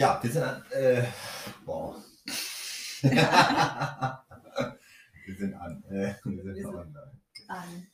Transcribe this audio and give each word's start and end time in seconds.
Ja, 0.00 0.18
wir 0.22 0.30
sind 0.30 0.42
an. 0.42 0.64
Äh, 0.70 1.04
boah. 1.66 1.94
wir 3.02 3.10
sind 5.36 5.52
an. 5.52 5.84
Äh, 5.90 6.14
wir 6.24 6.42
sind 6.42 6.46
Wir 6.46 6.54
sind- 6.54 6.66
online. 6.66 7.20
An. 7.48 7.86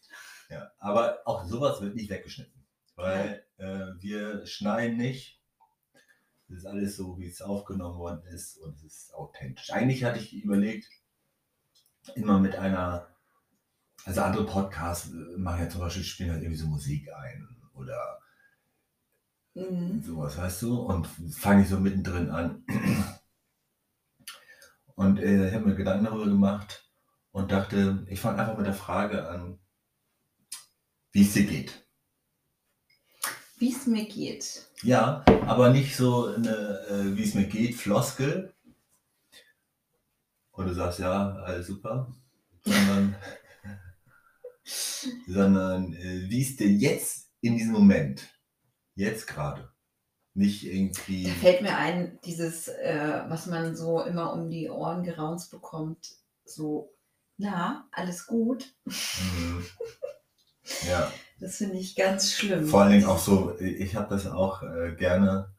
Ja, 0.48 0.70
aber 0.78 1.18
auch 1.24 1.44
sowas 1.46 1.80
wird 1.80 1.96
nicht 1.96 2.08
weggeschnitten. 2.08 2.64
Weil 2.94 3.44
äh, 3.56 3.88
wir 3.98 4.46
schneiden 4.46 4.98
nicht. 4.98 5.42
Das 6.46 6.58
ist 6.58 6.66
alles 6.66 6.96
so, 6.96 7.18
wie 7.18 7.26
es 7.26 7.42
aufgenommen 7.42 7.98
worden 7.98 8.24
ist 8.26 8.56
und 8.58 8.76
es 8.76 8.84
ist 8.84 9.14
authentisch. 9.14 9.72
Eigentlich 9.72 10.04
hatte 10.04 10.20
ich 10.20 10.32
überlegt, 10.32 10.88
immer 12.14 12.38
mit 12.38 12.54
einer, 12.54 13.08
also 14.04 14.20
andere 14.20 14.46
Podcasts 14.46 15.10
äh, 15.10 15.36
machen 15.38 15.64
ja 15.64 15.68
zum 15.68 15.80
Beispiel, 15.80 16.04
spielen 16.04 16.30
halt 16.30 16.42
irgendwie 16.42 16.60
so 16.60 16.68
Musik 16.68 17.12
ein 17.12 17.48
oder 17.74 18.20
Mhm. 19.56 20.02
sowas, 20.02 20.36
weißt 20.36 20.62
du? 20.62 20.82
Und 20.82 21.06
fange 21.06 21.62
ich 21.62 21.68
so 21.68 21.80
mittendrin 21.80 22.30
an. 22.30 22.62
Und 24.94 25.18
äh, 25.18 25.48
ich 25.48 25.54
habe 25.54 25.64
mir 25.64 25.74
Gedanken 25.74 26.04
darüber 26.04 26.26
gemacht 26.26 26.90
und 27.32 27.50
dachte, 27.50 28.06
ich 28.08 28.20
fange 28.20 28.38
einfach 28.38 28.56
mit 28.56 28.66
der 28.66 28.74
Frage 28.74 29.28
an, 29.28 29.58
wie 31.12 31.22
es 31.22 31.32
dir 31.32 31.46
geht. 31.46 31.86
Wie 33.58 33.72
es 33.72 33.86
mir 33.86 34.04
geht. 34.04 34.66
Ja, 34.82 35.24
aber 35.46 35.70
nicht 35.70 35.96
so 35.96 36.26
eine, 36.26 36.80
äh, 36.90 37.16
wie 37.16 37.24
es 37.24 37.34
mir 37.34 37.46
geht, 37.46 37.74
Floskel. 37.76 38.52
Und 40.50 40.66
du 40.66 40.74
sagst, 40.74 40.98
ja, 40.98 41.36
alles 41.36 41.66
super. 41.66 42.14
Sondern, 42.62 43.16
sondern 45.26 45.94
äh, 45.94 46.28
wie 46.28 46.42
es 46.42 46.56
dir 46.56 46.68
jetzt 46.68 47.30
in 47.40 47.56
diesem 47.56 47.72
Moment, 47.72 48.35
jetzt 48.96 49.26
gerade, 49.26 49.70
nicht 50.34 50.66
irgendwie. 50.66 51.24
Da 51.24 51.30
fällt 51.30 51.62
mir 51.62 51.76
ein, 51.76 52.18
dieses, 52.24 52.68
äh, 52.68 53.22
was 53.28 53.46
man 53.46 53.76
so 53.76 54.02
immer 54.02 54.32
um 54.32 54.50
die 54.50 54.68
Ohren 54.68 55.04
geraunzt 55.04 55.50
bekommt, 55.50 56.14
so, 56.44 56.92
na, 57.38 57.88
alles 57.92 58.26
gut. 58.26 58.74
Mhm. 58.84 59.64
Ja, 60.88 61.12
Das 61.38 61.58
finde 61.58 61.76
ich 61.78 61.94
ganz 61.94 62.32
schlimm. 62.32 62.66
vor 62.66 62.80
allen 62.82 62.90
Dingen 62.90 63.04
auch 63.04 63.20
so, 63.20 63.56
ich 63.60 63.94
habe 63.94 64.08
das 64.12 64.26
auch 64.26 64.64
äh, 64.64 64.96
gerne, 64.96 65.54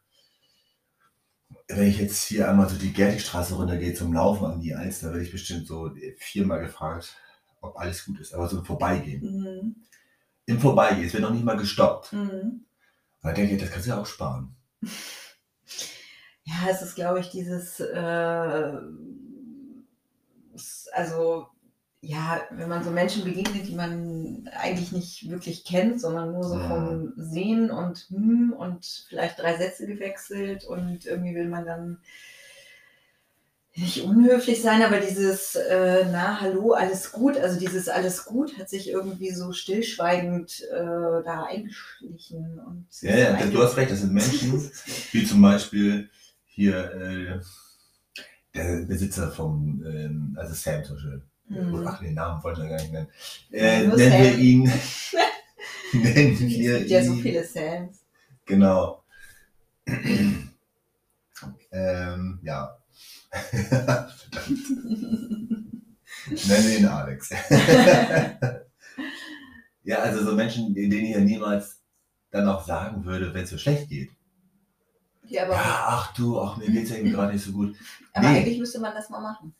wenn 1.69 1.87
ich 1.87 1.97
jetzt 1.97 2.23
hier 2.25 2.49
einmal 2.49 2.67
so 2.67 2.75
die 2.77 2.91
Gertigstraße 2.91 3.55
runtergehe 3.55 3.93
zum 3.93 4.11
Laufen 4.11 4.43
an 4.45 4.59
die 4.59 4.75
Alster, 4.75 5.11
werde 5.11 5.23
ich 5.23 5.31
bestimmt 5.31 5.65
so 5.65 5.91
viermal 6.17 6.59
gefragt, 6.59 7.15
ob 7.61 7.77
alles 7.77 8.03
gut 8.03 8.19
ist, 8.19 8.33
aber 8.33 8.49
so 8.49 8.57
im 8.59 8.65
Vorbeigehen. 8.65 9.21
Mhm. 9.21 9.75
Im 10.45 10.59
Vorbeigehen, 10.59 11.07
es 11.07 11.13
wird 11.13 11.23
noch 11.23 11.31
nicht 11.33 11.45
mal 11.45 11.55
gestoppt. 11.55 12.11
Mhm. 12.11 12.65
Da 13.21 13.31
denke 13.31 13.53
ich, 13.53 13.61
das 13.61 13.69
kannst 13.69 13.85
du 13.85 13.91
ja 13.91 14.01
auch 14.01 14.07
sparen. 14.07 14.55
Ja, 16.43 16.69
es 16.69 16.81
ist, 16.81 16.95
glaube 16.95 17.19
ich, 17.19 17.29
dieses, 17.29 17.79
äh, 17.79 18.71
also, 20.93 21.47
ja, 22.01 22.41
wenn 22.51 22.69
man 22.69 22.83
so 22.83 22.91
Menschen 22.91 23.23
begegnet, 23.23 23.67
die 23.67 23.75
man 23.75 24.47
eigentlich 24.53 24.91
nicht 24.91 25.29
wirklich 25.29 25.65
kennt, 25.65 25.99
sondern 25.99 26.31
nur 26.31 26.43
so 26.43 26.55
Mhm. 26.55 26.61
vom 26.67 27.13
Sehen 27.17 27.71
und 27.71 28.05
hm 28.09 28.53
und 28.53 29.05
vielleicht 29.09 29.39
drei 29.39 29.57
Sätze 29.57 29.87
gewechselt 29.87 30.63
und 30.65 31.05
irgendwie 31.05 31.35
will 31.35 31.47
man 31.49 31.65
dann 31.65 31.99
nicht 33.77 34.01
unhöflich 34.01 34.61
sein, 34.61 34.81
aber 34.81 34.99
dieses, 34.99 35.55
äh, 35.55 36.05
na, 36.11 36.41
hallo, 36.41 36.71
alles 36.73 37.11
gut, 37.11 37.37
also 37.37 37.59
dieses 37.59 37.87
alles 37.87 38.25
gut 38.25 38.57
hat 38.57 38.69
sich 38.69 38.89
irgendwie 38.89 39.31
so 39.31 39.51
stillschweigend 39.51 40.63
äh, 40.71 41.23
da 41.23 41.45
eingeschlichen. 41.47 42.59
Und 42.59 42.87
Ja, 43.01 43.15
ja, 43.15 43.45
du 43.45 43.61
hast 43.61 43.77
recht, 43.77 43.91
das 43.91 43.99
sind 43.99 44.13
Menschen, 44.13 44.71
wie 45.11 45.25
zum 45.25 45.41
Beispiel 45.43 46.09
hier 46.45 46.91
äh, 46.91 47.39
der 48.55 48.85
Besitzer 48.85 49.31
vom, 49.31 49.83
ähm, 49.85 50.35
also 50.39 50.55
Sam 50.55 50.83
zum 50.83 50.95
Beispiel. 50.95 51.21
Mhm. 51.49 51.87
Ach, 51.87 51.99
den 51.99 52.15
Namen 52.15 52.43
wollte 52.43 52.63
ich 52.63 52.69
gar 52.69 52.77
nicht 52.81 52.91
nennen. 52.91 53.07
Äh, 53.51 53.87
nennen 53.87 53.97
wir 53.97 54.37
ihn. 54.37 54.63
nennen 55.93 56.33
Es 56.33 56.39
wir 56.39 56.79
gibt 56.79 56.89
ja 56.89 57.03
so 57.03 57.13
ihn. 57.13 57.21
viele 57.21 57.43
Sams. 57.45 57.99
Genau. 58.45 59.03
ähm, 61.71 62.39
ja. 62.41 62.76
Verdammt. 63.69 64.29
Nennen 66.47 66.67
wir 66.67 66.77
ihn 66.79 66.85
Alex. 66.85 67.29
ja, 69.83 69.97
also 69.99 70.23
so 70.25 70.35
Menschen, 70.35 70.73
denen 70.73 70.91
ich 70.91 71.11
ja 71.11 71.19
niemals 71.19 71.81
dann 72.31 72.47
auch 72.49 72.65
sagen 72.65 73.05
würde, 73.05 73.33
wenn 73.33 73.43
es 73.43 73.49
so 73.51 73.57
schlecht 73.57 73.89
geht. 73.89 74.11
Ja, 75.23 75.43
aber, 75.43 75.53
Ja, 75.53 75.83
ach 75.87 76.13
du, 76.13 76.39
ach 76.39 76.57
mir 76.57 76.69
geht's 76.69 76.91
irgendwie 76.91 77.11
gerade 77.11 77.33
nicht 77.33 77.43
so 77.45 77.51
gut. 77.51 77.75
aber 78.13 78.29
nee. 78.29 78.37
eigentlich 78.39 78.59
müsste 78.59 78.79
man 78.79 78.93
das 78.93 79.09
mal 79.09 79.21
machen. 79.21 79.53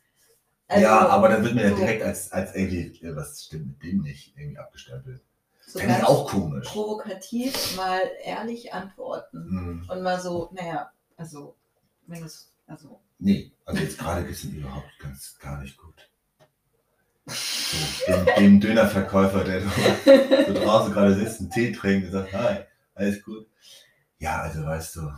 ja, 0.70 1.08
aber 1.08 1.30
dann 1.30 1.44
wird 1.44 1.56
mir 1.56 1.64
ja 1.64 1.70
so- 1.72 1.76
direkt 1.78 2.04
als, 2.04 2.32
als 2.32 2.56
irgendwie, 2.56 2.98
ja, 3.02 3.16
was 3.16 3.44
stimmt 3.46 3.68
mit 3.68 3.84
dem 3.84 4.02
nicht, 4.02 4.34
irgendwie 4.38 4.58
abgestempelt. 4.58 5.22
so 5.66 5.80
Fände 5.80 5.96
ich 5.98 6.04
auch 6.06 6.30
komisch. 6.30 6.68
provokativ 6.68 7.76
mal 7.76 8.02
ehrlich 8.24 8.74
antworten. 8.74 9.38
Hm. 9.38 9.86
Und 9.90 10.04
mal 10.04 10.20
so, 10.22 10.50
naja, 10.54 10.90
also, 11.18 11.56
wenn 12.06 12.24
es, 12.24 12.52
also, 12.68 13.00
Nee, 13.20 13.52
also 13.66 13.82
jetzt 13.82 13.98
gerade 13.98 14.26
geht's 14.26 14.44
ihm 14.44 14.56
überhaupt 14.56 15.00
ganz 15.00 15.38
gar 15.40 15.62
nicht 15.62 15.78
gut. 15.78 16.10
So, 17.28 18.14
dem, 18.14 18.26
dem 18.38 18.60
Dönerverkäufer, 18.62 19.44
der 19.44 19.62
so 19.62 20.54
draußen 20.54 20.94
gerade 20.94 21.16
sitzt, 21.16 21.42
einen 21.42 21.50
Tee 21.50 21.72
trinkt 21.72 22.08
und 22.08 22.14
sagt, 22.14 22.34
hi, 22.34 22.60
alles 22.96 23.22
gut. 23.24 23.48
Ja, 24.20 24.42
also 24.44 24.64
weißt 24.64 24.96
du, 24.96 25.12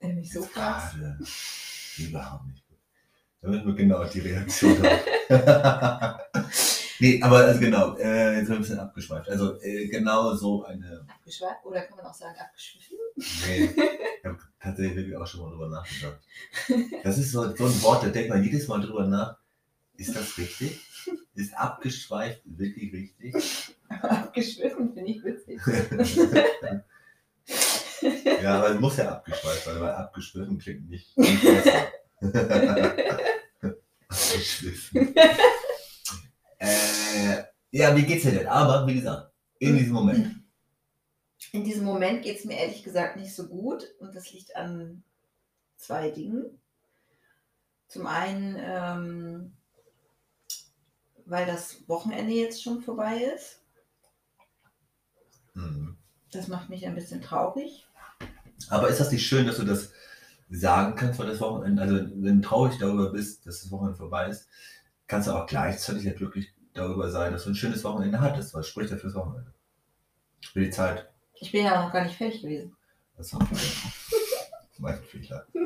wenn 0.00 0.16
mich 0.16 0.32
so 0.32 0.42
gerade 0.42 1.18
überhaupt 1.98 2.46
nicht 2.46 2.66
gut. 2.68 2.78
Da 3.40 3.48
müssen 3.48 3.66
wir 3.66 3.74
genau 3.74 4.04
die 4.04 4.20
Reaktion 4.20 4.78
haben. 4.82 6.20
nee, 7.00 7.22
aber 7.22 7.38
also 7.38 7.60
genau, 7.60 7.96
äh, 7.96 8.36
jetzt 8.36 8.46
sind 8.46 8.48
wir 8.48 8.56
ein 8.56 8.60
bisschen 8.60 8.78
abgeschweift. 8.78 9.28
Also 9.28 9.60
äh, 9.60 9.88
genau 9.88 10.34
so 10.34 10.64
eine, 10.64 11.06
Abgeschweift, 11.08 11.64
oder 11.64 11.82
kann 11.82 11.96
man 11.96 12.06
auch 12.06 12.14
sagen, 12.14 12.36
abgeschwiffen? 12.38 12.96
nee, 13.16 13.70
ich 14.18 14.24
habe 14.24 14.38
tatsächlich 14.60 14.96
wirklich 14.96 15.16
auch 15.16 15.26
schon 15.26 15.40
mal 15.42 15.50
drüber 15.50 15.68
nachgedacht. 15.68 16.20
Das 17.02 17.18
ist 17.18 17.32
so, 17.32 17.54
so 17.54 17.66
ein 17.66 17.82
Wort, 17.82 18.04
da 18.04 18.08
denkt 18.08 18.30
man 18.30 18.42
jedes 18.42 18.68
Mal 18.68 18.80
drüber 18.80 19.06
nach, 19.06 19.38
ist 19.96 20.14
das 20.14 20.38
richtig? 20.38 20.80
Ist 21.34 21.56
abgeschweift 21.56 22.42
wirklich 22.44 22.92
richtig? 22.92 23.76
abgeschwiffen 23.88 24.92
finde 24.92 25.10
ich 25.10 25.24
witzig. 25.24 25.60
Ja, 28.42 28.58
aber 28.58 28.70
es 28.70 28.80
muss 28.80 28.96
ja 28.96 29.10
abgeschweift 29.10 29.64
sein, 29.64 29.80
weil 29.80 29.90
abgeschwiffen 29.90 30.58
klingt 30.58 30.88
nicht, 30.88 31.16
nicht 31.16 31.42
besser. 31.42 31.88
abgeschwiffen. 34.08 35.14
Ja, 37.70 37.94
wie 37.96 38.04
geht's 38.04 38.24
dir 38.24 38.32
denn? 38.32 38.46
Aber, 38.46 38.86
wie 38.86 38.94
gesagt, 38.94 39.32
in 39.58 39.76
diesem 39.76 39.92
Moment. 39.92 40.36
In 41.52 41.64
diesem 41.64 41.84
Moment 41.84 42.22
geht 42.22 42.38
es 42.38 42.44
mir 42.44 42.58
ehrlich 42.58 42.82
gesagt 42.82 43.16
nicht 43.16 43.34
so 43.34 43.46
gut 43.46 43.86
und 44.00 44.14
das 44.14 44.32
liegt 44.32 44.56
an 44.56 45.02
zwei 45.76 46.10
Dingen. 46.10 46.60
Zum 47.86 48.06
einen, 48.06 48.56
ähm, 48.58 49.52
weil 51.24 51.46
das 51.46 51.88
Wochenende 51.88 52.32
jetzt 52.32 52.62
schon 52.62 52.82
vorbei 52.82 53.22
ist. 53.34 53.60
Mhm. 55.54 55.96
Das 56.32 56.48
macht 56.48 56.68
mich 56.68 56.86
ein 56.86 56.94
bisschen 56.94 57.22
traurig. 57.22 57.86
Aber 58.68 58.88
ist 58.88 59.00
das 59.00 59.12
nicht 59.12 59.26
schön, 59.26 59.46
dass 59.46 59.56
du 59.56 59.64
das 59.64 59.92
sagen 60.50 60.94
kannst, 60.96 61.18
weil 61.18 61.28
das 61.28 61.40
Wochenende, 61.40 61.82
also 61.82 61.94
wenn 61.96 62.42
du 62.42 62.48
traurig 62.48 62.78
darüber 62.78 63.10
bist, 63.10 63.46
dass 63.46 63.62
das 63.62 63.70
Wochenende 63.70 63.96
vorbei 63.96 64.28
ist, 64.28 64.48
kannst 65.06 65.28
du 65.28 65.32
auch 65.32 65.46
gleichzeitig 65.46 66.04
ja 66.04 66.12
glücklich 66.12 66.54
darüber 66.78 67.10
sein, 67.10 67.32
dass 67.32 67.44
du 67.44 67.50
ein 67.50 67.54
schönes 67.54 67.84
Wochenende 67.84 68.20
hattest. 68.20 68.54
Was 68.54 68.68
spricht 68.68 68.90
ja 68.90 68.96
fürs 68.96 69.14
Wochenende? 69.14 69.52
Für 70.52 70.60
die 70.60 70.70
Zeit. 70.70 71.08
Ich 71.34 71.52
bin 71.52 71.64
ja 71.64 71.82
noch 71.82 71.92
gar 71.92 72.04
nicht 72.04 72.16
fertig 72.16 72.42
gewesen. 72.42 72.76
Das 73.16 73.32
ist 73.32 73.38
mein 74.78 74.98
Fehler. 75.02 75.46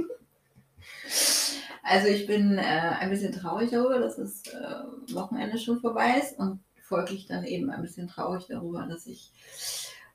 Also 1.84 2.08
ich 2.08 2.26
bin 2.26 2.58
äh, 2.58 2.62
ein 2.62 3.10
bisschen 3.10 3.32
traurig 3.32 3.70
darüber, 3.70 3.98
dass 3.98 4.16
das 4.16 4.44
äh, 4.46 5.14
Wochenende 5.14 5.58
schon 5.58 5.81
vorbei 5.81 6.14
ist 6.22 6.38
und 6.38 6.60
folglich 6.81 7.26
dann 7.26 7.44
eben 7.44 7.70
ein 7.70 7.82
bisschen 7.82 8.08
traurig 8.08 8.46
darüber, 8.48 8.86
dass 8.86 9.06
ich 9.06 9.32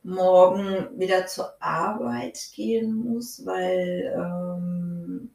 morgen 0.02 0.98
wieder 0.98 1.28
zur 1.28 1.62
Arbeit 1.62 2.40
gehen 2.56 2.94
muss, 2.94 3.46
weil 3.46 4.14
ähm, 4.16 5.30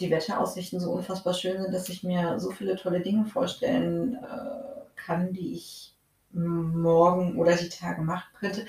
die 0.00 0.10
Wetteraussichten 0.10 0.78
so 0.78 0.92
unfassbar 0.92 1.34
schön 1.34 1.60
sind, 1.60 1.74
dass 1.74 1.88
ich 1.88 2.04
mir 2.04 2.38
so 2.38 2.50
viele 2.50 2.76
tolle 2.76 3.00
Dinge 3.00 3.26
vorstellen 3.26 4.14
äh, 4.14 4.73
kann, 5.04 5.32
die 5.32 5.54
ich 5.54 5.94
morgen 6.32 7.38
oder 7.38 7.56
die 7.56 7.68
Tage 7.68 8.02
machen 8.02 8.28
könnte. 8.38 8.66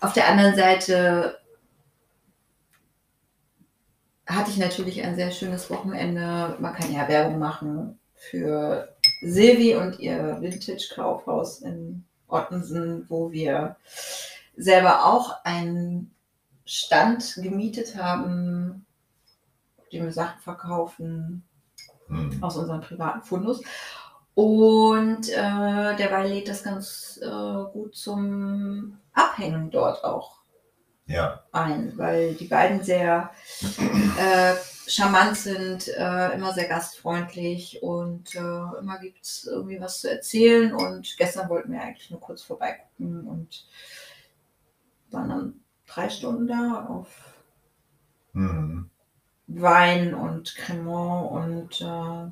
Auf 0.00 0.12
der 0.12 0.28
anderen 0.28 0.54
Seite 0.56 1.38
hatte 4.26 4.50
ich 4.50 4.58
natürlich 4.58 5.02
ein 5.02 5.16
sehr 5.16 5.30
schönes 5.30 5.70
Wochenende. 5.70 6.56
Man 6.60 6.74
kann 6.74 6.92
ja 6.92 7.08
Werbung 7.08 7.38
machen 7.38 7.98
für 8.14 8.94
Silvi 9.22 9.74
und 9.76 9.98
ihr 10.00 10.38
Vintage-Kaufhaus 10.40 11.62
in 11.62 12.04
Ottensen, 12.28 13.06
wo 13.08 13.32
wir 13.32 13.76
selber 14.56 15.06
auch 15.06 15.44
einen 15.44 16.14
Stand 16.66 17.38
gemietet 17.42 17.96
haben 17.96 18.84
dem 19.90 20.04
wir 20.04 20.12
Sachen 20.12 20.40
verkaufen 20.40 21.48
Hm. 22.08 22.42
aus 22.42 22.56
unserem 22.56 22.80
privaten 22.80 23.22
Fundus. 23.22 23.62
Und 24.38 25.30
äh, 25.30 25.96
derweil 25.96 26.28
lädt 26.28 26.48
das 26.48 26.62
ganz 26.62 27.18
äh, 27.20 27.72
gut 27.72 27.96
zum 27.96 28.96
Abhängen 29.12 29.72
dort 29.72 30.04
auch 30.04 30.36
Ja, 31.06 31.42
ein, 31.50 31.98
weil 31.98 32.34
die 32.34 32.44
beiden 32.44 32.84
sehr 32.84 33.32
äh, 34.16 34.54
charmant 34.86 35.36
sind, 35.36 35.88
äh, 35.88 36.34
immer 36.34 36.52
sehr 36.52 36.68
gastfreundlich 36.68 37.82
und 37.82 38.32
äh, 38.36 38.78
immer 38.78 39.00
gibt 39.00 39.24
es 39.24 39.44
irgendwie 39.44 39.80
was 39.80 40.02
zu 40.02 40.08
erzählen. 40.08 40.72
Und 40.72 41.16
gestern 41.16 41.48
wollten 41.48 41.72
wir 41.72 41.82
eigentlich 41.82 42.12
nur 42.12 42.20
kurz 42.20 42.44
vorbeigucken 42.44 43.26
und 43.26 43.66
waren 45.10 45.28
dann 45.30 45.60
drei 45.84 46.08
Stunden 46.08 46.46
da 46.46 46.86
auf 46.88 47.08
hm. 48.34 48.88
Wein 49.48 50.14
und 50.14 50.54
Cremant 50.54 51.32
und 51.32 51.80
äh, 51.80 52.30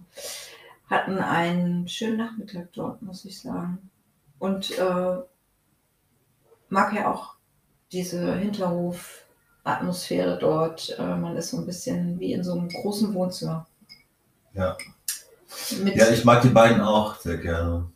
hatten 0.88 1.18
einen 1.18 1.88
schönen 1.88 2.18
Nachmittag 2.18 2.72
dort, 2.72 3.02
muss 3.02 3.24
ich 3.24 3.40
sagen. 3.40 3.90
Und 4.38 4.78
äh, 4.78 5.16
mag 6.68 6.92
ja 6.94 7.12
auch 7.12 7.34
diese 7.92 8.36
Hinterhof-Atmosphäre 8.36 10.38
dort. 10.38 10.96
Äh, 10.98 11.16
man 11.16 11.36
ist 11.36 11.50
so 11.50 11.58
ein 11.58 11.66
bisschen 11.66 12.18
wie 12.20 12.32
in 12.32 12.44
so 12.44 12.52
einem 12.52 12.68
großen 12.68 13.12
Wohnzimmer. 13.14 13.66
Ja. 14.52 14.76
Mit, 15.82 15.96
ja, 15.96 16.10
ich 16.10 16.24
mag 16.24 16.42
die 16.42 16.48
beiden 16.48 16.80
auch 16.80 17.16
sehr 17.16 17.38
gerne. 17.38 17.90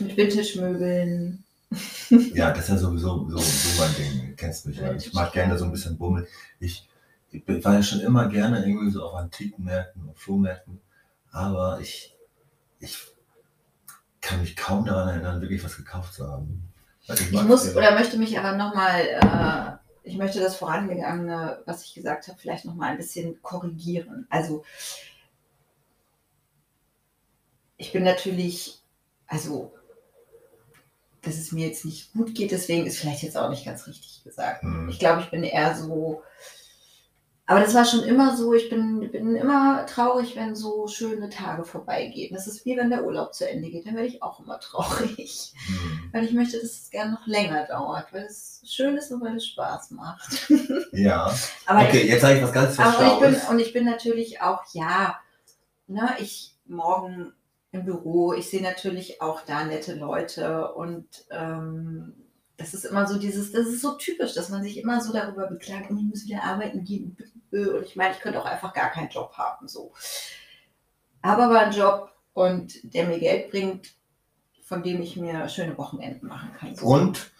mit 0.00 0.16
Vintage-Möbeln. 0.16 1.44
Ja, 2.34 2.50
das 2.50 2.64
ist 2.64 2.68
ja 2.68 2.76
sowieso 2.76 3.26
so, 3.30 3.38
so 3.38 3.80
mein 3.80 3.94
Ding. 3.94 4.28
Du 4.28 4.36
kennst 4.36 4.66
mich 4.66 4.76
ja. 4.76 4.92
Ich 4.92 5.14
mag 5.14 5.32
gerne 5.32 5.56
so 5.56 5.64
ein 5.64 5.70
bisschen 5.70 5.96
Bummel. 5.96 6.28
Ich, 6.60 6.86
ich 7.30 7.42
war 7.64 7.72
ja 7.72 7.82
schon 7.82 8.00
immer 8.00 8.28
gerne 8.28 8.66
irgendwie 8.66 8.90
so 8.90 9.02
auf 9.02 9.14
Antikenmärkten 9.14 10.06
und 10.06 10.18
Flohmärkten, 10.18 10.82
aber 11.32 11.80
ich, 11.80 12.14
ich 12.78 12.98
kann 14.20 14.40
mich 14.40 14.54
kaum 14.54 14.84
daran 14.84 15.08
erinnern, 15.08 15.40
wirklich 15.40 15.64
was 15.64 15.76
gekauft 15.76 16.14
zu 16.14 16.28
haben. 16.28 16.72
Also 17.08 17.24
Ich 17.24 17.32
mag 17.32 17.48
muss 17.48 17.74
oder 17.74 17.98
möchte 17.98 18.18
mich 18.18 18.38
aber 18.38 18.56
nochmal, 18.56 19.00
äh, 19.00 20.08
ich 20.08 20.16
möchte 20.16 20.40
das 20.40 20.56
vorangegangene, 20.56 21.62
was 21.66 21.84
ich 21.84 21.94
gesagt 21.94 22.28
habe, 22.28 22.38
vielleicht 22.38 22.64
nochmal 22.64 22.90
ein 22.90 22.96
bisschen 22.98 23.42
korrigieren. 23.42 24.26
Also, 24.30 24.64
ich 27.76 27.92
bin 27.92 28.04
natürlich, 28.04 28.80
also, 29.26 29.74
dass 31.22 31.36
es 31.36 31.52
mir 31.52 31.66
jetzt 31.66 31.84
nicht 31.84 32.12
gut 32.12 32.34
geht, 32.34 32.50
deswegen 32.50 32.86
ist 32.86 32.98
vielleicht 32.98 33.22
jetzt 33.22 33.36
auch 33.36 33.48
nicht 33.50 33.64
ganz 33.64 33.86
richtig 33.86 34.22
gesagt. 34.22 34.62
Hm. 34.62 34.88
Ich 34.88 34.98
glaube, 34.98 35.22
ich 35.22 35.30
bin 35.30 35.42
eher 35.44 35.74
so. 35.74 36.22
Aber 37.46 37.60
das 37.60 37.74
war 37.74 37.84
schon 37.84 38.04
immer 38.04 38.36
so, 38.36 38.54
ich 38.54 38.70
bin, 38.70 39.10
bin 39.10 39.34
immer 39.34 39.84
traurig, 39.86 40.36
wenn 40.36 40.54
so 40.54 40.86
schöne 40.86 41.28
Tage 41.28 41.64
vorbeigehen. 41.64 42.34
Das 42.34 42.46
ist 42.46 42.64
wie 42.64 42.76
wenn 42.76 42.88
der 42.88 43.04
Urlaub 43.04 43.34
zu 43.34 43.48
Ende 43.48 43.68
geht, 43.68 43.84
dann 43.84 43.96
werde 43.96 44.08
ich 44.08 44.22
auch 44.22 44.38
immer 44.40 44.60
traurig. 44.60 45.52
Hm. 45.66 46.10
Weil 46.12 46.24
ich 46.24 46.32
möchte, 46.32 46.58
dass 46.58 46.70
es 46.70 46.90
gerne 46.90 47.12
noch 47.12 47.26
länger 47.26 47.66
dauert, 47.66 48.12
weil 48.12 48.24
es 48.24 48.62
schön 48.64 48.96
ist 48.96 49.10
und 49.10 49.22
weil 49.22 49.36
es 49.36 49.46
Spaß 49.46 49.90
macht. 49.90 50.52
Ja, 50.92 51.34
Aber 51.66 51.80
okay, 51.80 52.06
jetzt 52.06 52.20
sage 52.20 52.36
ich 52.36 52.42
was 52.44 52.52
ganz 52.52 52.78
aber 52.78 52.90
ich 52.90 53.18
bin, 53.18 53.32
Verschaues. 53.32 53.50
und 53.50 53.58
ich 53.58 53.72
bin 53.72 53.84
natürlich 53.84 54.40
auch, 54.40 54.62
ja, 54.72 55.18
ne, 55.88 56.14
ich 56.20 56.54
morgen 56.66 57.32
im 57.72 57.84
Büro, 57.84 58.34
ich 58.34 58.48
sehe 58.50 58.62
natürlich 58.62 59.20
auch 59.20 59.40
da 59.40 59.64
nette 59.64 59.94
Leute 59.94 60.72
und 60.74 61.06
ähm, 61.30 62.14
das 62.62 62.74
ist 62.74 62.84
immer 62.84 63.06
so 63.06 63.18
dieses, 63.18 63.50
das 63.52 63.66
ist 63.66 63.82
so 63.82 63.96
typisch, 63.96 64.34
dass 64.34 64.48
man 64.48 64.62
sich 64.62 64.78
immer 64.78 65.00
so 65.00 65.12
darüber 65.12 65.48
beklagt, 65.48 65.88
oh, 65.90 65.96
ich 65.96 66.04
muss 66.04 66.26
wieder 66.26 66.44
arbeiten 66.44 66.84
gehen. 66.84 67.16
Und 67.50 67.84
ich 67.84 67.96
meine, 67.96 68.14
ich 68.14 68.20
könnte 68.20 68.40
auch 68.40 68.46
einfach 68.46 68.72
gar 68.72 68.90
keinen 68.90 69.10
Job 69.10 69.32
haben. 69.34 69.66
So. 69.68 69.92
Habe 71.22 71.44
aber 71.44 71.60
einen 71.60 71.72
Job 71.72 72.12
und 72.32 72.72
der 72.94 73.06
mir 73.06 73.18
Geld 73.18 73.50
bringt, 73.50 73.94
von 74.62 74.82
dem 74.82 75.02
ich 75.02 75.16
mir 75.16 75.48
schöne 75.48 75.76
Wochenenden 75.76 76.28
machen 76.28 76.52
kann. 76.58 76.76
So. 76.76 76.86
Und 76.86 77.30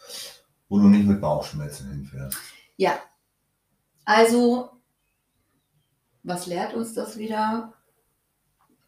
wo 0.68 0.78
du 0.78 0.88
nicht 0.88 1.06
mit 1.06 1.20
Bauchschmerzen 1.20 1.88
hinfährst. 1.88 2.36
Ja. 2.76 2.98
Also, 4.04 4.70
was 6.24 6.46
lehrt 6.46 6.74
uns 6.74 6.94
das 6.94 7.16
wieder? 7.16 7.74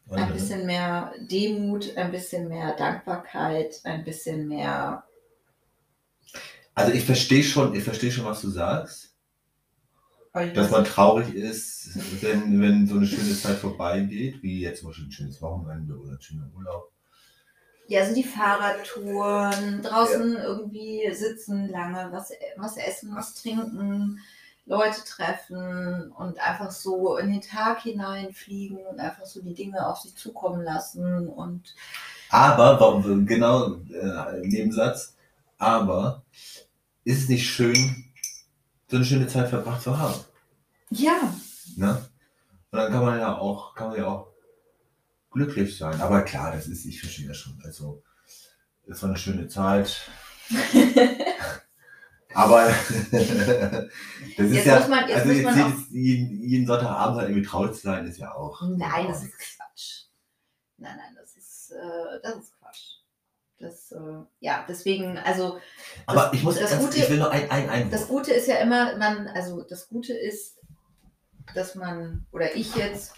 Ein 0.09 0.33
bisschen 0.33 0.67
mehr 0.67 1.13
Demut, 1.19 1.97
ein 1.97 2.11
bisschen 2.11 2.47
mehr 2.47 2.75
Dankbarkeit, 2.75 3.79
ein 3.85 4.03
bisschen 4.03 4.47
mehr. 4.47 5.04
Also 6.75 6.91
ich 6.91 7.05
verstehe 7.05 7.43
schon, 7.43 7.73
ich 7.73 7.83
verstehe 7.83 8.11
schon, 8.11 8.25
was 8.25 8.41
du 8.41 8.49
sagst. 8.49 9.13
Dass 10.33 10.69
man 10.69 10.83
traurig 10.83 11.33
ist, 11.33 11.97
wenn, 12.21 12.61
wenn 12.61 12.85
so 12.85 12.97
eine 12.97 13.07
schöne 13.07 13.33
Zeit 13.33 13.55
vorbeigeht, 13.55 14.43
wie 14.43 14.59
jetzt 14.59 14.81
zum 14.81 14.89
Beispiel 14.89 15.05
ein 15.05 15.11
schönes 15.11 15.41
Wochenende 15.41 15.95
oder 15.95 16.11
ein 16.11 16.21
schöner 16.21 16.49
Urlaub. 16.53 16.91
Ja, 17.87 18.01
also 18.01 18.13
die 18.13 18.23
Fahrradtouren, 18.23 19.81
draußen 19.81 20.35
irgendwie 20.35 21.09
sitzen 21.13 21.69
lange, 21.69 22.11
was, 22.11 22.31
was 22.57 22.75
essen, 22.75 23.15
was 23.15 23.35
trinken, 23.35 24.19
Leute 24.65 25.05
treffen 25.05 26.11
und 26.11 26.39
einfach 26.39 26.71
so 26.71 27.17
in 27.17 27.31
den 27.31 27.41
Tag 27.41 27.83
hineinfliegen 27.83 28.79
und 28.85 28.99
einfach 28.99 29.25
so 29.25 29.41
die 29.41 29.53
Dinge 29.53 29.87
auf 29.87 29.99
sich 29.99 30.15
zukommen 30.15 30.63
lassen 30.63 31.29
und 31.29 31.75
Aber, 32.29 33.01
genau, 33.25 33.75
äh, 33.75 34.39
Nebensatz, 34.41 35.15
aber 35.59 36.23
ist 37.05 37.23
es 37.23 37.29
nicht 37.29 37.47
schön, 37.49 38.05
so 38.89 38.97
eine 38.97 39.05
schöne 39.05 39.27
Zeit 39.27 39.49
verbracht 39.49 39.81
zu 39.81 39.97
haben? 39.97 40.19
ja, 40.89 41.33
Ne? 41.77 42.09
Und 42.71 42.77
dann 42.79 42.91
kann 42.91 43.05
man 43.05 43.19
ja 43.19 43.37
auch, 43.37 43.73
kann 43.73 43.89
man 43.89 43.97
ja 43.97 44.07
auch 44.07 44.27
glücklich 45.31 45.77
sein. 45.77 45.99
Aber 46.01 46.21
klar, 46.23 46.51
das 46.53 46.67
ist, 46.67 46.85
ich 46.85 46.99
verstehe 46.99 47.27
das 47.27 47.37
schon. 47.37 47.57
Also, 47.63 48.03
es 48.87 49.01
war 49.01 49.09
eine 49.09 49.17
schöne 49.17 49.47
Zeit. 49.47 50.09
Aber 52.33 52.65
das 53.11 53.13
ist 53.13 54.51
Jetzt 54.53 54.65
ja, 54.65 54.79
muss 54.79 54.87
man- 54.89 55.07
jetzt 55.07 55.17
also 55.17 55.27
muss 55.29 55.37
jetzt 55.37 55.45
man 55.45 55.57
jedes, 55.71 55.89
jeden, 55.91 56.43
jeden 56.43 56.67
Sonntagabend 56.67 57.17
halt 57.19 57.29
irgendwie 57.29 57.47
traurig 57.47 57.73
zu 57.73 57.81
sein, 57.81 58.05
ist 58.05 58.17
ja 58.17 58.33
auch. 58.33 58.61
Nein, 58.61 59.07
das 59.07 59.23
ist 59.23 59.37
Quatsch. 59.37 60.03
Nein, 60.77 60.97
nein, 60.97 61.15
das 61.15 61.35
ist, 61.37 61.71
äh, 61.71 62.19
das 62.21 62.35
ist. 62.43 62.53
Das, 63.57 63.91
äh, 63.91 63.97
ja, 64.41 64.65
deswegen, 64.67 65.17
also 65.17 65.59
Aber 66.05 66.23
das- 66.25 66.33
ich 66.33 66.43
muss 66.43 66.59
das 66.59 66.71
ganz, 66.71 66.83
Gute- 66.85 66.97
ich 66.99 67.09
will 67.09 67.17
nur 67.19 67.31
ein, 67.31 67.49
ein 67.49 67.69
Einwurf. 67.69 67.91
das 67.91 68.07
Gute 68.07 68.33
ist 68.33 68.47
ja 68.47 68.57
immer, 68.57 68.97
man, 68.97 69.27
also 69.29 69.61
das 69.63 69.87
Gute 69.87 70.13
ist, 70.13 70.57
dass 71.53 71.75
man, 71.75 72.25
oder 72.31 72.53
ich 72.55 72.75
jetzt, 72.75 73.13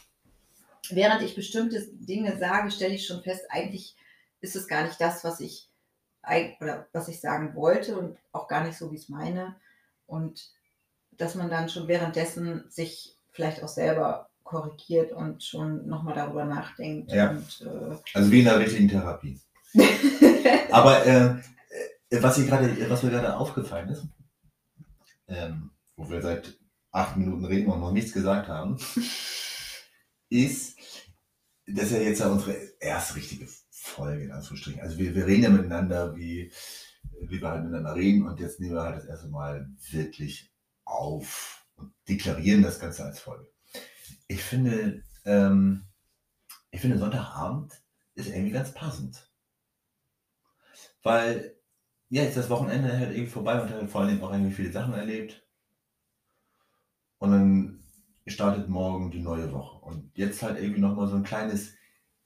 während 0.90 1.24
ich 1.24 1.36
bestimmte 1.36 1.82
Dinge 1.92 2.38
sage, 2.38 2.70
stelle 2.72 2.94
ich 2.94 3.08
schon 3.08 3.24
fest, 3.24 3.46
eigentlich 3.50 3.96
ist 4.42 4.56
es 4.56 4.68
gar 4.68 4.84
nicht 4.84 5.02
das, 5.02 5.24
was 5.24 5.40
ich, 5.40 5.70
oder 6.62 6.88
was 6.94 7.08
ich 7.08 7.20
sagen 7.20 7.56
wollte 7.56 7.98
und 7.98 8.18
auch 8.32 8.48
gar 8.48 8.64
nicht 8.64 8.78
so, 8.78 8.92
wie 8.92 8.96
ich 8.96 9.04
es 9.04 9.10
meine. 9.10 9.56
Und 10.06 10.52
dass 11.14 11.34
man 11.36 11.50
dann 11.50 11.68
schon 11.70 11.88
währenddessen 11.88 12.66
sich 12.70 13.18
vielleicht 13.32 13.64
auch 13.64 13.68
selber 13.70 14.30
korrigiert 14.44 15.12
und 15.14 15.44
schon 15.44 15.88
nochmal 15.88 16.14
darüber 16.16 16.46
nachdenkt. 16.46 17.12
Ja. 17.12 17.32
Und, 17.32 17.62
äh, 17.62 17.98
Also 18.14 18.32
wie 18.32 18.42
in 18.42 18.48
einer 18.48 18.60
richtigen 18.60 18.88
Therapie. 18.88 19.40
Aber 20.72 21.06
äh, 21.06 21.36
äh, 22.10 22.24
was, 22.24 22.38
ich 22.38 22.48
gerade, 22.48 22.90
was 22.90 23.04
mir 23.04 23.12
gerade 23.12 23.36
aufgefallen 23.36 23.90
ist, 23.90 24.08
ähm, 25.28 25.72
wo 25.96 26.10
wir 26.10 26.22
seit 26.22 26.58
acht 26.92 27.18
Minuten 27.18 27.46
reden 27.46 27.72
und 27.72 27.80
noch 27.80 27.92
nichts 27.92 28.14
gesagt 28.14 28.48
haben, 28.48 28.78
ist, 30.30 30.78
das 31.68 31.86
ist 31.86 31.92
ja 31.92 32.00
jetzt 32.00 32.22
unsere 32.22 32.56
erste 32.80 33.16
richtige 33.16 33.48
Folge, 33.70 34.24
in 34.24 34.32
Anführungsstrichen. 34.32 34.82
Also 34.82 34.98
wir, 34.98 35.16
wir 35.16 35.28
reden 35.28 35.44
ja 35.44 35.50
miteinander, 35.50 36.16
wie, 36.16 36.52
wie 37.22 37.42
wir 37.42 37.50
halt 37.50 37.64
miteinander 37.64 37.96
reden 37.96 38.28
und 38.28 38.40
jetzt 38.40 38.60
nehmen 38.60 38.76
wir 38.76 38.84
halt 38.84 38.98
das 38.98 39.06
erste 39.06 39.28
Mal 39.28 39.70
wirklich 39.92 40.52
auf 40.86 41.66
und 41.76 41.94
deklarieren 42.08 42.64
das 42.64 42.80
Ganze 42.80 43.04
als 43.04 43.20
Folge. 43.20 43.48
Ich 44.28 44.44
finde, 44.44 45.04
ähm, 45.26 45.84
ich 46.72 46.82
finde 46.82 46.98
Sonntagabend 46.98 47.74
ist 48.16 48.30
irgendwie 48.30 48.52
ganz 48.52 48.74
passend. 48.74 49.30
Weil, 51.08 51.56
ja, 52.10 52.24
jetzt 52.24 52.36
das 52.36 52.50
Wochenende 52.50 52.92
halt 52.92 53.12
irgendwie 53.12 53.32
vorbei 53.32 53.62
und 53.62 53.70
halt 53.70 53.90
vor 53.90 54.02
allen 54.02 54.10
Dingen 54.10 54.22
auch 54.22 54.34
irgendwie 54.34 54.54
viele 54.54 54.74
Sachen 54.74 54.94
erlebt. 54.94 55.42
Und 57.18 57.32
dann 57.32 57.84
startet 58.26 58.68
morgen 58.68 59.10
die 59.10 59.22
neue 59.22 59.54
Woche. 59.54 59.86
Und 59.86 60.12
jetzt 60.16 60.44
halt 60.44 60.60
irgendwie 60.60 60.82
nochmal 60.82 61.08
so 61.08 61.16
ein 61.16 61.24
kleines 61.24 61.76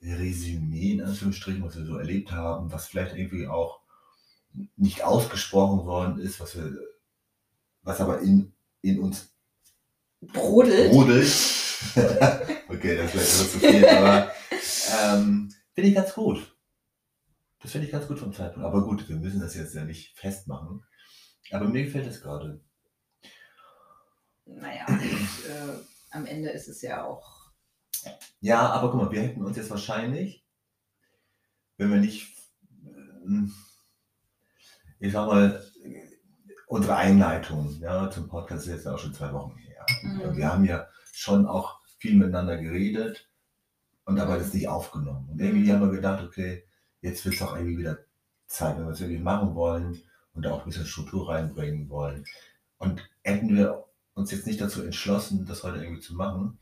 Resümee, 0.01 0.93
in 0.93 1.01
Anführungsstrichen, 1.01 1.63
was 1.63 1.77
wir 1.77 1.85
so 1.85 1.97
erlebt 1.97 2.31
haben, 2.31 2.71
was 2.71 2.87
vielleicht 2.87 3.15
irgendwie 3.15 3.47
auch 3.47 3.81
nicht 4.77 5.03
ausgesprochen 5.03 5.85
worden 5.85 6.19
ist, 6.19 6.39
was 6.39 6.55
wir, 6.55 6.75
was 7.83 8.01
aber 8.01 8.21
in, 8.21 8.51
in 8.81 8.99
uns 8.99 9.31
brodelt. 10.21 10.89
brodelt. 10.89 11.27
okay, 12.67 12.97
das 12.97 13.13
wäre 13.13 13.23
etwas 13.23 13.51
zu 13.51 13.59
viel, 13.59 13.87
aber 13.87 14.31
ähm, 15.03 15.53
finde 15.75 15.89
ich 15.89 15.95
ganz 15.95 16.15
gut. 16.15 16.57
Das 17.61 17.71
finde 17.71 17.85
ich 17.85 17.91
ganz 17.91 18.07
gut 18.07 18.19
vom 18.19 18.33
Zeitpunkt. 18.33 18.65
Aber 18.65 18.83
gut, 18.83 19.07
wir 19.07 19.15
müssen 19.17 19.39
das 19.39 19.55
jetzt 19.55 19.75
ja 19.75 19.83
nicht 19.85 20.17
festmachen. 20.17 20.83
Aber 21.51 21.67
mir 21.67 21.83
gefällt 21.85 22.07
es 22.07 22.21
gerade. 22.21 22.61
Naja, 24.45 24.85
und, 24.87 25.01
äh, 25.01 25.79
am 26.11 26.25
Ende 26.25 26.49
ist 26.49 26.67
es 26.67 26.81
ja 26.81 27.05
auch. 27.05 27.51
Ja, 28.39 28.69
aber 28.71 28.91
guck 28.91 29.01
mal, 29.01 29.11
wir 29.11 29.21
hätten 29.21 29.43
uns 29.45 29.57
jetzt 29.57 29.69
wahrscheinlich, 29.69 30.45
wenn 31.77 31.91
wir 31.91 31.99
nicht, 31.99 32.35
ähm, 32.83 33.53
ich 34.99 35.13
sag 35.13 35.27
mal, 35.27 35.63
unsere 36.67 36.95
Einleitung 36.95 37.79
ja, 37.79 38.09
zum 38.09 38.27
Podcast 38.27 38.65
ist 38.65 38.73
jetzt 38.73 38.87
auch 38.87 38.97
schon 38.97 39.13
zwei 39.13 39.31
Wochen 39.33 39.55
her. 39.57 39.85
Mhm. 40.03 40.35
Wir 40.35 40.51
haben 40.51 40.65
ja 40.65 40.87
schon 41.13 41.45
auch 41.45 41.79
viel 41.99 42.15
miteinander 42.15 42.57
geredet 42.57 43.29
und 44.05 44.19
aber 44.19 44.37
das 44.37 44.53
nicht 44.53 44.67
aufgenommen. 44.67 45.29
Und 45.29 45.39
irgendwie 45.39 45.69
Mhm. 45.69 45.73
haben 45.73 45.81
wir 45.81 45.95
gedacht, 45.95 46.23
okay, 46.23 46.65
jetzt 47.01 47.25
wird 47.25 47.33
es 47.35 47.39
doch 47.39 47.55
irgendwie 47.55 47.79
wieder 47.79 47.99
Zeit, 48.47 48.77
wenn 48.77 48.85
wir 48.85 48.91
es 48.91 49.01
irgendwie 49.01 49.21
machen 49.21 49.55
wollen 49.55 50.01
und 50.33 50.45
da 50.45 50.51
auch 50.51 50.59
ein 50.59 50.65
bisschen 50.65 50.85
Struktur 50.85 51.29
reinbringen 51.29 51.89
wollen. 51.89 52.25
Und 52.77 53.01
hätten 53.23 53.55
wir 53.55 53.85
uns 54.13 54.31
jetzt 54.31 54.47
nicht 54.47 54.61
dazu 54.61 54.83
entschlossen, 54.83 55.45
das 55.45 55.63
heute 55.63 55.83
irgendwie 55.83 56.01
zu 56.01 56.15
machen, 56.15 56.59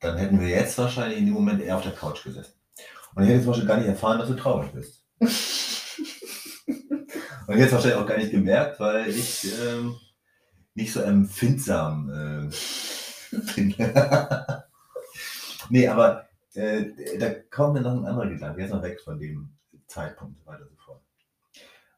dann 0.00 0.16
hätten 0.18 0.40
wir 0.40 0.48
jetzt 0.48 0.78
wahrscheinlich 0.78 1.18
in 1.18 1.26
dem 1.26 1.34
Moment 1.34 1.62
eher 1.62 1.76
auf 1.76 1.82
der 1.82 1.92
Couch 1.92 2.24
gesessen. 2.24 2.54
Und 3.14 3.22
ich 3.22 3.28
hätte 3.28 3.38
jetzt 3.38 3.46
wahrscheinlich 3.46 3.68
gar 3.68 3.78
nicht 3.78 3.88
erfahren, 3.88 4.18
dass 4.18 4.28
du 4.28 4.34
traurig 4.34 4.72
bist. 4.72 5.04
Und 7.46 7.58
jetzt 7.58 7.72
wahrscheinlich 7.72 7.98
auch 7.98 8.06
gar 8.06 8.18
nicht 8.18 8.30
gemerkt, 8.30 8.80
weil 8.80 9.08
ich 9.08 9.52
ähm, 9.60 9.96
nicht 10.74 10.92
so 10.92 11.00
empfindsam 11.00 12.10
äh, 12.10 13.36
bin. 13.54 13.74
nee, 15.68 15.88
aber 15.88 16.28
äh, 16.56 17.18
da 17.18 17.30
kommt 17.50 17.74
mir 17.74 17.80
noch 17.80 17.92
ein 17.92 18.04
anderer 18.04 18.28
Gedanke. 18.28 18.60
Jetzt 18.62 18.72
mal 18.72 18.82
weg 18.82 19.00
von 19.00 19.18
dem 19.18 19.56
Zeitpunkt 19.86 20.38
und 20.38 20.46
weiter 20.46 20.62
und 20.62 20.70
so 20.70 20.76
fort. 20.76 21.02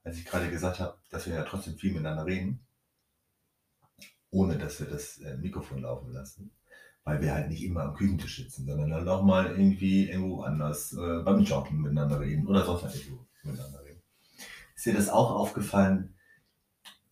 Als 0.02 0.18
ich 0.18 0.24
gerade 0.24 0.50
gesagt 0.50 0.80
habe, 0.80 0.98
dass 1.10 1.26
wir 1.26 1.34
ja 1.34 1.44
trotzdem 1.44 1.76
viel 1.76 1.92
miteinander 1.92 2.26
reden, 2.26 2.64
ohne 4.30 4.58
dass 4.58 4.80
wir 4.80 4.86
das 4.86 5.18
äh, 5.18 5.36
Mikrofon 5.36 5.82
laufen 5.82 6.12
lassen, 6.12 6.50
weil 7.04 7.20
wir 7.20 7.32
halt 7.32 7.48
nicht 7.48 7.62
immer 7.62 7.82
am 7.82 7.94
Küchentisch 7.94 8.36
sitzen, 8.36 8.66
sondern 8.66 8.90
dann 8.90 9.08
auch 9.08 9.22
mal 9.22 9.46
irgendwie 9.46 10.08
irgendwo 10.10 10.42
anders 10.42 10.92
äh, 10.92 11.22
beim 11.22 11.40
Joggen 11.40 11.80
miteinander 11.80 12.20
reden 12.20 12.46
oder 12.46 12.64
sonst 12.64 12.82
halt 12.82 12.94
irgendwo 12.96 13.26
miteinander 13.42 13.84
reden. 13.84 14.02
Ist 14.74 14.86
dir 14.86 14.94
das 14.94 15.08
auch 15.08 15.30
aufgefallen 15.30 16.14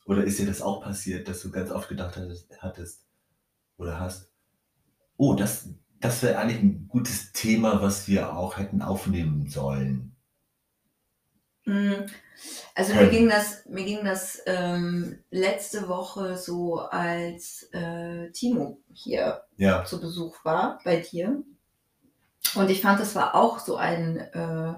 oder 0.04 0.25
ist 0.25 0.38
dir 0.38 0.46
das 0.46 0.62
auch 0.62 0.82
passiert, 0.82 1.28
dass 1.28 1.42
du 1.42 1.50
ganz 1.50 1.70
oft 1.70 1.88
gedacht 1.88 2.16
hattest, 2.16 2.50
hattest 2.61 3.06
oder 3.76 4.00
hast, 4.00 4.32
oh, 5.16 5.34
das, 5.34 5.68
das 6.02 6.23
wäre 6.23 6.38
eigentlich 6.38 6.62
ein 6.62 6.88
gutes 6.88 7.32
Thema, 7.32 7.80
was 7.82 8.06
wir 8.09 8.37
auch 8.37 8.59
hätten 8.59 8.82
aufnehmen 8.82 9.49
sollen? 9.49 10.14
Mm, 11.64 12.06
Also 12.75 12.94
mir 12.94 13.09
ging 13.11 13.28
das, 13.28 13.64
mir 13.66 13.85
ging 13.85 14.04
das 14.04 14.42
ähm, 14.47 15.21
letzte 15.30 15.88
Woche 15.88 16.37
so, 16.38 16.80
als 16.80 17.64
äh, 17.73 18.30
Timo 18.32 18.80
hier 18.92 19.42
Ja, 19.56 19.85
zu 19.85 20.00
Besuch 20.00 20.44
war 20.44 20.80
bei 20.85 20.99
dir. 21.00 21.42
Und 22.54 22.71
ich 22.71 22.80
fand, 22.82 23.00
das 23.00 23.14
war 23.14 23.35
auch 23.35 23.59
so 23.59 23.76
ein 23.76 24.18
äh, 24.18 24.75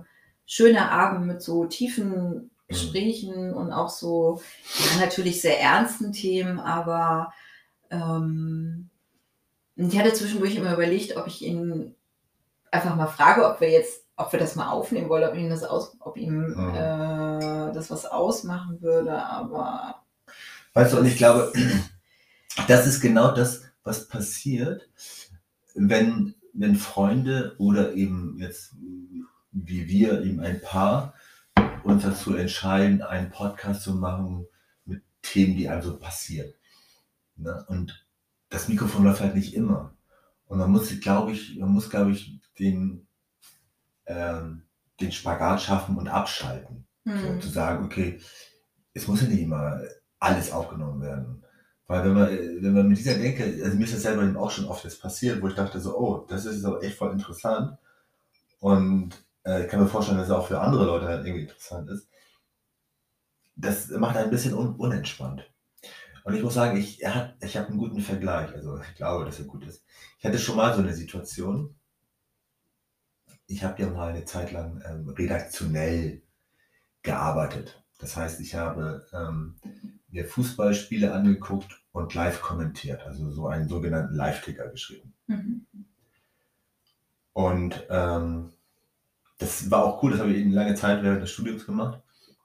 schöner 0.47 0.91
Abend 0.93 1.27
mit 1.27 1.43
so 1.43 1.65
tiefen 1.67 2.51
Gesprächen 2.69 3.53
und 3.53 3.73
auch 3.73 3.91
so, 3.91 4.41
ja, 4.79 5.01
natürlich 5.01 5.41
sehr 5.41 5.61
ernsten 5.61 6.13
Themen, 6.13 6.59
aber 6.61 7.33
ähm, 7.91 8.91
ich 9.77 9.99
hatte 9.99 10.13
zwischendurch 10.13 10.55
immer 10.57 10.75
überlegt, 10.75 11.17
ob 11.17 11.27
ich 11.27 11.43
ihn 11.43 11.95
einfach 12.71 12.97
mal 12.97 13.07
frage, 13.07 13.47
ob 13.49 13.61
wir 13.61 13.71
jetzt, 13.71 14.05
ob 14.17 14.33
wir 14.33 14.39
das 14.39 14.57
mal 14.57 14.71
aufnehmen 14.71 15.09
wollen, 15.09 15.29
ob 15.29 15.35
ihm 15.37 15.49
das 15.51 15.65
aus, 15.65 15.97
ob 16.01 16.17
ihm 16.17 16.55
Mhm. 16.55 16.75
äh, 16.75 17.73
das 17.73 17.91
was 17.91 18.07
ausmachen 18.07 18.81
würde, 18.83 19.23
aber 19.23 20.03
Weißt 20.75 20.93
du, 20.93 20.99
und 20.99 21.07
ich 21.07 21.17
glaube, 21.17 21.53
das 22.69 22.87
ist 22.87 23.01
genau 23.01 23.33
das, 23.33 23.63
was 23.85 24.09
passiert, 24.09 24.89
wenn, 25.75 26.35
wenn 26.53 26.75
Freunde 26.77 27.55
oder 27.59 27.95
eben 27.95 28.37
jetzt 28.41 28.75
wie 29.53 29.89
wir, 29.89 30.23
eben 30.23 30.41
ein 30.41 30.61
Paar, 30.61 31.15
uns 31.85 32.03
dazu 32.03 32.35
entscheiden, 32.35 33.03
einen 33.03 33.31
Podcast 33.31 33.83
zu 33.83 33.95
machen 33.95 34.47
mit 34.85 35.03
Themen, 35.23 35.57
die 35.57 35.69
einem 35.69 35.83
so 35.83 35.97
passieren. 35.97 36.53
Ne? 37.37 37.65
Und 37.69 38.04
das 38.55 38.69
Mikrofon 38.69 39.05
läuft 39.05 39.21
halt 39.21 39.35
nicht 39.35 39.55
immer. 39.55 39.95
Und 40.47 40.59
man 40.59 40.71
muss, 40.71 40.89
glaube 41.01 41.33
ich, 41.33 41.59
man 41.59 41.71
muss, 41.71 41.91
glaube 41.91 42.13
ich, 42.13 42.41
den, 42.59 43.07
ähm, 44.07 44.63
den 45.01 45.13
Spagat 45.13 45.61
schaffen 45.61 45.97
und 45.97 46.09
abschalten. 46.09 46.87
So, 47.05 47.13
hm, 47.13 47.41
zu 47.41 47.49
sagen, 47.49 47.85
okay, 47.85 48.21
es 48.95 49.09
muss 49.09 49.21
ja 49.21 49.29
nicht 49.29 49.43
immer 49.43 49.81
alles 50.21 50.53
aufgenommen 50.53 51.03
werden. 51.03 51.45
Weil 51.87 52.05
wenn 52.05 52.15
man, 52.15 52.29
wenn 52.29 52.73
man 52.73 52.89
mit 52.89 52.99
dieser 52.99 53.15
Denke, 53.15 53.45
also 53.63 53.77
mir 53.77 53.85
ist 53.85 53.95
das 53.95 54.03
selber 54.03 54.23
eben 54.23 54.37
auch 54.37 54.51
schon 54.51 54.67
oft 54.67 54.85
jetzt 54.85 55.03
passiert, 55.03 55.43
wo 55.43 55.49
ich 55.49 55.55
dachte 55.55 55.81
so, 55.81 55.99
oh, 55.99 56.25
das 56.29 56.47
ist 56.47 56.63
so 56.63 56.81
echt 56.81 56.97
voll 56.97 57.13
interessant. 57.13 57.77
Und 58.61 59.23
äh, 59.45 59.65
ich 59.65 59.69
kann 59.69 59.81
mir 59.81 59.89
vorstellen, 59.89 60.17
dass 60.17 60.29
es 60.29 60.33
auch 60.33 60.47
für 60.47 60.61
andere 60.61 60.87
Leute 60.87 61.07
halt 61.07 61.27
irgendwie 61.27 61.43
interessant 61.43 61.91
ist. 61.91 62.09
Das 63.57 63.91
macht 63.91 64.17
einen 64.17 64.27
ein 64.27 64.31
bisschen 64.31 64.55
un 64.55 64.77
unentspannt. 64.77 65.45
Und 66.25 66.35
ich 66.35 66.43
muss 66.43 66.55
sagen, 66.55 66.77
ich, 66.79 67.03
ich 67.41 67.57
habe 67.57 67.69
einen 67.69 67.79
guten 67.79 68.01
Vergleich. 68.01 68.53
Also 68.55 68.81
ich 68.81 68.95
glaube, 68.97 69.27
dass 69.27 69.39
er 69.39 69.45
gut 69.45 69.67
ist. 69.67 69.85
Ich 70.19 70.25
hatte 70.25 70.39
schon 70.39 70.57
mal 70.57 70.75
so 70.75 70.81
eine 70.81 70.95
Situation. 70.95 71.75
Ich 73.47 73.63
habe 73.63 73.83
ja 73.83 73.91
mal 73.91 74.09
eine 74.09 74.25
Zeit 74.25 74.51
lang 74.51 74.83
ähm, 74.89 75.09
redaktionell 75.11 76.23
gearbeitet. 77.03 77.85
Das 77.99 78.17
heißt, 78.17 78.41
ich 78.41 78.55
habe 78.55 79.07
ähm, 79.13 79.57
mir 80.09 80.25
Fußballspiele 80.25 81.13
angeguckt 81.13 81.83
und 81.93 82.15
live 82.15 82.41
kommentiert, 82.41 83.03
also 83.03 83.31
so 83.31 83.47
einen 83.47 83.69
sogenannten 83.69 84.15
Live-Ticker 84.15 84.69
geschrieben. 84.69 85.13
mhm. 85.27 85.67
Und 87.35 87.85
ähm, 87.91 88.53
das 89.39 89.71
war 89.71 89.85
auch 89.85 90.03
cool, 90.03 90.13
das 90.13 90.21
habe 90.21 90.33
ich 90.33 90.43
eine 90.43 90.55
lange 90.55 90.75
Zeit 90.77 91.03
während 91.03 91.21
des 91.21 91.31
Studiums 91.31 91.67
gemacht. 91.67 92.01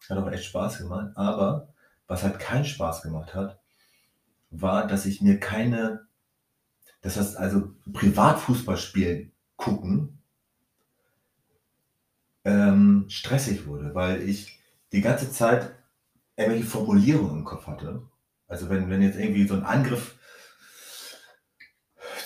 Hat 0.10 0.18
auch 0.18 0.32
echt 0.32 0.46
Spaß 0.46 0.80
gemacht. 0.80 1.12
Aber 1.16 1.70
was 2.08 2.24
halt 2.24 2.40
keinen 2.40 2.66
Spaß 2.66 3.04
gemacht 3.04 3.36
hat, 3.36 3.60
war, 4.52 4.88
dass 4.88 5.06
ich 5.06 5.22
mir 5.22 5.40
keine, 5.40 6.08
das 7.02 7.18
heißt 7.18 7.38
also 7.38 7.74
Privatfußballspielen 7.92 9.32
gucken, 9.56 10.20
ähm, 12.46 13.06
stressig 13.10 13.68
wurde, 13.68 13.94
weil 13.94 14.22
ich 14.22 14.60
die 14.92 15.02
ganze 15.02 15.32
Zeit 15.32 15.76
irgendwelche 16.36 16.66
Formulierungen 16.66 17.40
im 17.40 17.44
Kopf 17.44 17.68
hatte. 17.68 18.02
Also 18.48 18.70
wenn, 18.70 18.90
wenn 18.90 19.02
jetzt 19.02 19.20
irgendwie 19.20 19.48
so 19.48 19.56
ein 19.56 19.64
Angriff, 19.64 20.16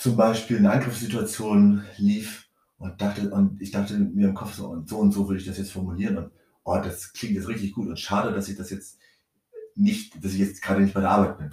zum 0.00 0.16
Beispiel 0.16 0.58
eine 0.58 0.70
Angriffssituation 0.70 1.84
lief 1.96 2.48
und 2.78 3.00
dachte, 3.00 3.30
und 3.30 3.60
ich 3.60 3.70
dachte 3.70 3.98
mir 3.98 4.28
im 4.28 4.34
Kopf 4.34 4.54
so, 4.54 4.68
und 4.68 4.88
so 4.88 4.98
und 4.98 5.12
so 5.12 5.28
würde 5.28 5.40
ich 5.40 5.46
das 5.46 5.58
jetzt 5.58 5.72
formulieren 5.72 6.16
und 6.16 6.32
oh, 6.64 6.78
das 6.78 7.12
klingt 7.12 7.34
jetzt 7.34 7.48
richtig 7.48 7.72
gut 7.72 7.88
und 7.88 7.98
schade, 7.98 8.32
dass 8.32 8.48
ich 8.48 8.56
das 8.56 8.70
jetzt 8.70 8.98
nicht, 9.74 10.24
dass 10.24 10.32
ich 10.32 10.38
jetzt 10.38 10.62
gerade 10.62 10.82
nicht 10.82 10.94
bei 10.94 11.00
der 11.00 11.10
Arbeit 11.10 11.38
bin. 11.38 11.50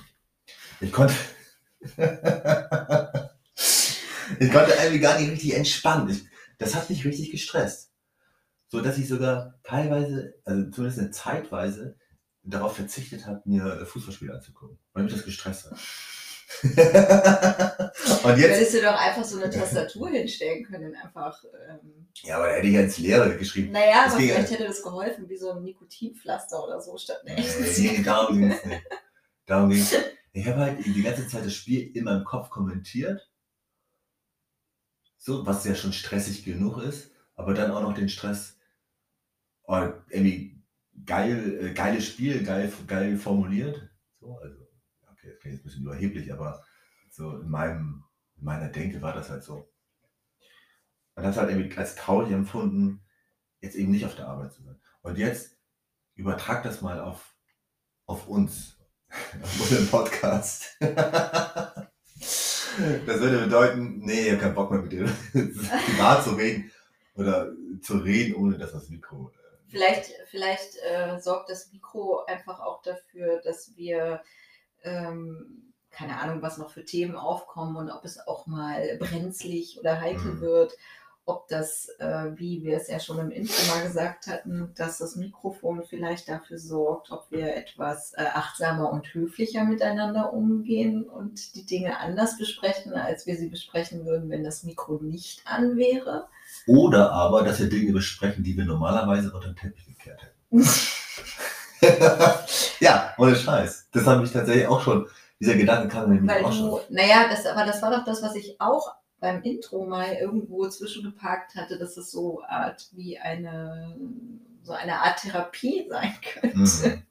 Ich 0.81 0.91
konnte, 0.91 1.13
ich 4.39 4.51
konnte 4.51 4.73
irgendwie 4.73 4.99
gar 4.99 5.19
nicht 5.19 5.31
richtig 5.31 5.53
entspannen. 5.55 6.29
Das 6.57 6.75
hat 6.75 6.89
mich 6.89 7.05
richtig 7.05 7.31
gestresst. 7.31 7.91
So 8.67 8.81
dass 8.81 8.97
ich 8.97 9.07
sogar 9.07 9.59
teilweise, 9.63 10.33
also 10.43 10.69
zumindest 10.71 10.99
eine 10.99 11.11
Zeitweise, 11.11 11.97
darauf 12.43 12.75
verzichtet 12.75 13.27
habe, 13.27 13.41
mir 13.45 13.85
Fußballspiele 13.85 14.33
anzugucken, 14.33 14.79
weil 14.93 15.03
mich 15.03 15.13
das 15.13 15.23
gestresst 15.23 15.65
hat. 15.65 15.77
und 16.63 18.37
jetzt, 18.37 18.49
Hättest 18.49 18.73
du 18.73 18.81
doch 18.81 18.99
einfach 18.99 19.23
so 19.23 19.39
eine 19.39 19.49
Tastatur 19.49 20.09
hinstellen 20.09 20.65
können, 20.65 20.95
einfach. 20.95 21.43
Ähm, 21.69 22.07
ja, 22.23 22.37
aber 22.37 22.47
da 22.47 22.53
hätte 22.53 22.67
ich 22.67 22.73
ja 22.73 22.81
ins 22.81 22.97
Leere 22.97 23.37
geschrieben. 23.37 23.71
naja, 23.71 24.03
Das 24.03 24.13
aber 24.13 24.19
ging 24.19 24.29
ja. 24.29 24.35
vielleicht 24.35 24.51
hätte 24.53 24.65
das 24.65 24.81
geholfen, 24.81 25.29
wie 25.29 25.37
so 25.37 25.51
ein 25.51 25.63
Nikotinpflaster 25.63 26.63
oder 26.63 26.81
so 26.81 26.97
statt 26.97 27.21
einer 27.25 27.37
echten 27.37 27.63
Nee, 27.63 28.03
darum 28.03 28.39
ging 28.39 28.51
es 28.51 28.65
nicht. 28.65 28.83
Darum 29.45 29.69
ging's. 29.69 29.95
Ich 30.33 30.47
habe 30.47 30.59
halt 30.59 30.85
die 30.85 31.01
ganze 31.01 31.27
Zeit 31.27 31.45
das 31.45 31.53
Spiel 31.53 31.95
in 31.95 32.05
meinem 32.05 32.23
Kopf 32.23 32.49
kommentiert. 32.49 33.29
So, 35.17 35.45
was 35.45 35.65
ja 35.65 35.75
schon 35.75 35.93
stressig 35.93 36.43
genug 36.43 36.81
ist, 36.81 37.11
aber 37.35 37.53
dann 37.53 37.71
auch 37.71 37.81
noch 37.81 37.93
den 37.93 38.09
Stress, 38.09 38.57
oh, 39.63 39.89
irgendwie 40.09 40.63
geil, 41.05 41.59
äh, 41.61 41.73
geiles 41.73 42.07
Spiel, 42.07 42.43
geil, 42.43 42.71
geil 42.87 43.17
formuliert. 43.17 43.89
So, 44.19 44.37
also, 44.37 44.67
okay, 45.11 45.29
das 45.29 45.39
klingt 45.39 45.55
jetzt 45.55 45.61
ein 45.61 45.63
bisschen 45.63 45.83
überheblich, 45.83 46.33
aber 46.33 46.63
so 47.11 47.37
in 47.37 47.49
meinem, 47.49 48.03
in 48.37 48.45
meiner 48.45 48.69
Denke 48.69 49.01
war 49.01 49.13
das 49.13 49.29
halt 49.29 49.43
so. 49.43 49.71
Und 51.15 51.23
das 51.23 51.37
halt 51.37 51.49
irgendwie 51.49 51.77
als 51.77 51.95
traurig 51.95 52.31
empfunden, 52.31 53.01
jetzt 53.59 53.75
eben 53.75 53.91
nicht 53.91 54.05
auf 54.05 54.15
der 54.15 54.27
Arbeit 54.27 54.53
zu 54.53 54.63
sein. 54.63 54.79
Und 55.01 55.17
jetzt 55.17 55.57
übertrag 56.15 56.63
das 56.63 56.81
mal 56.81 56.99
auf, 56.99 57.35
auf 58.05 58.27
uns, 58.27 58.80
auf 59.41 59.59
unseren 59.61 59.87
Podcast. 59.87 60.77
Das 63.05 63.19
würde 63.19 63.39
bedeuten, 63.39 63.99
nee, 63.99 64.21
ich 64.21 64.29
habe 64.31 64.39
keinen 64.41 64.55
Bock 64.55 64.71
mehr 64.71 64.81
mit 64.81 64.91
dir 64.93 65.03
privat 65.33 66.23
zu 66.23 66.31
reden 66.31 66.71
oder 67.15 67.51
zu 67.81 67.97
reden, 67.97 68.35
ohne 68.35 68.57
dass 68.57 68.71
das 68.71 68.89
Mikro. 68.89 69.29
Äh, 69.29 69.69
Vielleicht, 69.69 70.11
vielleicht 70.29 70.77
äh, 70.77 71.19
sorgt 71.19 71.49
das 71.49 71.71
Mikro 71.73 72.23
einfach 72.25 72.61
auch 72.61 72.81
dafür, 72.81 73.41
dass 73.43 73.75
wir 73.75 74.21
ähm, 74.83 75.73
keine 75.91 76.17
Ahnung, 76.19 76.41
was 76.41 76.57
noch 76.57 76.71
für 76.71 76.85
Themen 76.85 77.15
aufkommen 77.17 77.75
und 77.75 77.91
ob 77.91 78.05
es 78.05 78.25
auch 78.25 78.47
mal 78.47 78.97
brenzlig 78.99 79.77
oder 79.77 79.99
heikel 79.99 80.35
Mhm. 80.35 80.41
wird. 80.41 80.73
Ob 81.25 81.47
das, 81.49 81.87
äh, 81.99 82.31
wie 82.35 82.63
wir 82.63 82.77
es 82.77 82.87
ja 82.87 82.99
schon 82.99 83.19
im 83.19 83.29
Intro 83.29 83.53
mal 83.67 83.83
gesagt 83.83 84.25
hatten, 84.27 84.71
dass 84.75 84.97
das 84.97 85.15
Mikrofon 85.15 85.83
vielleicht 85.87 86.27
dafür 86.27 86.57
sorgt, 86.57 87.11
ob 87.11 87.29
wir 87.29 87.55
etwas 87.55 88.13
äh, 88.13 88.23
achtsamer 88.23 88.91
und 88.91 89.13
höflicher 89.13 89.63
miteinander 89.63 90.33
umgehen 90.33 91.03
und 91.03 91.55
die 91.55 91.65
Dinge 91.65 91.99
anders 91.99 92.37
besprechen, 92.37 92.93
als 92.93 93.27
wir 93.27 93.37
sie 93.37 93.49
besprechen 93.49 94.05
würden, 94.05 94.29
wenn 94.31 94.43
das 94.43 94.63
Mikro 94.63 94.99
nicht 95.01 95.41
an 95.45 95.77
wäre. 95.77 96.27
Oder 96.65 97.11
aber, 97.11 97.43
dass 97.43 97.59
wir 97.59 97.69
Dinge 97.69 97.93
besprechen, 97.93 98.43
die 98.43 98.57
wir 98.57 98.65
normalerweise 98.65 99.31
unter 99.31 99.49
den 99.49 99.55
Teppich 99.55 99.85
gekehrt 99.85 100.21
hätten. 100.23 100.67
ja, 102.79 103.13
ohne 103.17 103.35
Scheiß. 103.35 103.87
Das 103.91 104.05
habe 104.05 104.23
ich 104.23 104.31
tatsächlich 104.31 104.67
auch 104.67 104.81
schon. 104.81 105.07
Dieser 105.39 105.55
Gedanke 105.55 105.87
kam 105.87 106.09
mir 106.09 106.45
auch 106.45 106.53
schon. 106.53 106.79
naja, 106.89 107.27
das, 107.27 107.47
aber 107.47 107.65
das 107.65 107.81
war 107.81 107.89
doch 107.89 108.05
das, 108.05 108.21
was 108.21 108.35
ich 108.35 108.59
auch 108.59 108.93
beim 109.21 109.41
Intro 109.43 109.85
mal 109.85 110.13
irgendwo 110.15 110.67
zwischengeparkt 110.67 111.55
hatte, 111.55 111.77
dass 111.77 111.95
es 111.95 112.11
so 112.11 112.43
Art 112.43 112.89
wie 112.91 113.17
eine, 113.17 113.95
so 114.63 114.73
eine 114.73 114.99
Art 114.99 115.21
Therapie 115.21 115.87
sein 115.89 116.13
könnte. 116.21 116.57
Mhm. 116.57 117.03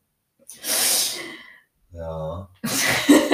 Ja. 1.93 2.51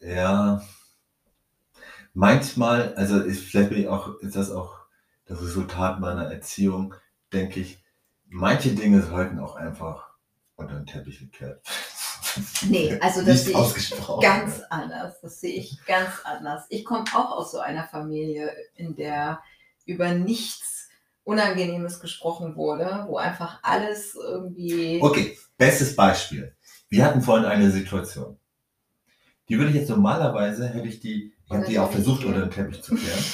Ja. 0.00 0.62
Manchmal, 2.14 2.94
also 2.94 3.20
ist, 3.20 3.44
vielleicht 3.44 3.70
bin 3.70 3.80
ich 3.80 3.88
auch, 3.88 4.18
ist 4.20 4.36
das 4.36 4.50
auch 4.50 4.78
das 5.26 5.42
Resultat 5.42 6.00
meiner 6.00 6.32
Erziehung, 6.32 6.94
denke 7.32 7.60
ich, 7.60 7.82
manche 8.26 8.74
Dinge 8.74 9.02
sollten 9.02 9.38
auch 9.38 9.56
einfach 9.56 10.08
unter 10.56 10.76
den 10.76 10.86
Teppich 10.86 11.18
gekehrt. 11.20 11.60
Nee, 12.68 12.98
also 13.00 13.22
das 13.22 13.44
sehe 13.44 13.54
ich 13.76 13.94
ganz 14.20 14.60
anders. 14.70 15.20
Das 15.20 15.40
sehe 15.40 15.54
ich 15.54 15.78
ganz 15.86 16.10
anders. 16.24 16.64
Ich 16.68 16.84
komme 16.84 17.04
auch 17.14 17.32
aus 17.32 17.52
so 17.52 17.58
einer 17.58 17.84
Familie, 17.84 18.52
in 18.74 18.96
der 18.96 19.40
über 19.86 20.12
nichts 20.12 20.88
Unangenehmes 21.24 22.00
gesprochen 22.00 22.56
wurde, 22.56 23.04
wo 23.06 23.18
einfach 23.18 23.60
alles 23.62 24.14
irgendwie. 24.14 24.98
Okay, 25.02 25.36
bestes 25.56 25.94
Beispiel. 25.94 26.54
Wir 26.88 27.04
hatten 27.04 27.20
vorhin 27.20 27.44
eine 27.44 27.70
Situation. 27.70 28.38
Die 29.48 29.58
würde 29.58 29.70
ich 29.70 29.76
jetzt 29.76 29.90
normalerweise, 29.90 30.68
hätte 30.68 30.88
ich 30.88 31.00
die, 31.00 31.32
ich 31.44 31.50
habe 31.50 31.66
die 31.66 31.78
auch 31.78 31.90
versucht 31.90 32.24
unter 32.24 32.40
den 32.40 32.50
Teppich 32.50 32.82
zu 32.82 32.94
kehren. 32.94 33.24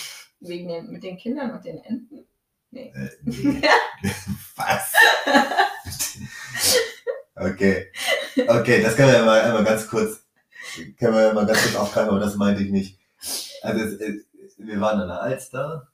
Wegen 0.40 0.68
den, 0.68 0.90
mit 0.90 1.02
den 1.02 1.16
Kindern 1.16 1.52
und 1.52 1.64
den 1.64 1.78
Enten. 1.78 2.26
Äh, 2.72 3.10
nee. 3.22 3.62
Was? 4.56 4.92
okay. 7.36 7.86
Okay, 8.36 8.82
das 8.82 8.96
können 8.96 9.12
wir 9.12 9.18
ja 9.18 9.24
mal 9.24 9.40
einmal 9.40 9.64
ganz 9.64 9.88
kurz, 9.88 10.24
können 10.98 11.14
wir 11.14 11.22
ja 11.22 11.32
mal 11.32 11.46
ganz 11.46 11.62
kurz 11.62 11.76
aufgreifen, 11.76 12.10
aber 12.10 12.20
das 12.20 12.36
meinte 12.36 12.62
ich 12.62 12.70
nicht. 12.70 12.98
Also 13.62 13.84
es, 13.84 14.00
es, 14.00 14.24
wir 14.58 14.80
waren 14.80 15.00
an 15.00 15.08
der 15.08 15.22
Alster 15.22 15.88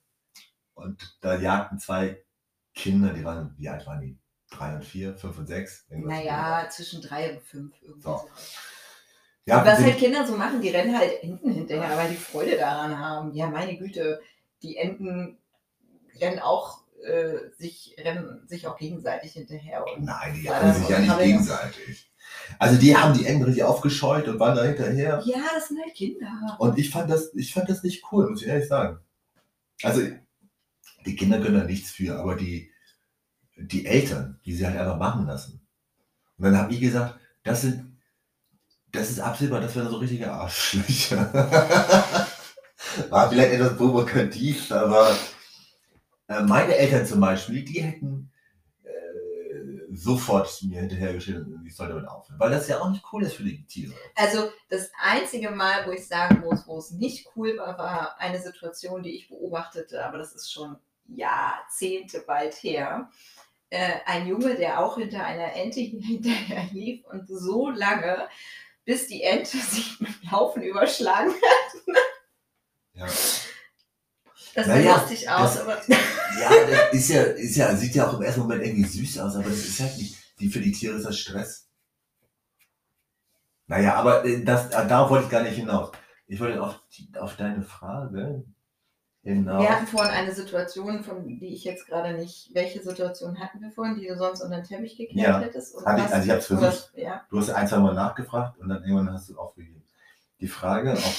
und 0.74 1.16
da 1.20 1.36
jagten 1.36 1.78
zwei 1.78 2.22
Kinder, 2.74 3.12
die 3.12 3.24
waren, 3.24 3.54
wie 3.56 3.68
alt 3.68 3.86
waren 3.86 4.00
die? 4.00 4.18
Drei 4.50 4.74
und 4.74 4.84
vier, 4.84 5.16
fünf 5.16 5.38
und 5.38 5.46
sechs? 5.46 5.84
Naja, 5.90 6.66
zwischen 6.70 7.00
drei 7.02 7.32
und 7.32 7.42
fünf 7.42 7.72
irgendwie. 7.82 8.02
So. 8.02 8.28
Ja, 9.44 9.64
Was 9.64 9.78
halt 9.78 9.98
Kinder 9.98 10.26
so 10.26 10.36
machen, 10.36 10.60
die 10.60 10.70
rennen 10.70 10.96
halt 10.96 11.22
Enten 11.22 11.50
hinterher, 11.52 11.96
weil 11.96 12.10
die 12.10 12.16
Freude 12.16 12.56
daran 12.56 12.98
haben. 12.98 13.32
Ja, 13.34 13.48
meine 13.48 13.76
Güte, 13.76 14.20
die 14.62 14.76
Enten 14.76 15.38
rennen 16.20 16.40
auch 16.40 16.82
äh, 17.04 17.50
sich, 17.56 17.96
rennen 17.98 18.46
sich 18.46 18.66
auch 18.66 18.76
gegenseitig 18.76 19.32
hinterher. 19.32 19.84
Und 19.86 20.04
Nein, 20.04 20.34
die 20.34 20.50
haben 20.50 20.72
sich 20.72 20.88
ja 20.88 20.98
nicht 20.98 21.18
gegenseitig. 21.18 22.09
Also 22.58 22.78
die 22.78 22.96
haben 22.96 23.16
die 23.16 23.26
Enten 23.26 23.44
richtig 23.44 23.64
aufgescheut 23.64 24.28
und 24.28 24.38
waren 24.38 24.56
da 24.56 24.64
hinterher. 24.64 25.22
ja, 25.24 25.38
das 25.54 25.68
sind 25.68 25.80
halt 25.82 25.94
Kinder. 25.94 26.56
Und 26.58 26.78
ich 26.78 26.90
fand 26.90 27.10
das, 27.10 27.32
ich 27.34 27.52
fand 27.52 27.68
das 27.68 27.82
nicht 27.82 28.04
cool, 28.10 28.28
muss 28.28 28.42
ich 28.42 28.48
ehrlich 28.48 28.68
sagen. 28.68 28.98
Also 29.82 30.02
die 31.06 31.16
Kinder 31.16 31.40
können 31.40 31.58
da 31.58 31.64
nichts 31.64 31.90
für, 31.90 32.18
aber 32.18 32.36
die, 32.36 32.70
die 33.56 33.86
Eltern, 33.86 34.38
die 34.44 34.54
sie 34.54 34.66
halt 34.66 34.76
einfach 34.76 34.98
machen 34.98 35.26
lassen. 35.26 35.66
Und 36.36 36.44
dann 36.44 36.56
habe 36.56 36.72
ich 36.72 36.80
gesagt, 36.80 37.18
das 37.42 37.62
sind, 37.62 37.98
das 38.92 39.10
ist 39.10 39.20
absehbar, 39.20 39.60
das 39.60 39.74
wären 39.76 39.88
so 39.88 39.96
richtige 39.98 40.30
Arschlöcher. 40.30 41.32
War 43.10 43.28
vielleicht 43.28 43.52
etwas 43.52 43.76
provokativ, 43.76 44.72
aber 44.72 45.16
äh, 46.28 46.42
meine 46.42 46.76
Eltern 46.76 47.06
zum 47.06 47.20
Beispiel, 47.20 47.62
die 47.64 47.82
hätten 47.82 48.29
sofort 49.92 50.62
mir 50.62 50.80
hinterhergeschrieben, 50.80 51.64
ich 51.66 51.74
soll 51.74 51.88
damit 51.88 52.08
aufhören. 52.08 52.38
Weil 52.38 52.50
das 52.50 52.68
ja 52.68 52.80
auch 52.80 52.90
nicht 52.90 53.04
cool 53.12 53.22
ist 53.22 53.34
für 53.34 53.42
die 53.42 53.64
Tiere. 53.66 53.92
Also 54.14 54.50
das 54.68 54.90
einzige 55.00 55.50
Mal, 55.50 55.86
wo 55.86 55.90
ich 55.90 56.06
sagen 56.06 56.40
muss, 56.40 56.66
wo 56.66 56.78
es 56.78 56.90
nicht 56.92 57.28
cool 57.34 57.56
war, 57.56 57.76
war 57.78 58.20
eine 58.20 58.40
Situation, 58.40 59.02
die 59.02 59.16
ich 59.16 59.28
beobachtete, 59.28 60.04
aber 60.04 60.18
das 60.18 60.34
ist 60.34 60.52
schon 60.52 60.76
Jahrzehnte 61.06 62.22
bald 62.26 62.54
her. 62.54 63.10
Äh, 63.68 64.00
ein 64.06 64.26
Junge, 64.26 64.56
der 64.56 64.80
auch 64.80 64.96
hinter 64.96 65.24
einer 65.24 65.54
Ente 65.54 65.80
hinterher 65.80 66.68
lief 66.72 67.04
und 67.06 67.28
so 67.28 67.68
lange, 67.70 68.28
bis 68.84 69.06
die 69.08 69.22
Ente 69.22 69.56
sich 69.58 70.00
mit 70.00 70.10
dem 70.10 70.30
Laufen 70.30 70.62
überschlagen 70.62 71.32
hat. 71.32 71.96
Ja. 72.94 73.06
Das 74.54 74.66
Na 74.66 74.74
sah 74.74 74.80
ja, 74.80 74.96
lustig 74.96 75.28
aus, 75.30 75.54
das- 75.54 75.62
aber 75.62 75.80
Ja, 76.40 76.50
das 76.70 76.92
ist 76.94 77.08
ja, 77.10 77.22
ist 77.22 77.56
ja, 77.56 77.76
sieht 77.76 77.94
ja 77.94 78.08
auch 78.08 78.14
im 78.14 78.22
ersten 78.22 78.40
Moment 78.40 78.62
irgendwie 78.64 78.84
süß 78.88 79.18
aus, 79.20 79.34
aber 79.36 79.44
das 79.48 79.58
ist 79.58 79.80
halt 79.80 79.96
nicht, 79.96 80.16
die, 80.40 80.48
für 80.48 80.60
die 80.60 80.72
Tiere 80.72 80.96
ist 80.96 81.06
das 81.06 81.18
Stress. 81.18 81.68
Naja, 83.66 83.94
aber 83.94 84.24
äh, 84.24 84.42
das, 84.44 84.66
äh, 84.70 84.86
darauf 84.88 85.10
wollte 85.10 85.26
ich 85.26 85.30
gar 85.30 85.42
nicht 85.42 85.54
hinaus. 85.56 85.92
Ich 86.26 86.40
wollte 86.40 86.62
auf, 86.62 86.80
die, 86.96 87.08
auf 87.18 87.36
deine 87.36 87.62
Frage 87.62 88.44
hinaus. 89.22 89.62
wir 89.62 89.70
hatten 89.70 89.86
vorhin 89.86 90.10
eine 90.12 90.32
Situation, 90.34 91.04
von 91.04 91.24
die 91.26 91.54
ich 91.54 91.64
jetzt 91.64 91.86
gerade 91.86 92.14
nicht. 92.14 92.50
Welche 92.54 92.82
Situation 92.82 93.38
hatten 93.38 93.60
wir 93.60 93.70
vorhin, 93.70 93.96
die 94.00 94.06
du 94.08 94.16
sonst 94.16 94.40
unter 94.40 94.56
den 94.56 94.64
Teppich 94.64 94.96
gekehrt 94.96 95.16
Ja, 95.16 95.40
hättest? 95.40 95.74
Und 95.74 95.82
ich- 95.82 95.88
also 96.12 96.24
ich 96.24 96.30
hab's 96.30 96.50
oder- 96.50 96.60
versucht. 96.72 96.92
Ja. 96.96 97.24
Du 97.30 97.38
hast 97.38 97.50
ein, 97.50 97.68
zwei 97.68 97.78
Mal 97.78 97.94
nachgefragt 97.94 98.58
und 98.58 98.68
dann 98.68 98.82
irgendwann 98.82 99.12
hast 99.12 99.28
du 99.28 99.38
aufgegeben. 99.38 99.82
Die 100.40 100.48
Frage, 100.48 100.92
ob 100.92 101.14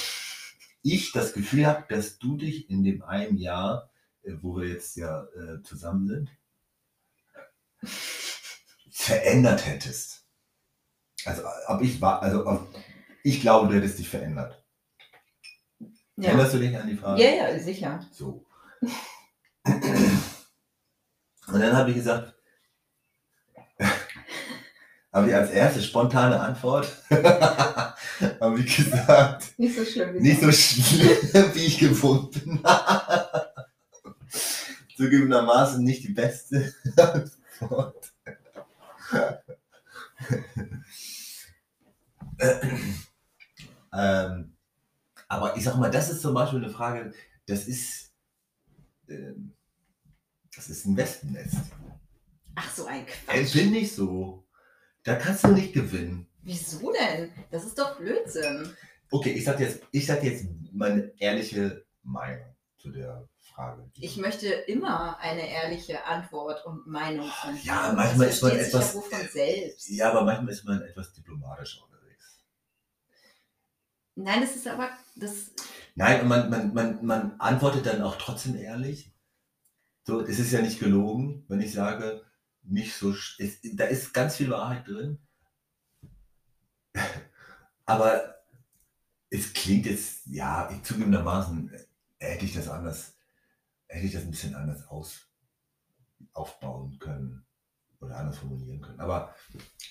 ich 0.82 1.12
das 1.12 1.32
Gefühl 1.32 1.66
habe, 1.66 1.84
dass 1.88 2.18
du 2.18 2.36
dich 2.36 2.68
in 2.68 2.84
dem 2.84 3.02
einen 3.02 3.38
Jahr, 3.38 3.90
äh, 4.22 4.32
wo 4.40 4.56
wir 4.56 4.68
jetzt 4.68 4.96
ja 4.96 5.24
äh, 5.36 5.62
zusammen 5.62 6.06
sind, 6.08 6.30
verändert 8.90 9.66
hättest. 9.66 10.26
Also 11.24 11.42
ob 11.68 11.82
ich 11.82 12.00
war, 12.00 12.22
also 12.22 12.46
ob, 12.46 12.74
ich 13.22 13.40
glaube, 13.40 13.68
du 13.68 13.76
hättest 13.76 13.98
dich 13.98 14.08
verändert. 14.08 14.64
Ja. 16.16 16.28
Erinnerst 16.28 16.54
du 16.54 16.58
dich 16.58 16.76
an 16.76 16.88
die 16.88 16.96
Frage? 16.96 17.22
ja, 17.22 17.30
ja, 17.30 17.58
sicher. 17.58 18.06
So. 18.12 18.44
Und 19.64 21.60
dann 21.60 21.76
habe 21.76 21.90
ich 21.90 21.96
gesagt, 21.96 22.34
habe 25.12 25.28
ich 25.28 25.34
als 25.34 25.50
erste 25.50 25.82
spontane 25.82 26.40
Antwort, 26.40 27.04
habe 28.40 28.60
ich 28.60 28.76
gesagt, 28.76 29.58
Nicht 29.58 29.76
so 29.76 29.84
schlimm 29.84 30.14
wie 30.14 30.20
nicht 30.20 30.40
so 30.40 30.52
schlimm, 30.52 31.54
wie 31.54 31.64
ich 31.66 31.78
gewohnt 31.78 32.32
bin. 32.32 32.62
Zugegebenermaßen 34.96 35.82
nicht 35.82 36.04
die 36.04 36.12
beste 36.12 36.72
Antwort. 36.96 38.12
ähm, 43.92 44.52
aber 45.28 45.56
ich 45.56 45.64
sag 45.64 45.76
mal, 45.76 45.90
das 45.90 46.10
ist 46.10 46.22
zum 46.22 46.34
Beispiel 46.34 46.62
eine 46.62 46.70
Frage, 46.72 47.12
das 47.46 47.66
ist, 47.66 48.12
ähm, 49.08 49.52
das 50.54 50.68
ist 50.68 50.86
ein 50.86 50.96
Wespennest. 50.96 51.56
Ach, 52.54 52.74
so 52.74 52.84
ein 52.86 53.06
Quatsch. 53.06 53.54
bin 53.54 53.70
nicht 53.70 53.94
so. 53.94 54.44
Da 55.04 55.16
kannst 55.16 55.44
du 55.44 55.48
nicht 55.48 55.72
gewinnen. 55.72 56.28
Wieso 56.42 56.92
denn? 56.92 57.32
Das 57.50 57.64
ist 57.64 57.78
doch 57.78 57.98
Blödsinn. 57.98 58.74
Okay, 59.10 59.30
ich 59.32 59.44
sag 59.44 59.60
jetzt, 59.60 59.82
ich 59.92 60.06
sag 60.06 60.22
jetzt 60.24 60.46
meine 60.72 61.12
ehrliche 61.20 61.84
Meinung 62.02 62.56
zu 62.78 62.90
der 62.90 63.28
Frage. 63.38 63.88
Ich 63.94 64.16
möchte 64.16 64.46
immer 64.48 65.18
eine 65.18 65.48
ehrliche 65.48 66.04
Antwort 66.04 66.64
und 66.66 66.86
Meinung 66.86 67.28
von 67.28 67.54
dir. 67.54 67.62
Ja, 67.62 67.92
manchmal 67.94 68.28
ist 68.28 68.42
man 68.42 68.52
etwas- 68.56 68.96
Ja 69.88 70.10
aber 70.10 70.24
manchmal 70.24 70.52
ist 70.52 70.64
man 70.64 70.82
etwas 70.82 71.12
diplomatischer 71.12 71.84
unterwegs. 71.84 72.42
Nein, 74.14 74.40
das 74.40 74.56
ist 74.56 74.66
aber. 74.66 74.90
Das, 75.16 75.50
Nein, 75.94 76.22
und 76.22 76.28
man, 76.28 76.50
man, 76.50 76.74
man, 76.74 77.04
man 77.04 77.40
antwortet 77.40 77.86
dann 77.86 78.02
auch 78.02 78.16
trotzdem 78.16 78.56
ehrlich. 78.56 79.12
So, 80.04 80.20
es 80.22 80.38
ist 80.38 80.50
ja 80.52 80.60
nicht 80.60 80.80
gelogen, 80.80 81.44
wenn 81.48 81.60
ich 81.60 81.72
sage, 81.72 82.24
nicht 82.62 82.94
so. 82.96 83.14
Es, 83.38 83.60
da 83.74 83.84
ist 83.84 84.12
ganz 84.12 84.36
viel 84.36 84.50
Wahrheit 84.50 84.88
drin. 84.88 85.18
Aber 87.86 88.36
es 89.30 89.52
klingt 89.52 89.86
jetzt, 89.86 90.26
ja, 90.26 90.70
ich 90.70 90.82
zugegebenermaßen 90.82 91.72
äh, 91.72 91.84
hätte 92.18 92.44
ich 92.44 92.54
das 92.54 92.68
anders, 92.68 93.14
hätte 93.88 94.06
ich 94.06 94.12
das 94.12 94.22
ein 94.22 94.30
bisschen 94.30 94.54
anders 94.54 94.86
aus, 94.88 95.26
aufbauen 96.32 96.98
können. 96.98 97.44
oder 98.00 98.16
anders 98.16 98.38
formulieren 98.38 98.80
können. 98.80 99.00
Aber, 99.00 99.34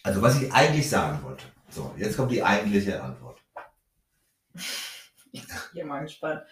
also 0.03 0.21
was 0.21 0.41
ich 0.41 0.51
eigentlich 0.51 0.89
sagen 0.89 1.23
wollte. 1.23 1.45
So, 1.69 1.93
jetzt 1.97 2.17
kommt 2.17 2.31
die 2.31 2.43
eigentliche 2.43 3.01
Antwort. 3.01 3.39
Ich 5.31 5.47
bin 5.73 5.87
mal 5.87 6.01
gespannt. 6.01 6.43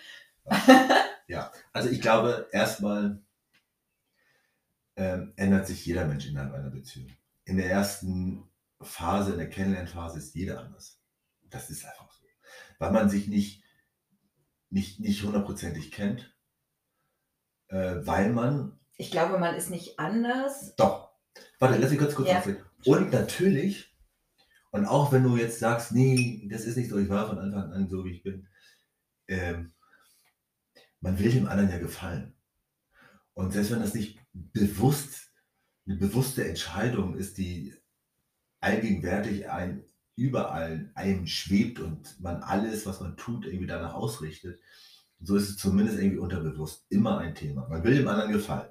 Ja, 1.27 1.51
also 1.73 1.89
ich 1.89 2.01
glaube, 2.01 2.47
erstmal 2.51 3.21
ähm, 4.95 5.33
ändert 5.35 5.67
sich 5.67 5.85
jeder 5.85 6.05
Mensch 6.05 6.25
innerhalb 6.25 6.53
einer 6.53 6.69
Beziehung. 6.71 7.11
In 7.45 7.57
der 7.57 7.69
ersten 7.69 8.49
Phase, 8.81 9.33
in 9.33 9.37
der 9.37 9.49
Kennenlernphase 9.49 10.17
ist 10.17 10.33
jeder 10.33 10.59
anders. 10.59 10.98
Das 11.49 11.69
ist 11.69 11.85
einfach 11.85 12.11
so. 12.11 12.25
Weil 12.79 12.91
man 12.91 13.09
sich 13.09 13.27
nicht, 13.27 13.63
nicht, 14.69 14.99
nicht 14.99 15.23
hundertprozentig 15.23 15.91
kennt, 15.91 16.35
äh, 17.67 17.97
weil 18.05 18.31
man, 18.31 18.79
Ich 18.97 19.11
glaube, 19.11 19.37
man 19.37 19.55
ist 19.55 19.69
nicht 19.69 19.99
anders. 19.99 20.75
doch, 20.75 21.11
warte, 21.59 21.77
lass 21.77 21.91
mich 21.91 21.99
kurz 21.99 22.15
kurz 22.15 22.29
Ja. 22.29 22.43
Und 22.85 23.11
natürlich, 23.11 23.95
und 24.71 24.85
auch 24.85 25.11
wenn 25.11 25.23
du 25.23 25.35
jetzt 25.35 25.59
sagst, 25.59 25.91
nee, 25.91 26.47
das 26.49 26.65
ist 26.65 26.77
nicht 26.77 26.89
so, 26.89 26.97
ich 26.97 27.09
war 27.09 27.27
von 27.27 27.39
Anfang 27.39 27.71
an 27.73 27.89
so, 27.89 28.05
wie 28.05 28.13
ich 28.13 28.23
bin, 28.23 28.47
ähm, 29.27 29.73
man 31.01 31.17
will 31.19 31.31
dem 31.31 31.47
anderen 31.47 31.69
ja 31.69 31.79
gefallen. 31.79 32.35
Und 33.33 33.51
selbst 33.51 33.71
wenn 33.71 33.79
das 33.79 33.93
nicht 33.93 34.19
bewusst, 34.33 35.31
eine 35.87 35.95
bewusste 35.97 36.47
Entscheidung 36.47 37.15
ist, 37.15 37.37
die 37.37 37.73
allgegenwärtig 38.59 39.49
ein, 39.49 39.85
überall 40.19 40.91
einem 40.95 41.25
schwebt 41.27 41.79
und 41.79 42.19
man 42.19 42.43
alles, 42.43 42.85
was 42.85 42.99
man 43.01 43.17
tut, 43.17 43.45
irgendwie 43.45 43.67
danach 43.67 43.93
ausrichtet, 43.93 44.59
so 45.21 45.35
ist 45.35 45.49
es 45.49 45.57
zumindest 45.57 45.99
irgendwie 45.99 46.19
unterbewusst 46.19 46.85
immer 46.89 47.19
ein 47.19 47.35
Thema. 47.35 47.67
Man 47.67 47.83
will 47.83 47.95
dem 47.95 48.07
anderen 48.07 48.31
gefallen. 48.31 48.69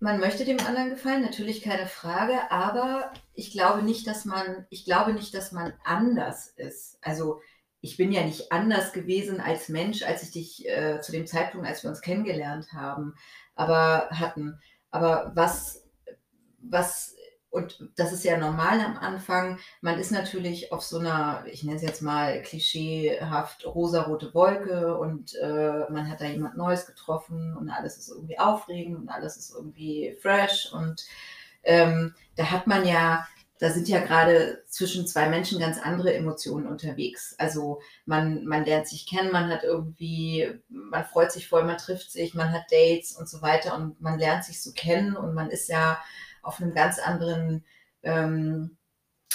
Man 0.00 0.20
möchte 0.20 0.44
dem 0.44 0.60
anderen 0.60 0.90
gefallen, 0.90 1.22
natürlich 1.22 1.62
keine 1.62 1.86
Frage, 1.86 2.50
aber 2.50 3.12
ich 3.34 3.52
glaube 3.52 3.82
nicht, 3.82 4.06
dass 4.06 4.24
man, 4.24 4.66
ich 4.70 4.84
glaube 4.84 5.12
nicht, 5.12 5.34
dass 5.34 5.52
man 5.52 5.74
anders 5.84 6.48
ist. 6.56 6.98
Also 7.02 7.40
ich 7.80 7.96
bin 7.96 8.10
ja 8.10 8.24
nicht 8.24 8.50
anders 8.50 8.92
gewesen 8.92 9.40
als 9.40 9.68
Mensch, 9.68 10.02
als 10.02 10.22
ich 10.22 10.30
dich 10.30 10.68
äh, 10.68 11.00
zu 11.00 11.12
dem 11.12 11.26
Zeitpunkt, 11.26 11.66
als 11.66 11.82
wir 11.82 11.90
uns 11.90 12.00
kennengelernt 12.00 12.72
haben, 12.72 13.14
aber 13.54 14.08
hatten. 14.10 14.58
Aber 14.90 15.32
was, 15.34 15.86
was, 16.60 17.14
und 17.50 17.88
das 17.96 18.12
ist 18.12 18.24
ja 18.24 18.36
normal 18.36 18.80
am 18.80 18.98
Anfang, 18.98 19.58
man 19.80 19.98
ist 19.98 20.10
natürlich 20.10 20.70
auf 20.72 20.82
so 20.82 20.98
einer, 20.98 21.44
ich 21.50 21.64
nenne 21.64 21.76
es 21.76 21.82
jetzt 21.82 22.02
mal 22.02 22.42
klischeehaft 22.42 23.66
rosarote 23.66 24.34
Wolke 24.34 24.96
und 24.98 25.34
äh, 25.36 25.90
man 25.90 26.10
hat 26.10 26.20
da 26.20 26.26
jemand 26.26 26.56
Neues 26.56 26.86
getroffen 26.86 27.56
und 27.56 27.70
alles 27.70 27.96
ist 27.96 28.10
irgendwie 28.10 28.38
aufregend 28.38 28.98
und 28.98 29.08
alles 29.08 29.36
ist 29.36 29.54
irgendwie 29.54 30.16
fresh 30.20 30.70
und 30.72 31.06
ähm, 31.62 32.14
da 32.36 32.50
hat 32.50 32.66
man 32.66 32.86
ja, 32.86 33.26
da 33.58 33.70
sind 33.70 33.88
ja 33.88 34.00
gerade 34.00 34.62
zwischen 34.66 35.06
zwei 35.06 35.28
Menschen 35.28 35.58
ganz 35.58 35.78
andere 35.82 36.14
Emotionen 36.14 36.68
unterwegs. 36.68 37.34
Also 37.38 37.80
man, 38.06 38.44
man 38.44 38.64
lernt 38.64 38.86
sich 38.86 39.06
kennen, 39.06 39.32
man 39.32 39.50
hat 39.50 39.64
irgendwie, 39.64 40.48
man 40.68 41.04
freut 41.04 41.32
sich 41.32 41.48
voll, 41.48 41.64
man 41.64 41.78
trifft 41.78 42.12
sich, 42.12 42.34
man 42.34 42.52
hat 42.52 42.70
Dates 42.70 43.12
und 43.12 43.28
so 43.28 43.42
weiter 43.42 43.74
und 43.74 44.00
man 44.00 44.18
lernt 44.18 44.44
sich 44.44 44.62
so 44.62 44.72
kennen 44.72 45.16
und 45.16 45.34
man 45.34 45.50
ist 45.50 45.68
ja 45.68 45.98
auf 46.42 46.60
einem 46.60 46.74
ganz 46.74 46.98
anderen, 46.98 47.64
ähm, 48.02 48.76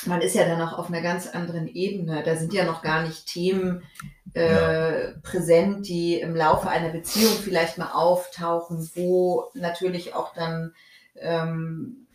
man 0.05 0.21
ist 0.21 0.35
ja 0.35 0.45
dann 0.45 0.61
auch 0.61 0.77
auf 0.77 0.87
einer 0.87 1.01
ganz 1.01 1.27
anderen 1.27 1.67
Ebene. 1.67 2.23
Da 2.23 2.35
sind 2.35 2.53
ja 2.53 2.65
noch 2.65 2.81
gar 2.81 3.03
nicht 3.03 3.27
Themen 3.27 3.83
äh, 4.33 5.13
präsent, 5.21 5.87
die 5.87 6.19
im 6.19 6.35
Laufe 6.35 6.69
einer 6.69 6.89
Beziehung 6.89 7.33
vielleicht 7.33 7.77
mal 7.77 7.91
auftauchen, 7.91 8.89
wo 8.95 9.49
natürlich 9.53 10.13
auch 10.15 10.33
dann, 10.33 10.73
ähm, 11.15 12.07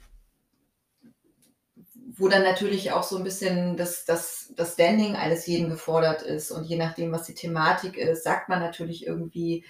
wo 2.17 2.29
dann 2.29 2.43
natürlich 2.43 2.93
auch 2.93 3.05
so 3.05 3.17
ein 3.17 3.25
bisschen 3.25 3.77
das, 3.77 4.05
das, 4.05 4.53
das 4.57 4.73
Standing 4.73 5.15
eines 5.15 5.47
jeden 5.47 5.71
gefordert 5.71 6.23
ist. 6.23 6.51
Und 6.51 6.65
je 6.65 6.77
nachdem, 6.77 7.13
was 7.13 7.25
die 7.25 7.35
Thematik 7.35 7.97
ist, 7.97 8.25
sagt 8.25 8.49
man 8.49 8.59
natürlich 8.59 9.07
irgendwie, 9.07 9.65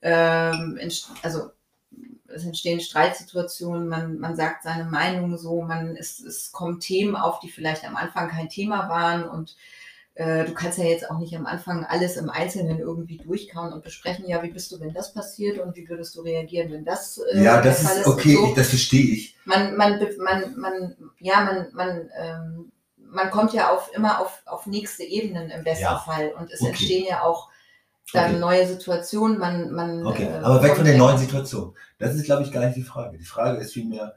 ähm, 0.00 0.80
also 1.22 1.50
es 2.28 2.44
entstehen 2.44 2.80
Streitsituationen, 2.80 3.88
man, 3.88 4.18
man 4.18 4.36
sagt 4.36 4.62
seine 4.62 4.84
Meinung 4.84 5.36
so, 5.36 5.62
man, 5.62 5.96
es, 5.96 6.20
es 6.20 6.52
kommen 6.52 6.80
Themen 6.80 7.16
auf, 7.16 7.40
die 7.40 7.50
vielleicht 7.50 7.84
am 7.84 7.96
Anfang 7.96 8.28
kein 8.28 8.48
Thema 8.48 8.88
waren 8.88 9.28
und 9.28 9.56
äh, 10.14 10.44
du 10.44 10.52
kannst 10.52 10.78
ja 10.78 10.84
jetzt 10.84 11.10
auch 11.10 11.18
nicht 11.18 11.34
am 11.36 11.46
Anfang 11.46 11.84
alles 11.84 12.16
im 12.16 12.30
Einzelnen 12.30 12.78
irgendwie 12.78 13.18
durchkauen 13.18 13.72
und 13.72 13.82
besprechen, 13.82 14.26
ja, 14.28 14.42
wie 14.42 14.50
bist 14.50 14.70
du, 14.72 14.80
wenn 14.80 14.92
das 14.92 15.14
passiert 15.14 15.58
und 15.58 15.76
wie 15.76 15.88
würdest 15.88 16.16
du 16.16 16.20
reagieren, 16.20 16.70
wenn 16.72 16.84
das 16.84 17.18
äh, 17.32 17.42
ja, 17.42 17.60
das 17.60 17.82
ist 17.82 18.06
okay, 18.06 18.34
so. 18.34 18.48
ich, 18.48 18.54
das 18.54 18.68
verstehe 18.68 19.14
ich. 19.14 19.36
Man, 19.44 19.76
man, 19.76 20.00
man, 20.18 20.54
man, 20.56 20.96
ja, 21.18 21.40
man, 21.40 21.66
man, 21.72 22.10
ähm, 22.18 22.72
man 22.96 23.30
kommt 23.30 23.52
ja 23.54 23.70
auf, 23.70 23.90
immer 23.94 24.20
auf, 24.20 24.42
auf 24.46 24.66
nächste 24.66 25.04
Ebenen 25.04 25.50
im 25.50 25.64
besten 25.64 25.84
Ja. 25.84 25.98
Fall 25.98 26.32
und 26.38 26.50
es 26.50 26.60
Okay. 26.60 26.70
entstehen 26.70 27.06
ja 27.08 27.22
auch 27.22 27.48
dann 28.12 28.30
Okay. 28.32 28.40
neue 28.40 28.66
Situationen, 28.66 29.38
man, 29.38 29.72
man 29.72 30.06
Okay, 30.06 30.24
äh, 30.24 30.38
aber 30.38 30.62
weg 30.62 30.76
von 30.76 30.84
der 30.84 30.96
neuen 30.96 31.18
Situation. 31.18 31.74
Das 31.98 32.14
ist, 32.14 32.24
glaube 32.24 32.42
ich, 32.42 32.52
gar 32.52 32.64
nicht 32.64 32.76
die 32.76 32.82
Frage. 32.82 33.18
Die 33.18 33.24
Frage 33.24 33.58
ist 33.58 33.72
vielmehr, 33.72 34.16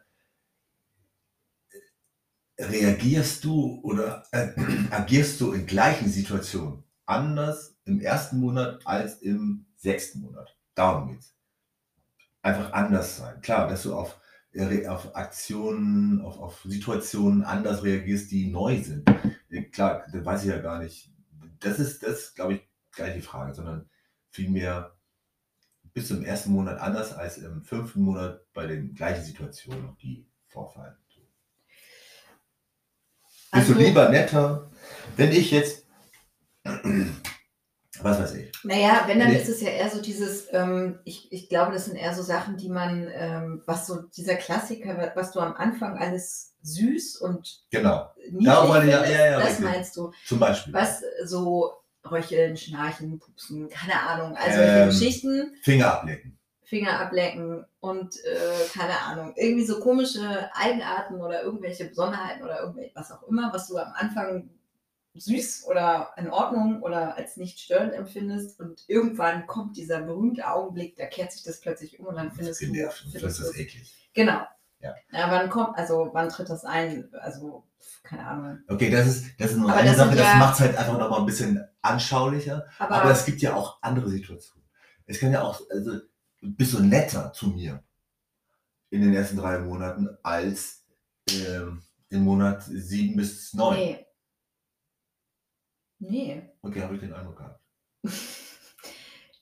reagierst 2.60 3.44
du 3.44 3.80
oder 3.84 4.24
äh, 4.32 4.50
agierst 4.92 5.40
du 5.42 5.54
in 5.54 5.66
gleichen 5.66 6.10
Situationen 6.10 6.84
anders 7.06 7.76
im 7.86 8.00
ersten 8.00 8.40
Monat 8.40 8.80
als 8.86 9.22
im 9.22 9.66
sechsten 9.76 10.22
Monat? 10.22 10.56
Darum 10.76 11.10
geht's. 11.10 11.36
Einfach 12.42 12.74
anders 12.74 13.18
sein. 13.18 13.42
Klar, 13.42 13.68
dass 13.68 13.84
du 13.84 13.96
auf, 13.96 14.20
äh, 14.52 14.86
auf 14.88 15.16
Aktionen, 15.16 16.22
auf, 16.22 16.40
auf 16.40 16.62
Situationen 16.66 17.44
anders 17.44 17.84
reagierst, 17.84 18.32
die 18.32 18.52
neu 18.52 18.82
sind. 18.82 19.10
Äh, 19.50 19.64
Klar, 19.64 20.06
das 20.12 20.26
weiß 20.26 20.44
ich 20.44 20.50
ja 20.50 20.60
gar 20.60 20.80
nicht. 20.80 21.10
Das 21.60 21.80
ist, 21.80 22.04
das 22.04 22.36
glaube 22.36 22.56
ich, 22.56 22.62
die 22.98 23.22
Frage, 23.22 23.54
sondern 23.54 23.90
vielmehr, 24.30 24.96
bist 25.94 26.10
du 26.10 26.16
im 26.16 26.24
ersten 26.26 26.52
Monat 26.52 26.80
anders 26.80 27.14
als 27.14 27.38
im 27.38 27.64
fünften 27.64 28.02
Monat 28.02 28.42
bei 28.54 28.66
den 28.68 28.94
gleichen 28.96 29.24
Situationen, 29.24 29.96
die 30.02 30.26
vorfallen. 30.48 30.96
Bist 33.52 33.70
Also- 33.70 33.74
du 33.74 33.80
lieber 33.80 34.10
netter, 34.10 34.72
wenn 35.16 35.32
ich 35.32 35.52
jetzt, 35.52 35.86
was 36.64 38.20
weiß 38.20 38.34
ich, 38.36 38.52
Naja, 38.64 39.04
wenn, 39.06 39.20
dann 39.20 39.30
Nee. 39.30 39.38
ist 39.40 39.50
es 39.50 39.62
ja 39.62 39.70
eher 39.70 39.90
so 39.92 40.02
dieses, 40.02 40.48
ähm, 40.52 41.00
ich, 41.06 41.32
ich 41.32 41.50
glaube, 41.50 41.72
das 41.74 41.86
sind 41.86 41.96
eher 41.96 42.16
so 42.16 42.24
Sachen, 42.24 42.58
die 42.58 42.70
man, 42.70 43.08
ähm, 43.14 43.62
was 43.68 43.86
so 43.86 44.02
dieser 44.02 44.36
Klassiker, 44.36 45.12
was 45.16 45.32
du 45.32 45.40
am 45.40 45.54
Anfang 45.54 45.98
alles 46.00 46.56
süß 46.64 47.18
und 47.18 47.66
genau, 47.70 48.10
niedlich 48.32 48.46
Darum 48.46 48.76
ja, 48.88 49.06
ja, 49.06 49.26
ja, 49.26 49.40
das 49.40 49.50
richtig. 49.50 49.66
meinst 49.66 49.98
du. 49.98 50.12
zum 50.26 50.40
Beispiel 50.40 50.74
Was 50.74 51.04
so 51.26 51.74
Röcheln, 52.10 52.58
Schnarchen, 52.58 53.20
Pupsen, 53.20 53.70
keine 53.70 54.00
Ahnung, 54.02 54.36
also 54.38 54.60
Ähm. 54.60 54.90
Geschichten, 54.90 55.54
Finger 55.62 55.94
ablecken. 55.94 56.38
Finger 56.64 57.00
ablecken 57.00 57.66
und 57.82 58.16
äh, 58.26 58.68
keine 58.74 59.00
Ahnung, 59.02 59.34
irgendwie 59.36 59.66
so 59.66 59.80
komische 59.80 60.50
Eigenarten 60.54 61.22
oder 61.22 61.44
irgendwelche 61.44 61.86
Besonderheiten 61.86 62.44
oder 62.44 62.62
irgendwelche, 62.62 62.92
was 62.96 63.12
auch 63.12 63.24
immer, 63.24 63.54
was 63.54 63.68
du 63.68 63.78
am 63.78 63.94
Anfang 63.96 64.50
süß 65.16 65.66
oder 65.70 66.12
in 66.18 66.30
Ordnung 66.32 66.82
oder 66.82 67.16
als 67.16 67.38
nicht 67.38 67.60
störend 67.60 67.94
empfindest 67.94 68.60
und 68.60 68.84
irgendwann 68.88 69.46
kommt 69.46 69.78
dieser 69.78 70.02
berühmte 70.02 70.48
Augenblick, 70.50 70.96
da 70.96 71.06
kehrt 71.06 71.32
sich 71.32 71.44
das 71.44 71.60
plötzlich 71.62 72.00
um 72.00 72.08
und 72.08 72.16
dann 72.16 72.32
findest 72.32 72.62
du, 72.62 72.66
genervt. 72.66 73.06
Du 73.06 73.12
findest 73.12 73.38
findest 73.38 73.40
das 73.42 73.50
es 73.50 73.58
eklig. 73.60 74.10
Genau. 74.16 74.42
Ja. 74.80 74.96
ja. 75.12 75.32
Wann 75.32 75.50
kommt, 75.52 75.78
also 75.78 76.10
wann 76.14 76.30
tritt 76.30 76.50
das 76.50 76.66
ein? 76.66 77.10
Also, 77.22 77.64
keine 78.02 78.26
Ahnung. 78.26 78.60
Okay, 78.68 78.90
das 78.90 79.06
ist, 79.08 79.26
das 79.40 79.52
ist 79.52 79.58
nur 79.58 79.70
Aber 79.70 79.80
eine 79.80 79.90
das 79.90 79.98
Sache, 79.98 80.10
sind 80.10 80.20
das 80.20 80.28
ja- 80.28 80.36
macht 80.40 80.54
es 80.56 80.60
halt 80.62 80.78
einfach 80.78 80.98
nochmal 80.98 81.20
ein 81.20 81.26
bisschen 81.28 81.64
anschaulicher. 81.84 82.68
Aber, 82.80 82.96
Aber 82.96 83.12
es 83.12 83.26
gibt 83.26 83.42
ja 83.42 83.56
auch 83.56 83.82
andere 83.82 84.10
Situationen. 84.10 84.68
Es 85.06 85.20
kann 85.20 85.32
ja 85.32 85.44
auch, 85.44 85.62
also 85.70 86.00
bist 86.42 86.74
du 86.74 86.80
netter 86.82 87.32
zu 87.34 87.48
mir 87.48 87.84
in 88.90 89.02
den 89.02 89.14
ersten 89.14 89.38
drei 89.38 89.60
Monaten 89.60 90.10
als 90.24 90.86
ähm, 91.30 91.84
im 92.10 92.24
Monat 92.24 92.64
sieben 92.64 93.16
bis 93.16 93.54
neun. 93.54 93.76
nee. 93.76 94.06
Nee. 96.00 96.52
Okay, 96.62 96.82
habe 96.82 96.96
ich 96.96 97.00
den 97.02 97.14
Eindruck 97.14 97.38
gehabt. 97.38 97.62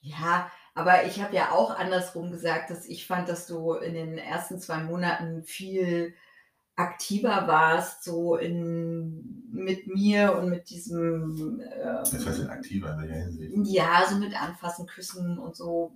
Ja, 0.04 0.50
aber 0.74 1.04
ich 1.04 1.22
habe 1.22 1.34
ja 1.36 1.52
auch 1.52 1.70
andersrum 1.70 2.32
gesagt, 2.32 2.70
dass 2.70 2.86
ich 2.86 3.06
fand, 3.06 3.28
dass 3.28 3.46
du 3.46 3.74
in 3.74 3.94
den 3.94 4.18
ersten 4.18 4.58
zwei 4.58 4.78
Monaten 4.78 5.44
viel 5.44 6.14
aktiver 6.82 7.46
warst, 7.46 8.04
so 8.04 8.36
in, 8.36 9.48
mit 9.52 9.86
mir 9.86 10.36
und 10.36 10.50
mit 10.50 10.68
diesem, 10.70 11.58
Das 11.80 12.12
heißt 12.26 12.40
ähm, 12.40 12.50
aktiver 12.50 12.92
in 12.94 13.00
welcher 13.00 13.14
Hinsicht? 13.14 13.52
ja, 13.74 14.04
so 14.08 14.16
mit 14.16 14.34
Anfassen, 14.40 14.86
Küssen 14.86 15.38
und 15.38 15.56
so. 15.56 15.92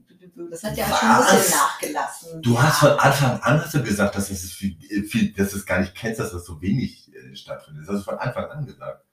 Das 0.51 0.63
hat 0.65 0.77
ja 0.77 0.87
schon 0.87 1.09
ein 1.09 1.37
bisschen 1.37 1.59
nachgelassen. 1.59 2.43
Du 2.43 2.55
ja. 2.55 2.63
hast 2.63 2.79
von 2.81 2.91
Anfang 2.99 3.41
an 3.41 3.61
hast 3.63 3.75
du 3.75 3.83
gesagt, 3.83 4.17
dass 4.17 4.31
es 4.31 4.53
viel, 4.53 4.77
viel, 5.09 5.33
dass 5.33 5.51
du 5.53 5.57
es 5.59 5.67
gar 5.67 5.81
nicht 5.81 5.95
kennst, 5.95 6.21
dass 6.21 6.33
das 6.33 6.45
so 6.45 6.61
wenig 6.61 7.13
äh, 7.15 7.35
stattfindet. 7.37 7.85
Das 7.89 7.95
hast 7.97 8.07
du 8.07 8.11
von 8.11 8.19
Anfang 8.19 8.51
an 8.51 8.67
gesagt. 8.67 9.05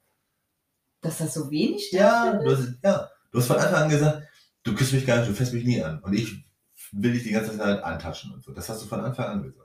Dass 1.01 1.17
das 1.17 1.33
so 1.33 1.49
wenig 1.51 1.91
Ja, 1.91 2.39
stattfindet? 2.39 2.47
du 2.47 2.51
hast, 2.51 2.73
ja, 2.83 3.09
du 3.31 3.39
hast 3.39 3.47
von 3.47 3.57
Anfang 3.57 3.83
an 3.83 3.89
gesagt, 3.89 4.23
du 4.63 4.73
küsst 4.75 4.93
mich 4.93 5.05
gar 5.05 5.17
nicht, 5.17 5.29
du 5.29 5.33
fässt 5.33 5.53
mich 5.53 5.65
nie 5.65 5.83
an. 5.83 5.99
Und 5.99 6.13
ich 6.13 6.43
will 6.91 7.13
dich 7.13 7.23
die 7.23 7.31
ganze 7.31 7.57
Zeit 7.57 7.83
antatschen 7.83 8.31
und 8.33 8.43
so. 8.43 8.51
Das 8.53 8.69
hast 8.69 8.81
du 8.83 8.88
von 8.88 9.01
Anfang 9.01 9.25
an 9.27 9.43
gesagt. 9.43 9.62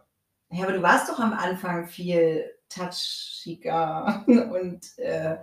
Ja, 0.50 0.64
aber 0.64 0.72
du 0.72 0.82
warst 0.82 1.08
doch 1.08 1.18
am 1.18 1.32
Anfang 1.32 1.88
viel 1.88 2.50
touchiger 2.68 4.24
und 4.26 4.98
äh, 4.98 5.36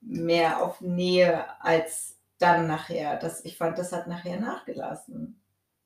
mehr 0.00 0.62
auf 0.62 0.80
Nähe 0.80 1.44
als 1.62 2.16
dann 2.38 2.66
nachher. 2.66 3.18
Das, 3.18 3.44
ich 3.44 3.56
fand, 3.56 3.78
das 3.78 3.92
hat 3.92 4.06
nachher 4.06 4.40
nachgelassen. 4.40 5.40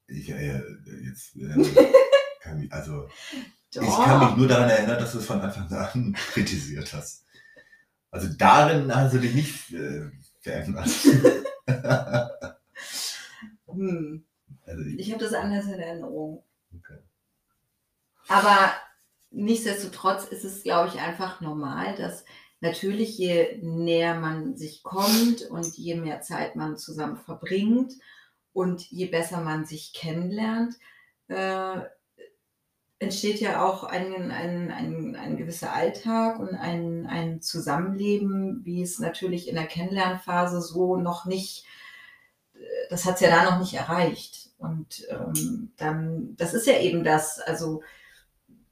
Ich, 0.07 0.31
äh, 0.31 0.61
jetzt, 1.05 1.37
äh, 1.37 1.55
kann 2.41 2.61
mich, 2.61 2.73
also, 2.73 3.09
ich 3.71 3.81
kann 3.81 4.27
mich 4.27 4.37
nur 4.37 4.49
daran 4.49 4.71
erinnern, 4.71 4.99
dass 4.99 5.13
du 5.13 5.19
es 5.19 5.27
von 5.27 5.41
Anfang 5.41 5.71
an 5.73 6.13
kritisiert 6.33 6.93
hast. 6.93 7.25
Also 8.11 8.29
darin 8.39 8.95
hast 8.95 9.15
du 9.15 9.19
dich 9.19 9.35
nicht 9.35 9.73
äh, 9.73 10.11
verändert. 10.41 10.89
hm. 13.67 14.25
also 14.65 14.83
ich, 14.85 14.99
Ich 15.01 15.13
habe 15.13 15.25
das 15.25 15.35
anders 15.35 15.67
in 15.67 15.81
Erinnerung. 15.81 16.45
Aber 18.29 18.73
nichtsdestotrotz 19.31 20.25
ist 20.25 20.45
es, 20.45 20.63
glaube 20.63 20.89
ich, 20.89 21.01
einfach 21.01 21.41
normal, 21.41 21.95
dass 21.97 22.25
natürlich 22.61 23.19
je 23.19 23.59
näher 23.63 24.15
man 24.15 24.57
sich 24.57 24.83
kommt 24.83 25.43
und 25.51 25.77
je 25.77 25.97
mehr 25.97 26.23
Zeit 26.23 26.57
man 26.57 26.77
zusammen 26.77 27.17
verbringt 27.17 27.93
und 28.53 28.91
je 28.91 29.07
besser 29.07 29.41
man 29.41 29.67
sich 29.67 29.93
kennenlernt, 29.93 30.77
äh, 31.29 31.81
entsteht 32.99 33.41
ja 33.41 33.65
auch 33.65 33.85
ein, 33.85 34.31
ein, 34.31 34.71
ein, 34.71 35.17
ein 35.17 35.37
gewisser 35.37 35.73
Alltag 35.73 36.39
und 36.39 36.55
ein, 36.55 37.07
ein 37.07 37.43
Zusammenleben, 37.43 38.65
wie 38.65 38.83
es 38.83 38.99
natürlich 38.99 39.49
in 39.49 39.57
der 39.57 39.67
Kennenlernphase 39.67 40.63
so 40.63 40.97
noch 40.97 41.27
nicht, 41.27 41.65
äh, 42.55 42.59
das 42.91 43.05
hat 43.05 43.17
es 43.17 43.21
ja 43.21 43.31
da 43.31 43.51
noch 43.51 43.59
nicht 43.59 43.75
erreicht. 43.75 44.51
Und 44.57 45.07
ähm, 45.11 45.73
dann, 45.77 46.35
das 46.37 46.55
ist 46.55 46.67
ja 46.67 46.79
eben 46.79 47.05
das, 47.05 47.41
also 47.41 47.83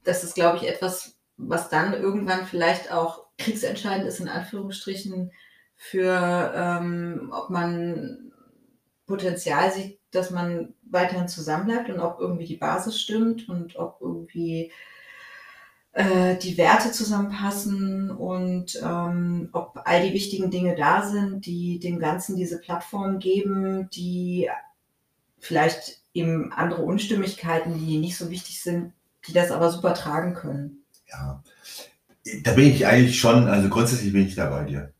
das 0.03 0.23
ist, 0.23 0.35
glaube 0.35 0.57
ich, 0.57 0.67
etwas, 0.67 1.15
was 1.37 1.69
dann 1.69 1.93
irgendwann 1.93 2.45
vielleicht 2.45 2.91
auch 2.91 3.25
kriegsentscheidend 3.37 4.07
ist, 4.07 4.19
in 4.19 4.27
Anführungsstrichen, 4.27 5.31
für 5.75 6.53
ähm, 6.55 7.31
ob 7.33 7.49
man 7.49 8.31
Potenzial 9.05 9.71
sieht, 9.71 9.99
dass 10.11 10.31
man 10.31 10.73
weiterhin 10.89 11.27
zusammenbleibt 11.27 11.89
und 11.89 11.99
ob 11.99 12.19
irgendwie 12.19 12.45
die 12.45 12.57
Basis 12.57 12.99
stimmt 12.99 13.49
und 13.49 13.75
ob 13.75 13.97
irgendwie 13.99 14.71
äh, 15.93 16.37
die 16.37 16.57
Werte 16.57 16.91
zusammenpassen 16.91 18.11
und 18.11 18.79
ähm, 18.83 19.49
ob 19.51 19.81
all 19.85 20.07
die 20.07 20.13
wichtigen 20.13 20.51
Dinge 20.51 20.75
da 20.75 21.03
sind, 21.03 21.45
die 21.45 21.79
dem 21.79 21.99
Ganzen 21.99 22.35
diese 22.35 22.59
Plattform 22.59 23.19
geben, 23.19 23.89
die 23.91 24.49
vielleicht 25.39 26.01
eben 26.13 26.53
andere 26.53 26.83
Unstimmigkeiten, 26.83 27.73
die 27.77 27.97
nicht 27.97 28.17
so 28.17 28.29
wichtig 28.29 28.61
sind, 28.61 28.93
die 29.27 29.33
das 29.33 29.51
aber 29.51 29.71
super 29.71 29.93
tragen 29.93 30.33
können. 30.33 30.83
Ja, 31.07 31.43
da 32.43 32.53
bin 32.53 32.65
ich 32.65 32.85
eigentlich 32.87 33.19
schon, 33.19 33.47
also 33.47 33.69
grundsätzlich 33.69 34.13
bin 34.13 34.27
ich 34.27 34.35
da 34.35 34.49
bei 34.49 34.63
dir. 34.65 34.93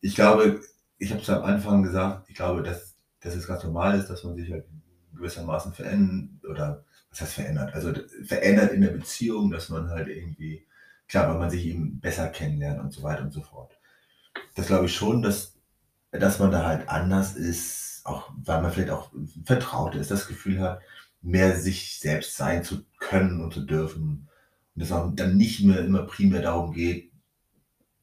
Ich 0.00 0.14
glaube, 0.14 0.60
ich 0.98 1.10
habe 1.10 1.22
es 1.22 1.30
am 1.30 1.42
Anfang 1.42 1.82
gesagt, 1.82 2.28
ich 2.28 2.36
glaube, 2.36 2.62
dass, 2.62 2.94
dass 3.20 3.34
es 3.34 3.46
ganz 3.46 3.64
normal 3.64 3.98
ist, 3.98 4.08
dass 4.08 4.24
man 4.24 4.36
sich 4.36 4.50
halt 4.50 4.66
gewissermaßen 5.14 5.72
verändert 5.72 6.44
oder 6.48 6.84
was 7.10 7.20
heißt 7.20 7.34
verändert? 7.34 7.74
Also 7.74 7.92
verändert 8.24 8.72
in 8.72 8.82
der 8.82 8.90
Beziehung, 8.90 9.50
dass 9.50 9.68
man 9.68 9.90
halt 9.90 10.08
irgendwie, 10.08 10.66
klar, 11.08 11.28
weil 11.28 11.38
man 11.38 11.50
sich 11.50 11.66
eben 11.66 11.98
besser 12.00 12.28
kennenlernt 12.28 12.80
und 12.80 12.92
so 12.92 13.02
weiter 13.02 13.22
und 13.22 13.32
so 13.32 13.42
fort. 13.42 13.76
Das 14.54 14.66
glaube 14.66 14.86
ich 14.86 14.94
schon, 14.94 15.22
dass, 15.22 15.54
dass 16.12 16.38
man 16.38 16.50
da 16.50 16.64
halt 16.64 16.88
anders 16.88 17.34
ist, 17.36 18.02
auch 18.04 18.30
weil 18.44 18.62
man 18.62 18.72
vielleicht 18.72 18.90
auch 18.90 19.10
vertraut 19.44 19.94
ist, 19.94 20.10
das 20.10 20.28
Gefühl 20.28 20.60
hat, 20.60 20.80
mehr 21.22 21.58
sich 21.58 21.98
selbst 21.98 22.36
sein 22.36 22.64
zu 22.64 22.84
können 22.98 23.40
und 23.42 23.52
zu 23.52 23.60
dürfen. 23.60 24.28
Und 24.74 24.82
es 24.82 24.92
auch 24.92 25.10
dann 25.14 25.36
nicht 25.36 25.60
mehr 25.62 25.80
immer 25.80 26.02
primär 26.02 26.42
darum 26.42 26.72
geht, 26.72 27.10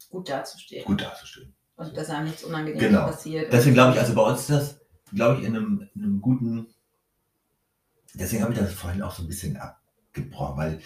Gut 0.10 0.30
dazustehen. 0.30 0.86
gut 0.86 1.01
dazustehen. 1.01 1.53
Und 1.75 1.95
dass 1.95 2.10
einem 2.10 2.25
nichts 2.27 2.43
Unangenehmes 2.43 2.88
Genau. 2.88 3.06
passiert. 3.06 3.51
Deswegen 3.51 3.73
glaube 3.73 3.93
ich, 3.93 3.99
also 3.99 4.13
bei 4.13 4.21
uns 4.21 4.41
ist 4.41 4.49
das, 4.49 4.80
glaube 5.13 5.41
ich, 5.41 5.47
in 5.47 5.56
einem, 5.56 5.89
in 5.95 6.03
einem 6.03 6.21
guten, 6.21 6.67
deswegen 8.13 8.43
habe 8.43 8.53
ich 8.53 8.60
das 8.60 8.73
vorhin 8.73 9.01
auch 9.01 9.13
so 9.13 9.23
ein 9.23 9.27
bisschen 9.27 9.58
abgebrochen, 9.58 10.58
weil 10.58 10.82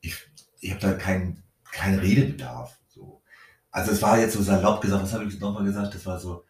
ich, 0.00 0.16
ich 0.60 0.70
habe 0.70 0.80
da 0.80 0.92
keinen 0.94 1.42
keinen 1.70 1.98
Redebedarf. 1.98 2.78
So. 2.88 3.22
Also 3.70 3.92
es 3.92 4.00
war 4.02 4.18
jetzt 4.18 4.32
so 4.34 4.42
salopp 4.42 4.80
gesagt, 4.80 5.02
was 5.02 5.12
habe 5.12 5.24
ich 5.24 5.38
nochmal 5.38 5.64
gesagt? 5.64 5.94
Das 5.94 6.06
war 6.06 6.18
so, 6.18 6.44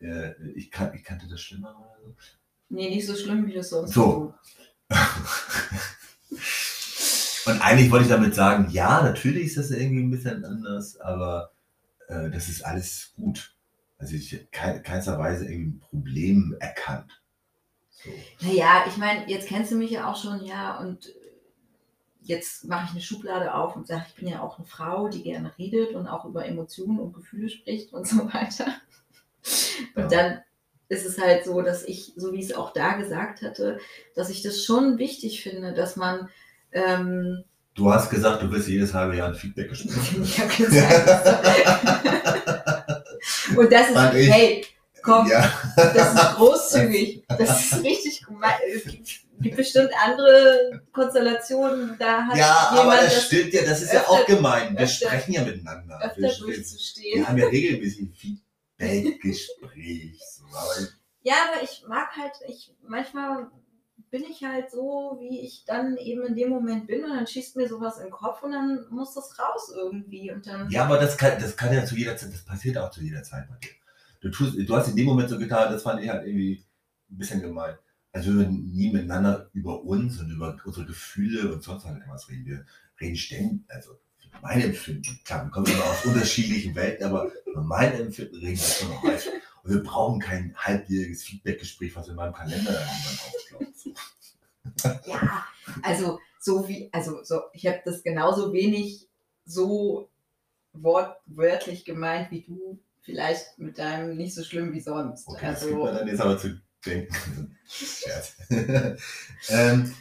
äh, 0.00 0.32
ich, 0.54 0.70
kan 0.70 0.92
ich 0.94 1.04
kannte 1.04 1.28
das 1.28 1.40
schlimmer 1.40 1.76
oder 1.78 2.00
so. 2.02 2.16
Nee, 2.72 2.88
nicht 2.88 3.06
so 3.06 3.14
schlimm, 3.14 3.46
wie 3.46 3.52
das 3.52 3.68
sonst 3.68 3.92
So. 3.92 4.32
Und 7.44 7.60
eigentlich 7.60 7.90
wollte 7.90 8.04
ich 8.04 8.10
damit 8.10 8.34
sagen, 8.34 8.70
ja, 8.70 9.02
natürlich 9.02 9.46
ist 9.46 9.58
das 9.58 9.70
irgendwie 9.72 10.02
ein 10.02 10.10
bisschen 10.10 10.42
anders, 10.44 10.98
aber 10.98 11.52
äh, 12.08 12.30
das 12.30 12.48
ist 12.48 12.64
alles 12.64 13.12
gut. 13.14 13.54
Also 13.98 14.14
ich 14.14 14.32
habe 14.32 14.46
kein, 14.50 14.82
keinster 14.82 15.18
Weise 15.18 15.44
irgendwie 15.44 15.76
ein 15.76 15.80
Problem 15.80 16.56
erkannt. 16.60 17.20
So. 17.90 18.08
Naja, 18.40 18.84
ich 18.88 18.96
meine, 18.96 19.28
jetzt 19.28 19.48
kennst 19.48 19.70
du 19.70 19.76
mich 19.76 19.90
ja 19.90 20.10
auch 20.10 20.16
schon, 20.16 20.42
ja, 20.42 20.78
und 20.78 21.12
jetzt 22.22 22.64
mache 22.64 22.86
ich 22.86 22.92
eine 22.92 23.02
Schublade 23.02 23.52
auf 23.52 23.76
und 23.76 23.86
sage, 23.86 24.06
ich 24.08 24.14
bin 24.14 24.28
ja 24.28 24.40
auch 24.40 24.56
eine 24.56 24.66
Frau, 24.66 25.08
die 25.08 25.22
gerne 25.22 25.52
redet 25.58 25.94
und 25.94 26.06
auch 26.06 26.24
über 26.24 26.46
Emotionen 26.46 27.00
und 27.00 27.12
Gefühle 27.12 27.50
spricht 27.50 27.92
und 27.92 28.08
so 28.08 28.32
weiter. 28.32 28.66
Ja. 29.94 30.04
Und 30.04 30.12
dann 30.12 30.40
ist 30.92 31.06
es 31.06 31.18
halt 31.18 31.44
so, 31.44 31.62
dass 31.62 31.84
ich, 31.84 32.12
so 32.16 32.32
wie 32.32 32.38
ich 32.40 32.50
es 32.50 32.54
auch 32.54 32.72
da 32.72 32.92
gesagt 32.94 33.42
hatte, 33.42 33.78
dass 34.14 34.30
ich 34.30 34.42
das 34.42 34.64
schon 34.64 34.98
wichtig 34.98 35.42
finde, 35.42 35.72
dass 35.72 35.96
man, 35.96 36.28
ähm, 36.72 37.44
Du 37.74 37.90
hast 37.90 38.10
gesagt, 38.10 38.42
du 38.42 38.52
willst 38.52 38.68
jedes 38.68 38.92
halbe 38.92 39.16
Jahr 39.16 39.28
ein 39.28 39.34
Feedback-Gespräch. 39.34 40.18
ich 40.22 40.38
habe 40.38 40.52
gesagt, 40.54 41.08
und 43.56 43.72
das 43.72 43.88
ist, 43.88 43.94
Fand 43.94 44.14
ich- 44.14 44.30
hey, 44.30 44.66
komm, 45.02 45.26
Ja, 45.30 45.50
Das 45.76 46.14
ist 46.14 46.34
großzügig. 46.36 47.24
Das 47.28 47.72
ist 47.72 47.82
richtig 47.82 48.26
gemein. 48.26 48.52
Es 48.76 48.84
gibt, 48.84 49.20
bestimmt 49.56 49.90
andere 50.04 50.82
Konstellationen, 50.92 51.96
da 51.98 52.26
hat 52.26 52.36
ja 52.36 52.68
aber 52.72 52.96
das 52.96 53.14
das 53.14 53.24
stimmt 53.26 53.52
ja, 53.54 53.62
das 53.64 53.80
ist 53.82 53.92
ja 53.92 54.00
öfter- 54.00 54.10
auch 54.12 54.26
gemein. 54.26 54.74
Wir 54.74 54.80
öfter- 54.84 55.06
sprechen 55.06 55.32
ja 55.32 55.42
miteinander. 55.42 55.98
öfter 56.02 56.20
Wir, 56.20 56.28
wir, 56.28 56.38
durchzustehen. 56.54 57.20
wir 57.20 57.28
haben 57.28 57.38
ja 57.38 57.46
regelmäßig 57.46 58.00
ein 58.02 58.12
Feedback-Gespräch. 58.14 60.20
Ja, 61.22 61.34
aber 61.48 61.62
ich 61.62 61.84
mag 61.86 62.16
halt, 62.16 62.32
ich 62.48 62.74
manchmal 62.82 63.50
bin 64.10 64.24
ich 64.24 64.44
halt 64.44 64.70
so, 64.70 65.16
wie 65.20 65.40
ich 65.40 65.64
dann 65.64 65.96
eben 65.96 66.26
in 66.26 66.36
dem 66.36 66.50
Moment 66.50 66.86
bin 66.86 67.02
und 67.02 67.10
dann 67.10 67.26
schießt 67.26 67.56
mir 67.56 67.66
sowas 67.66 67.96
in 67.96 68.04
den 68.04 68.12
Kopf 68.12 68.42
und 68.42 68.52
dann 68.52 68.86
muss 68.90 69.14
das 69.14 69.38
raus 69.38 69.72
irgendwie 69.74 70.30
und 70.30 70.46
dann 70.46 70.68
Ja, 70.68 70.84
aber 70.84 70.98
das 70.98 71.16
kann, 71.16 71.40
das 71.40 71.56
kann 71.56 71.72
ja 71.72 71.84
zu 71.84 71.96
jeder 71.96 72.16
Zeit, 72.16 72.32
das 72.32 72.44
passiert 72.44 72.76
auch 72.76 72.90
zu 72.90 73.00
jeder 73.00 73.22
Zeit 73.22 73.48
bei 73.48 73.56
dir. 73.56 73.70
Du, 74.20 74.30
tust, 74.30 74.56
du 74.56 74.76
hast 74.76 74.88
in 74.88 74.96
dem 74.96 75.06
Moment 75.06 75.30
so 75.30 75.38
getan, 75.38 75.72
das 75.72 75.82
fand 75.82 76.02
ich 76.02 76.10
halt 76.10 76.26
irgendwie 76.26 76.62
ein 77.10 77.18
bisschen 77.18 77.40
gemein. 77.40 77.76
Also 78.12 78.30
wir 78.30 78.36
würden 78.36 78.70
nie 78.70 78.92
miteinander 78.92 79.48
über 79.54 79.82
uns 79.82 80.20
und 80.20 80.30
über 80.30 80.58
unsere 80.62 80.84
Gefühle 80.84 81.50
und 81.50 81.62
sonst 81.62 81.86
halt 81.86 81.96
irgendwas 81.96 82.28
reden. 82.28 82.44
Wir 82.44 82.66
reden 83.00 83.16
ständig, 83.16 83.62
also 83.68 83.98
meine 84.42 84.64
Empfinden, 84.64 85.20
klar, 85.24 85.44
wir 85.44 85.50
kommen 85.50 85.66
immer 85.66 85.84
aus 85.84 86.04
unterschiedlichen 86.04 86.74
Welten, 86.74 87.06
aber 87.06 87.32
meine 87.54 87.94
Empfinden 87.94 88.36
reden 88.36 88.58
wir 88.58 88.66
schon 88.66 88.88
noch. 88.90 89.02
Und 89.62 89.70
wir 89.70 89.82
brauchen 89.82 90.20
kein 90.20 90.54
halbjähriges 90.56 91.24
Feedbackgespräch, 91.24 91.94
was 91.94 92.08
in 92.08 92.16
meinem 92.16 92.32
Kalender 92.32 92.72
irgendwann 92.72 93.18
aufploppt. 93.26 95.06
ja, 95.06 95.44
also 95.82 96.18
so 96.40 96.68
wie, 96.68 96.88
also 96.92 97.22
so, 97.22 97.42
ich 97.52 97.66
habe 97.66 97.80
das 97.84 98.02
genauso 98.02 98.52
wenig 98.52 99.08
so 99.44 100.08
wortwörtlich 100.72 101.84
gemeint 101.84 102.30
wie 102.30 102.42
du, 102.42 102.78
vielleicht 103.02 103.58
mit 103.58 103.78
deinem 103.78 104.16
nicht 104.16 104.34
so 104.34 104.42
schlimm 104.42 104.72
wie 104.72 104.80
sonst. 104.80 105.28
Okay, 105.28 105.46
das 105.46 105.62
also 105.62 105.84
mir 105.84 105.92
dann 105.92 106.08
jetzt 106.08 106.20
aber 106.20 106.38
zu 106.38 106.60
denken. 106.84 107.56
Scherz. 107.68 108.36
ähm, 109.48 109.94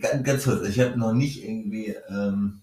ganz, 0.00 0.24
ganz 0.24 0.44
kurz, 0.44 0.68
ich 0.68 0.80
habe 0.80 0.98
noch 0.98 1.12
nicht 1.12 1.44
irgendwie 1.44 1.96
ähm, 2.08 2.62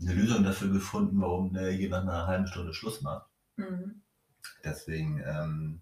eine 0.00 0.14
Lösung 0.14 0.44
dafür 0.44 0.68
gefunden, 0.68 1.20
warum 1.20 1.52
der 1.52 1.70
hier 1.70 1.90
nach 1.90 2.02
einer 2.02 2.26
halben 2.26 2.46
Stunde 2.46 2.72
Schluss 2.72 3.02
macht. 3.02 3.26
Mhm. 3.56 4.02
Deswegen 4.64 5.22
ähm, 5.26 5.80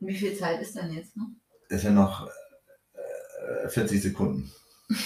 Wie 0.00 0.16
viel 0.16 0.36
Zeit 0.36 0.60
ist 0.60 0.76
dann 0.76 0.92
jetzt 0.92 1.16
noch? 1.16 1.28
ist 1.68 1.84
ja 1.84 1.90
noch 1.90 2.28
äh, 3.64 3.68
40 3.68 4.02
Sekunden. 4.02 4.50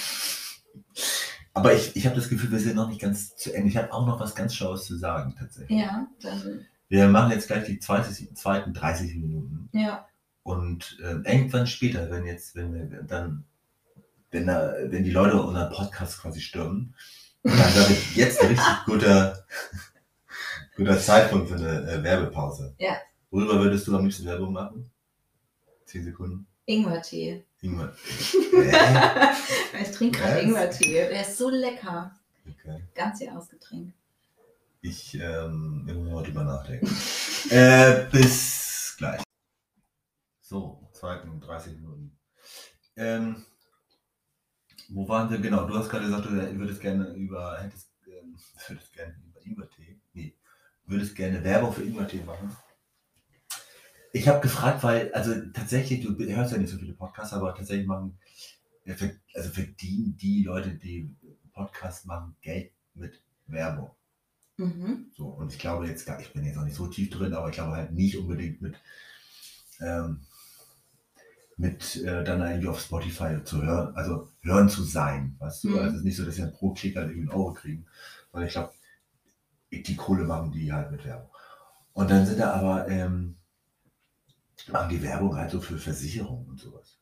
Aber 1.55 1.75
ich, 1.75 1.94
ich 1.96 2.07
habe 2.07 2.16
das 2.16 2.29
Gefühl, 2.29 2.51
wir 2.51 2.59
sind 2.61 2.77
noch 2.77 2.88
nicht 2.88 3.01
ganz 3.01 3.37
zu 3.37 3.53
Ende. 3.53 3.68
Ich 3.68 3.77
habe 3.77 3.92
auch 3.92 4.07
noch 4.07 4.20
was 4.20 4.35
ganz 4.35 4.55
Schlaues 4.55 4.87
zu 4.87 4.96
sagen, 4.96 5.35
tatsächlich. 5.38 5.79
Ja, 5.81 6.07
dann, 6.22 6.66
Wir 6.88 7.09
machen 7.09 7.31
jetzt 7.31 7.46
gleich 7.46 7.64
die 7.64 7.79
20, 7.79 8.35
zweiten 8.37 8.72
30 8.72 9.14
Minuten. 9.16 9.68
ja. 9.72 10.07
Und 10.44 10.98
ähm, 11.05 11.22
irgendwann 11.25 11.68
später, 11.68 12.11
wenn 12.11 12.27
jetzt, 12.27 12.57
wenn 12.57 12.75
wir 12.75 13.03
dann, 13.05 13.44
wenn, 14.33 14.48
da, 14.48 14.75
wenn 14.87 15.05
die 15.05 15.12
Leute 15.12 15.40
unseren 15.40 15.70
Podcast 15.72 16.20
quasi 16.20 16.40
stürmen, 16.40 16.96
dann 17.44 17.55
wäre 17.59 17.96
jetzt 18.16 18.40
ein 18.40 18.48
richtig 18.48 18.85
guter, 18.85 19.46
guter 20.77 20.99
Zeitpunkt 20.99 21.49
für 21.49 21.57
eine 21.57 21.91
äh, 21.91 22.03
Werbepause. 22.03 22.75
Ja. 22.79 22.97
Worüber 23.31 23.61
würdest 23.61 23.87
du 23.87 23.97
am 23.97 24.05
liebsten 24.05 24.27
Werbung 24.27 24.53
machen? 24.53 24.91
Zehn 25.87 26.05
Sekunden. 26.05 26.47
Ingwertee. 26.67 27.45
Ingwer. 27.61 27.95
Äh, 29.75 29.83
ich 29.83 29.91
trinke 29.91 30.19
gerade? 30.19 30.41
Ingwertee. 30.41 31.09
Der 31.09 31.23
ist 31.23 31.39
so 31.39 31.49
lecker. 31.49 32.15
okay. 32.47 32.83
Ganz 32.95 33.21
Jahresgetränk. 33.21 33.93
Ich 34.83 35.15
ähm, 35.15 35.87
ich 35.89 35.95
muss 35.95 36.11
mal 36.11 36.23
drüber 36.23 36.45
nachdenken. 36.45 36.87
äh, 37.51 38.07
bis 38.11 38.95
gleich. 38.99 39.23
So, 40.41 40.89
zweiten 40.93 41.41
30 41.41 41.77
Minuten. 41.77 42.19
Ähm, 42.97 43.45
wo 44.89 45.09
waren 45.09 45.31
wir? 45.31 45.39
Genau, 45.39 45.67
du 45.67 45.75
hast 45.75 45.89
gerade 45.89 46.05
gesagt, 46.05 46.27
du 46.27 46.31
würdest 46.31 46.81
gerne 46.81 47.13
über, 47.15 47.59
hättest, 47.61 47.89
ähm, 48.07 48.37
würdest 48.69 48.93
gerne 48.93 49.15
über 49.27 49.41
Ingwertee, 49.47 49.91
würdest 50.92 51.16
gerne 51.16 51.42
Werbung 51.42 51.72
für 51.72 51.83
Ingwertee 51.83 52.22
machen. 52.24 52.57
Ich 54.12 54.28
habe 54.28 54.40
gefragt, 54.40 54.83
weil, 54.83 55.12
also 55.14 55.35
tatsächlich, 55.52 56.02
du 56.02 56.14
hörst 56.18 56.52
ja 56.52 56.59
nicht 56.59 56.70
so 56.70 56.78
viele 56.78 56.92
Podcasts, 56.92 57.33
aber 57.33 57.55
tatsächlich 57.55 57.87
machen, 57.87 58.18
also 59.35 59.50
verdienen 59.50 60.16
die 60.18 60.42
Leute, 60.42 60.74
die 60.74 61.14
Podcasts 61.55 62.05
machen, 62.05 62.37
Geld 62.42 62.72
mit 62.94 63.22
Werbung. 63.46 63.90
Mhm. 64.59 65.11
So, 65.16 65.28
und 65.28 65.52
ich 65.52 65.59
glaube 65.59 65.87
jetzt 65.87 66.07
gar, 66.07 66.20
ich 66.20 66.33
bin 66.33 66.44
jetzt 66.44 66.59
auch 66.59 66.64
nicht 66.64 66.76
so 66.76 66.87
tief 66.87 67.11
drin, 67.11 67.33
aber 67.33 67.48
ich 67.48 67.55
glaube 67.55 67.72
halt 67.72 67.92
nicht 67.92 68.18
unbedingt 68.18 68.61
mit, 68.61 68.74
ähm, 69.81 70.20
mit 71.57 71.96
äh, 72.02 72.22
dann 72.22 72.42
irgendwie 72.42 72.68
auf 72.68 72.81
Spotify 72.81 73.42
zu 73.44 73.62
hören, 73.62 73.94
also 73.94 74.28
hören 74.42 74.68
zu 74.68 74.83
sein, 74.83 75.37
weißt 75.38 75.64
du? 75.64 75.68
Mhm. 75.70 75.78
Also 75.78 75.88
es 75.88 75.96
ist 75.96 76.05
nicht 76.05 76.16
so, 76.16 76.24
dass 76.24 76.35
sie 76.35 76.42
dann 76.42 76.52
pro 76.52 76.72
Klick 76.74 76.96
halt 76.96 77.09
irgendwie 77.09 77.31
einen 77.31 77.38
Euro 77.38 77.55
kriegen, 77.55 77.87
sondern 78.31 78.48
ich 78.48 78.52
glaube, 78.52 78.74
die 79.73 79.97
Kohle 79.97 80.25
machen 80.25 80.53
die 80.53 80.73
halt 80.73 80.91
mit 80.91 81.05
Werbung. 81.05 81.31
Und 81.93 82.11
dann 82.11 82.27
sind 82.27 82.41
da 82.41 82.53
aber, 82.53 82.89
ähm, 82.89 83.37
machen 84.71 84.91
die 84.91 85.03
Werbung 85.03 85.37
halt 85.37 85.51
so 85.51 85.61
für 85.61 85.79
Versicherungen 85.79 86.49
und 86.49 86.61
sowas. 86.61 86.99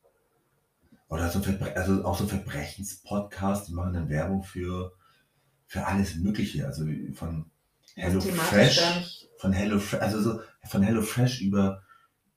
Oder 1.07 1.29
so 1.29 1.41
Verbre 1.41 1.75
also 1.75 2.05
auch 2.05 2.17
so 2.17 2.25
Verbrechenspodcasts, 2.25 3.67
die 3.67 3.73
machen 3.73 3.93
dann 3.93 4.09
Werbung 4.09 4.43
für, 4.43 4.93
für 5.67 5.85
alles 5.85 6.15
Mögliche, 6.15 6.65
also 6.65 6.85
von 7.13 7.51
Hello 7.95 8.21
Fresh 8.21 9.27
von 9.37 9.51
Hello 9.51 9.79
Fresh, 9.79 10.01
also 10.01 10.21
so 10.21 10.41
von 10.65 10.83
Hello 10.83 11.01
Fresh 11.01 11.41
über 11.41 11.83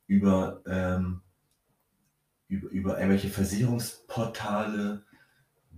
über 0.07 0.63
ähm, 0.67 1.23
über, 2.49 2.69
über 2.71 2.99
irgendwelche 2.99 3.29
Versicherungsportale 3.29 5.05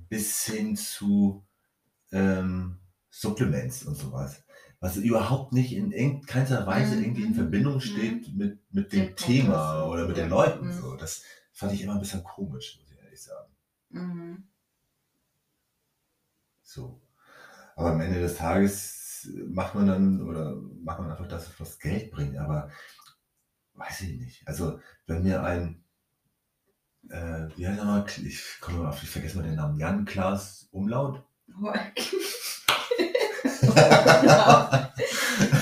bis 0.08 0.44
hin 0.44 0.76
zu 0.76 1.44
ähm, 2.12 2.78
Supplements 3.10 3.84
und 3.84 3.96
sowas. 3.96 4.42
Was 4.86 4.96
überhaupt 4.96 5.52
nicht 5.52 5.72
in 5.72 5.90
irgend- 5.90 6.28
keinster 6.28 6.64
Weise 6.66 6.94
Mhm, 6.96 7.02
irgendwie 7.02 7.22
in 7.24 7.30
mhm, 7.30 7.34
Verbindung 7.34 7.74
mhm. 7.74 7.80
steht 7.80 8.34
mit, 8.36 8.60
mit 8.72 8.92
Dem 8.92 9.06
Podcast, 9.08 9.26
Thema 9.26 9.84
oder 9.86 10.06
mit 10.06 10.16
den. 10.16 10.28
Leuten. 10.28 10.72
So. 10.72 10.94
Das 10.96 11.22
fand 11.52 11.72
ich 11.72 11.82
immer 11.82 11.94
ein 11.94 11.98
bisschen 12.00 12.22
komisch, 12.22 12.78
muss 12.80 12.92
ich 12.92 12.98
ehrlich 13.02 13.20
sagen. 13.22 14.46
So. 16.62 17.00
Aber 17.74 17.90
am 17.92 18.00
Ende 18.00 18.20
des 18.20 18.36
Tages 18.36 19.28
macht 19.48 19.74
man 19.74 19.88
dann 19.88 20.22
oder 20.22 20.54
macht 20.54 21.00
man 21.00 21.10
einfach 21.10 21.26
das, 21.26 21.50
was 21.58 21.80
Geld 21.80 22.12
bringt. 22.12 22.36
Aber 22.38 22.70
weiß 23.74 24.02
ich 24.02 24.18
nicht. 24.20 24.46
Also, 24.46 24.78
wenn 25.06 25.24
mir 25.24 25.42
ein, 25.42 25.82
äh, 27.08 27.48
wie 27.56 27.66
heißt 27.66 27.78
er 27.80 27.84
mal, 27.86 28.06
ich 28.24 28.40
komme 28.60 28.78
mal 28.78 28.90
auf, 28.90 29.02
ich 29.02 29.10
vergesse 29.10 29.36
mal 29.38 29.42
den 29.42 29.56
Namen, 29.56 29.80
Jan 29.80 30.04
Klaas 30.04 30.68
Umlaut. 30.70 31.24
genau. 34.20 34.68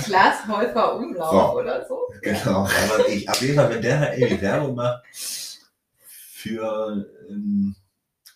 Klaas 0.04 0.46
Häufer 0.48 0.96
Umlauf 0.96 1.30
So. 1.32 1.58
oder 1.60 1.86
so. 1.86 1.98
Genau. 2.22 2.60
Aber 2.66 3.08
ich, 3.08 3.28
auf 3.28 3.40
jeden 3.40 3.54
Fall, 3.56 3.70
wenn 3.70 3.82
der 3.82 4.00
halt 4.00 4.18
irgendwie 4.18 4.42
Werbung 4.42 4.74
macht 4.74 5.02
für, 6.00 7.06
ähm, 7.28 7.74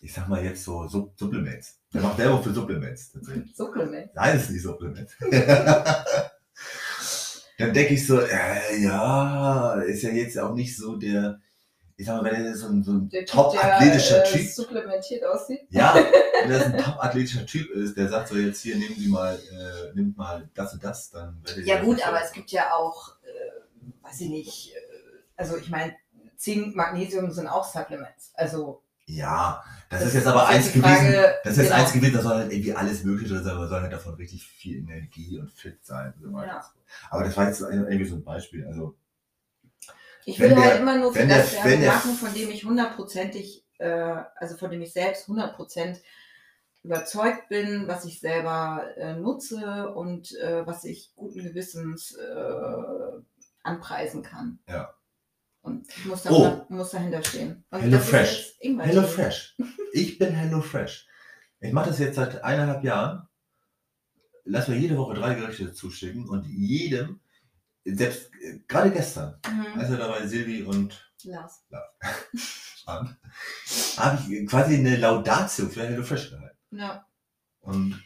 ich 0.01 0.13
sag 0.13 0.27
mal 0.27 0.43
jetzt 0.43 0.63
so 0.63 0.87
Sup 0.87 1.11
Supplements. 1.17 1.77
Der 1.93 2.01
macht 2.01 2.17
Werbung 2.17 2.43
für 2.43 2.53
Supplements 2.53 3.11
tatsächlich. 3.11 3.55
Supplement. 3.55 4.13
Nein, 4.15 4.35
es 4.35 4.43
ist 4.43 4.51
nicht 4.51 4.63
Supplement. 4.63 5.09
Dann 7.57 7.73
denke 7.73 7.93
ich 7.93 8.07
so, 8.07 8.19
äh, 8.21 8.81
ja, 8.81 9.73
ist 9.81 10.03
ja 10.03 10.11
jetzt 10.11 10.39
auch 10.39 10.53
nicht 10.53 10.77
so 10.77 10.95
der, 10.95 11.39
ich 11.99 12.05
sag 12.05 12.21
mal, 12.21 12.31
wenn 12.31 12.45
er 12.45 12.55
so 12.55 12.67
ein, 12.67 12.81
so 12.81 12.93
ein 12.93 13.09
Typ, 13.09 13.25
top-athletischer 13.25 14.23
äh, 14.23 14.31
Typ, 14.31 14.49
supplementiert 14.49 15.21
aussieht. 15.25 15.67
ja, 15.69 15.93
wenn 16.43 16.49
er 16.49 16.59
so 16.59 16.65
ein 16.67 16.77
top-athletischer 16.77 17.45
Typ 17.45 17.69
ist, 17.71 17.97
der 17.97 18.07
sagt 18.07 18.29
so, 18.29 18.35
jetzt 18.37 18.61
hier, 18.61 18.77
nehmen 18.77 18.95
Sie 18.95 19.09
mal, 19.09 19.35
äh, 19.35 19.93
nimmt 19.93 20.15
mal 20.15 20.49
das 20.53 20.71
und 20.71 20.81
das, 20.81 21.09
dann 21.09 21.41
werdet 21.43 21.65
ihr 21.65 21.65
Ja 21.65 21.75
das 21.75 21.85
gut, 21.85 22.07
aber 22.07 22.23
es 22.23 22.31
gibt 22.31 22.51
ja 22.51 22.73
auch, 22.73 23.15
äh, 23.23 24.05
weiß 24.07 24.21
ich 24.21 24.29
nicht, 24.29 24.73
äh, 24.73 24.79
also 25.35 25.57
ich 25.57 25.69
meine, 25.69 25.93
Zink, 26.37 26.73
Magnesium 26.73 27.31
sind 27.31 27.47
auch 27.47 27.65
Supplements. 27.65 28.31
Also 28.33 28.81
Ja, 29.05 29.61
das, 29.89 29.99
Das 29.99 30.07
ist 30.07 30.15
jetzt 30.15 30.27
aber 30.27 30.43
ist 30.43 30.49
eins 30.49 30.71
die 30.71 30.79
gewesen, 30.79 30.95
Frage, 30.95 31.35
das 31.43 31.51
ist 31.51 31.57
jetzt 31.57 31.67
genau. 31.67 31.81
eins 31.81 31.91
gewesen, 31.91 32.13
da 32.13 32.21
soll 32.21 32.35
halt 32.37 32.51
irgendwie 32.53 32.73
alles 32.75 33.03
mögliche 33.03 33.43
sein, 33.43 33.55
aber 33.57 33.67
soll 33.67 33.81
halt 33.81 33.91
davon 33.91 34.13
richtig 34.13 34.47
viel 34.47 34.77
Energie 34.77 35.37
und 35.37 35.51
fit 35.51 35.85
sein 35.85 36.13
und 36.23 36.31
so. 36.31 36.41
Ja. 36.41 36.63
Aber 37.09 37.25
das 37.25 37.35
war 37.35 37.47
jetzt 37.47 37.59
irgendwie 37.59 38.05
so 38.05 38.15
ein 38.15 38.23
Beispiel, 38.23 38.65
also, 38.65 38.95
ich 40.25 40.39
will 40.39 40.49
der- 40.49 40.61
halt 40.63 40.79
immer 40.81 40.97
nur 40.97 41.13
für 41.13 41.25
der- 41.25 41.37
das 41.39 41.51
der- 41.63 41.79
machen, 41.87 42.13
von 42.13 42.33
dem 42.33 42.49
ich 42.49 42.63
hundertprozentig, 42.65 43.65
äh, 43.79 43.87
also 44.35 44.57
von 44.57 44.69
dem 44.71 44.81
ich 44.81 44.93
selbst 44.93 45.27
hundertprozent 45.27 45.99
überzeugt 46.83 47.49
bin, 47.49 47.87
was 47.87 48.05
ich 48.05 48.19
selber 48.19 48.85
äh, 48.95 49.13
nutze 49.15 49.93
und 49.93 50.33
äh, 50.37 50.65
was 50.65 50.85
ich 50.85 51.11
guten 51.15 51.43
Gewissens 51.43 52.15
äh, 52.15 53.21
anpreisen 53.63 54.23
kann. 54.23 54.59
Ja. 54.67 54.93
Und 55.61 55.89
ich 55.89 56.05
muss, 56.05 56.25
Oh. 56.29 56.43
da, 56.43 56.65
muss 56.69 56.91
dahinter 56.91 57.21
stehen. 57.21 57.65
Und 57.69 57.81
Hello 57.81 57.99
Fresh. 57.99 58.55
Hello 58.61 59.03
Fresh. 59.03 59.57
Ich 59.91 60.17
bin 60.17 60.31
Hello 60.31 60.61
Fresh. 60.61 61.05
Ich 61.59 61.73
mache 61.73 61.89
das 61.89 61.99
jetzt 61.99 62.15
seit 62.15 62.41
eineinhalb 62.43 62.83
Jahren. 62.85 63.27
Lass 64.45 64.69
mir 64.69 64.77
jede 64.77 64.97
Woche 64.97 65.15
drei 65.15 65.35
Gerichte 65.35 65.73
zuschicken 65.73 66.29
und 66.29 66.45
jedem, 66.47 67.19
selbst 67.85 68.31
äh, 68.41 68.59
gerade 68.67 68.91
gestern, 68.91 69.39
Mhm. 69.47 69.79
also 69.79 69.95
dabei 69.97 70.25
Silvi 70.27 70.63
und 70.63 71.11
Lars. 71.23 71.65
Arndt, 72.85 73.15
habe 73.97 74.21
ich 74.29 74.47
quasi 74.47 74.75
eine 74.77 74.97
Laudatio 74.97 75.67
für 75.67 75.83
Hello 75.87 76.03
Fresh 76.03 76.31
gehalten. 76.31 76.57
Ja. 76.71 77.05
Und, 77.61 78.01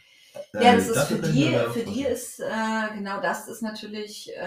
äh, 0.54 0.64
Ja, 0.64 0.74
das 0.76 0.88
ist 0.88 1.02
für 1.04 1.18
die, 1.20 1.56
für 1.72 1.84
die 1.84 2.04
ist 2.04 2.40
äh, 2.40 2.94
genau 2.96 3.20
das 3.20 3.46
ist 3.48 3.62
natürlich 3.62 4.30
äh, 4.36 4.40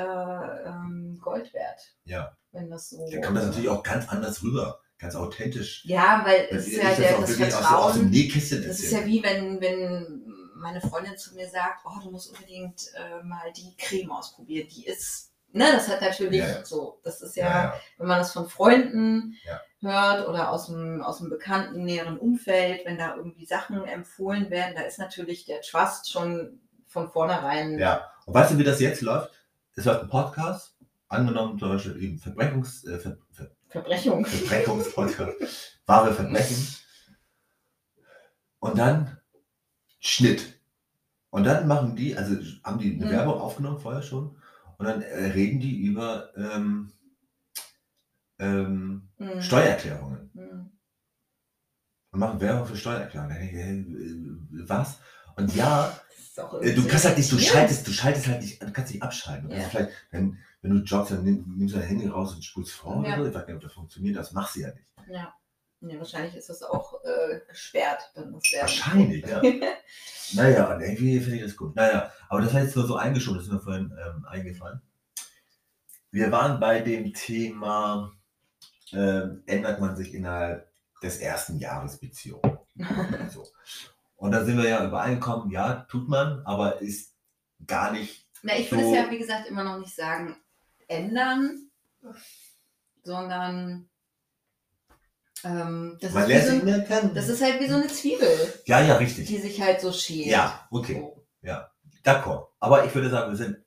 ähm, 0.65 1.17
Gold 1.21 1.53
wert, 1.53 1.79
Ja, 2.03 2.35
wenn 2.51 2.69
das 2.69 2.89
so. 2.89 3.09
da 3.09 3.21
kommt 3.21 3.37
das 3.37 3.45
natürlich 3.47 3.69
auch 3.69 3.83
ganz 3.83 4.07
anders 4.09 4.43
rüber, 4.43 4.79
ganz 4.99 5.15
authentisch. 5.15 5.83
Ja, 5.85 6.23
weil 6.25 6.47
es 6.51 6.67
ist 6.67 6.77
ja 6.77 6.93
der, 6.93 7.19
das 7.19 7.29
wirklich 7.29 7.53
aus, 7.53 7.53
aus 7.55 7.63
dem 7.63 7.71
Vertrauen. 8.01 8.09
Nähkästchen 8.09 8.67
Das 8.67 8.79
ist 8.79 8.91
ja 8.91 9.05
wie 9.05 9.23
wenn, 9.23 9.61
wenn 9.61 10.26
meine 10.57 10.81
Freundin 10.81 11.17
zu 11.17 11.35
mir 11.35 11.47
sagt, 11.47 11.85
oh, 11.85 11.99
du 12.03 12.11
musst 12.11 12.31
unbedingt 12.31 12.91
äh, 12.95 13.23
mal 13.23 13.51
die 13.53 13.75
Creme 13.77 14.11
ausprobieren. 14.11 14.67
Die 14.69 14.85
ist, 14.85 15.33
ne, 15.51 15.65
das 15.71 15.87
hat 15.87 16.01
natürlich 16.01 16.41
Ja, 16.41 16.47
ja. 16.47 16.65
so, 16.65 16.99
das 17.03 17.21
ist 17.21 17.35
ja, 17.35 17.45
Ja, 17.47 17.79
wenn 17.97 18.07
man 18.07 18.19
das 18.19 18.33
von 18.33 18.49
Freunden 18.49 19.37
hört 19.81 20.27
oder 20.27 20.51
aus 20.51 20.67
dem, 20.67 21.01
aus 21.01 21.19
dem 21.19 21.29
bekannten 21.29 21.83
näheren 21.83 22.17
Umfeld, 22.17 22.85
wenn 22.85 22.97
da 22.97 23.15
irgendwie 23.15 23.45
Sachen 23.45 23.83
empfohlen 23.85 24.49
werden, 24.49 24.75
da 24.75 24.81
ist 24.81 24.99
natürlich 24.99 25.45
der 25.45 25.61
Trust 25.61 26.11
schon 26.11 26.59
von 26.87 27.11
vornherein. 27.11 27.77
Ja, 27.77 28.09
und 28.25 28.33
weißt 28.33 28.51
du, 28.51 28.57
wie 28.57 28.63
das 28.63 28.79
jetzt 28.79 29.01
läuft? 29.01 29.31
Es 29.75 29.85
läuft 29.85 30.01
ein 30.01 30.09
Podcast, 30.09 30.75
angenommen 31.07 31.59
zum 31.59 31.69
Beispiel 31.69 32.01
eben 32.01 32.17
Verbrechungs, 32.17 32.83
äh, 32.85 32.97
Ver, 32.97 33.17
Ver, 33.31 33.51
Verbrechung. 33.67 34.25
Verbrechungspodcast, 34.25 35.79
wahre 35.85 36.13
Verbrechen. 36.13 36.75
Und 38.59 38.77
dann 38.79 39.16
Schnitt. 40.07 40.59
Und 41.29 41.43
dann 41.43 41.67
machen 41.67 41.95
die, 41.95 42.15
also 42.17 42.35
haben 42.63 42.79
die 42.79 42.93
eine 42.95 43.05
Mhm. 43.05 43.09
Werbung 43.09 43.39
aufgenommen 43.41 43.79
vorher 43.79 44.01
schon, 44.01 44.37
und 44.77 44.85
dann 44.85 45.01
äh, 45.01 45.25
reden 45.31 45.59
die 45.59 45.77
über 45.81 46.31
ähm, 46.37 46.91
ähm, 48.39 49.09
Mhm. 49.17 49.41
Steuererklärungen. 49.41 50.29
Mhm. 50.33 50.71
Und 52.11 52.19
machen 52.19 52.39
Werbung 52.39 52.65
für 52.67 52.77
Steuererklärungen. 52.77 54.65
Was? 54.67 54.99
Und 55.35 55.53
ja, 55.55 55.93
Äh, 56.61 56.75
Du 56.75 56.87
kannst 56.87 57.05
halt 57.05 57.17
nicht, 57.17 57.31
du 57.31 57.39
schaltest, 57.39 57.87
du 57.87 57.91
schaltest 57.91 58.27
halt 58.27 58.41
nicht, 58.43 58.61
du 58.61 58.71
kannst 58.71 58.93
nicht 58.93 59.01
abschalten. 59.01 59.49
Ja. 59.49 59.57
Also 59.57 59.69
vielleicht, 59.71 59.89
wenn, 60.11 60.37
wenn 60.61 60.71
du 60.71 60.83
joggst, 60.83 61.11
dann 61.11 61.23
nimm, 61.23 61.55
nimmst 61.57 61.73
du 61.73 61.79
dein 61.79 61.87
Handy 61.87 62.05
raus 62.07 62.35
und 62.35 62.45
spulst 62.45 62.73
vor 62.73 63.03
Ja. 63.03 63.15
oder 63.15 63.23
so. 63.23 63.29
Ich 63.29 63.35
weiß 63.35 63.47
nicht, 63.47 63.55
ob 63.55 63.61
das 63.63 63.73
funktioniert, 63.73 64.15
das 64.17 64.33
machst 64.33 64.55
du 64.55 64.59
ja 64.61 64.71
nicht. 64.71 64.85
Ja. 65.09 65.33
Ja, 65.81 65.97
wahrscheinlich 65.97 66.35
ist 66.35 66.49
das 66.49 66.63
auch 66.63 67.03
äh, 67.03 67.39
gesperrt. 67.47 68.11
Dann 68.15 68.25
Werbung. 68.33 68.41
Wahrscheinlich, 68.59 69.25
ja. 69.25 69.41
naja, 70.33 70.73
und 70.73 70.81
irgendwie 70.81 71.19
finde 71.19 71.37
ich 71.37 71.43
das 71.43 71.55
gut. 71.55 71.75
Naja, 71.75 72.11
aber 72.29 72.41
das 72.41 72.53
war 72.53 72.61
jetzt 72.61 72.75
nur 72.75 72.87
so 72.87 72.95
eingeschoben, 72.95 73.37
das 73.37 73.47
ist 73.47 73.53
mir 73.53 73.59
vorhin 73.59 73.93
ähm, 74.03 74.25
eingefallen. 74.25 74.81
Wir 76.11 76.31
waren 76.31 76.59
bei 76.59 76.79
dem 76.79 77.13
Thema, 77.13 78.11
ähm, 78.91 79.43
ändert 79.45 79.79
man 79.79 79.95
sich 79.95 80.13
innerhalb 80.13 80.67
des 81.03 81.19
ersten 81.19 81.57
Jahres 81.59 81.97
Beziehung. 81.97 82.41
so. 83.31 83.45
Und 84.15 84.31
da 84.31 84.43
sind 84.43 84.57
wir 84.57 84.67
ja 84.67 84.85
übereingekommen, 84.85 85.51
ja, 85.51 85.85
tut 85.89 86.09
man, 86.09 86.41
aber 86.45 86.81
ist 86.81 87.13
gar 87.67 87.91
nicht 87.91 88.25
Na, 88.41 88.57
ich 88.57 88.71
würde 88.71 88.83
So- 88.83 88.89
es 88.91 88.95
ja, 88.95 89.11
wie 89.11 89.19
gesagt, 89.19 89.47
immer 89.47 89.63
noch 89.63 89.77
nicht 89.77 89.93
sagen, 89.93 90.35
ändern, 90.87 91.69
sondern 93.03 93.89
Ähm, 95.43 95.97
das, 96.01 96.13
Man 96.13 96.29
ist 96.29 96.47
so, 96.47 96.55
mehr 96.65 96.83
kennen. 96.83 97.13
das 97.13 97.29
ist 97.29 97.41
halt 97.41 97.59
wie 97.59 97.67
so 97.67 97.75
eine 97.75 97.87
Zwiebel, 97.87 98.53
ja, 98.65 98.81
ja, 98.81 98.95
richtig. 98.97 99.27
die 99.27 99.37
sich 99.37 99.61
halt 99.61 99.79
so 99.81 99.91
schält. 99.91 100.25
Ja, 100.27 100.67
okay. 100.71 100.95
So. 100.95 101.23
D'accord. 102.03 102.47
Aber 102.59 102.85
ich 102.85 102.95
würde 102.95 103.09
sagen, 103.09 103.31
wir 103.31 103.37
sind 103.37 103.57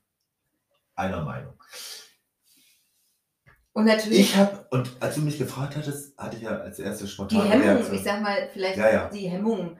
einer 0.94 1.22
Meinung. 1.22 1.62
Und 3.72 3.84
natürlich 3.84 4.20
Ich 4.20 4.36
habe, 4.36 4.66
und 4.70 4.90
als 5.00 5.14
du 5.14 5.20
mich 5.20 5.38
gefragt 5.38 5.76
hattest, 5.76 6.16
hatte 6.18 6.36
ich 6.36 6.42
ja 6.42 6.58
als 6.58 6.78
erste 6.78 7.04
die 7.04 7.10
spontane 7.10 7.48
Hemmungen, 7.48 7.76
Reaktion- 7.76 7.94
ich 7.96 8.02
sag 8.02 8.20
mal, 8.22 8.48
vielleicht 8.52 8.78
Ja, 8.78 8.90
ja. 8.90 9.08
die 9.10 9.28
Hemmungen 9.28 9.78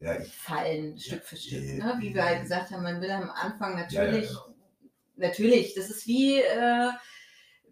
Ja, 0.00 0.18
ich, 0.18 0.34
fallen 0.34 0.98
Stück 0.98 1.22
für 1.24 1.36
Stück. 1.36 1.62
Ja, 1.62 1.84
Ne? 1.84 1.96
Wie 2.00 2.14
wir 2.14 2.24
halt 2.24 2.42
gesagt 2.42 2.70
haben, 2.70 2.82
man 2.82 3.00
will 3.00 3.10
am 3.10 3.30
Anfang 3.30 3.72
Ja, 3.78 3.78
ja, 3.78 3.82
natürlich, 4.10 4.28
genau. 4.28 4.54
natürlich, 5.16 5.74
das 5.74 5.90
ist 5.90 6.06
wie, 6.06 6.40
äh, 6.40 6.90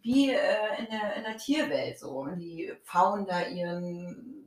wie 0.03 0.31
äh, 0.31 0.79
in, 0.79 0.87
der, 0.91 1.17
in 1.17 1.25
der 1.25 1.37
Tierwelt 1.37 1.99
so. 1.99 2.27
Wenn 2.27 2.39
die 2.39 2.73
Pfauen 2.85 3.27
da 3.27 3.43
ihren 3.47 4.39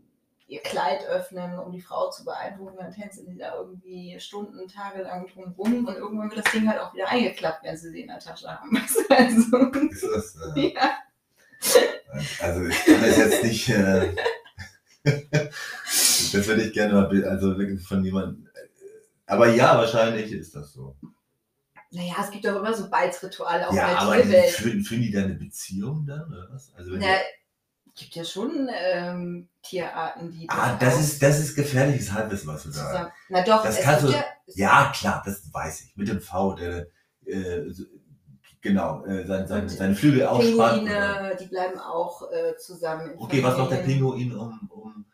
ihr 0.52 0.62
Kleid 0.62 1.08
öffnen, 1.08 1.58
um 1.58 1.72
die 1.72 1.82
Frau 1.82 2.10
zu 2.10 2.26
beeindrucken, 2.26 2.76
dann 2.78 2.91
tänzen 2.91 3.26
die 3.26 3.38
da 3.38 3.56
irgendwie 3.56 4.20
Stunden, 4.20 4.68
Tage 4.68 5.04
lang 5.04 5.26
drum 5.28 5.54
rum 5.58 5.86
und 5.88 5.95
irgendwann 5.95 6.30
wird 6.30 6.45
das 6.45 6.52
Ding 6.52 6.68
halt 6.68 6.82
auch 6.82 6.93
wieder 6.93 7.08
eingeklappt, 7.08 7.64
wenn 7.64 7.78
sie 7.78 7.89
sie 7.89 8.02
in 8.02 8.10
der 8.10 8.20
Tasche 8.20 8.49
haben. 8.49 8.76
also, 9.10 9.58
ist 9.89 10.04
das, 10.04 10.56
äh, 10.58 10.74
ja. 10.74 10.97
also 12.41 12.66
ich 12.66 12.86
kann 12.86 13.02
das 13.02 13.18
jetzt 13.18 13.43
nicht, 13.45 13.70
äh, 13.70 14.14
das 15.04 16.34
würde 16.47 16.64
ich 16.64 16.74
gerne 16.74 16.95
mal, 16.95 17.26
also 17.26 17.58
wirklich 17.58 17.82
von 17.88 18.04
jemandem, 18.04 18.49
äh, 18.54 19.32
aber 19.32 19.54
ja, 19.54 19.78
wahrscheinlich 19.78 20.34
ist 20.34 20.54
das 20.54 20.74
so. 20.74 20.97
Naja, 21.92 22.14
es 22.22 22.32
gibt 22.32 22.46
doch 22.46 22.56
immer 22.58 22.74
so 22.74 22.89
Balzrituale 22.89 23.68
auch 23.68 23.74
ja, 23.74 24.16
die, 24.16 24.22
Tierwelt. 24.24 24.50
führen, 24.52 24.82
führen 24.84 25.02
die 25.02 25.12
da 25.12 25.24
eine 25.24 25.34
Beziehung 25.36 26.06
dann, 26.06 26.26
oder 26.28 26.48
was? 26.52 26.72
Also 26.76 26.92
Na, 26.96 27.06
die, 27.86 27.94
gibt 28.06 28.16
ja 28.16 28.24
schon 28.24 28.70
ähm, 28.74 29.50
Tierarten, 29.62 30.32
die. 30.32 30.48
ah, 30.50 30.78
das 30.80 31.00
ist, 31.02 31.22
das 31.22 31.39
ist 31.39 31.54
gefährliches 31.56 32.12
Halbwissen, 32.14 32.48
was 32.48 32.64
du 32.64 32.70
da 32.70 32.76
zusammen. 32.76 33.12
Na 33.30 33.44
doch, 33.44 33.64
Das 33.64 33.78
es 33.78 33.84
kannst 33.84 34.04
du- 34.06 34.10
ja. 34.12 34.24
Ja, 34.54 34.92
klar, 34.96 35.22
das 35.26 35.42
weiß 35.54 35.82
ich. 35.82 35.96
Mit 35.98 36.08
dem 36.08 36.22
V, 36.22 36.54
der 36.56 36.88
äh, 37.26 37.70
so- 37.70 37.84
genau, 38.62 39.06
äh, 39.06 39.26
sein, 39.26 39.48
sein, 39.48 39.68
seine 39.68 39.96
Flügel 39.96 40.26
ausspannt. 40.28 40.86
Pinguine, 40.86 41.38
die 41.39 41.46
bleiben 41.48 41.78
auch 41.80 42.32
äh, 42.32 42.56
zusammen. 42.58 43.16
Okay, 43.18 43.44
was 43.44 43.58
macht 43.58 43.72
der. 43.72 43.78
Pinguin, 43.78 44.36
um, 44.36 44.70
um 44.70 45.06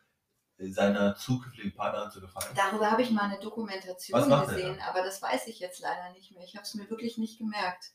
seiner 0.60 1.16
zukünftigen 1.16 1.74
Partnerin 1.74 2.12
zu 2.12 2.20
gefallen? 2.22 2.54
Darüber 2.56 2.92
habe 2.92 3.02
ich 3.02 3.12
mal 3.12 3.24
eine 3.24 3.40
Dokumentation 3.40 4.30
gesehen, 4.48 4.80
aber 4.88 5.04
das 5.04 5.22
weiß 5.22 5.48
ich 5.48 5.60
jetzt 5.60 5.80
leider 5.82 6.12
nicht 6.14 6.32
mehr. 6.34 6.44
Ich 6.44 6.56
habe 6.56 6.64
es 6.64 6.74
mir 6.74 6.90
wirklich 6.90 7.18
nicht 7.18 7.38
gemerkt. 7.38 7.92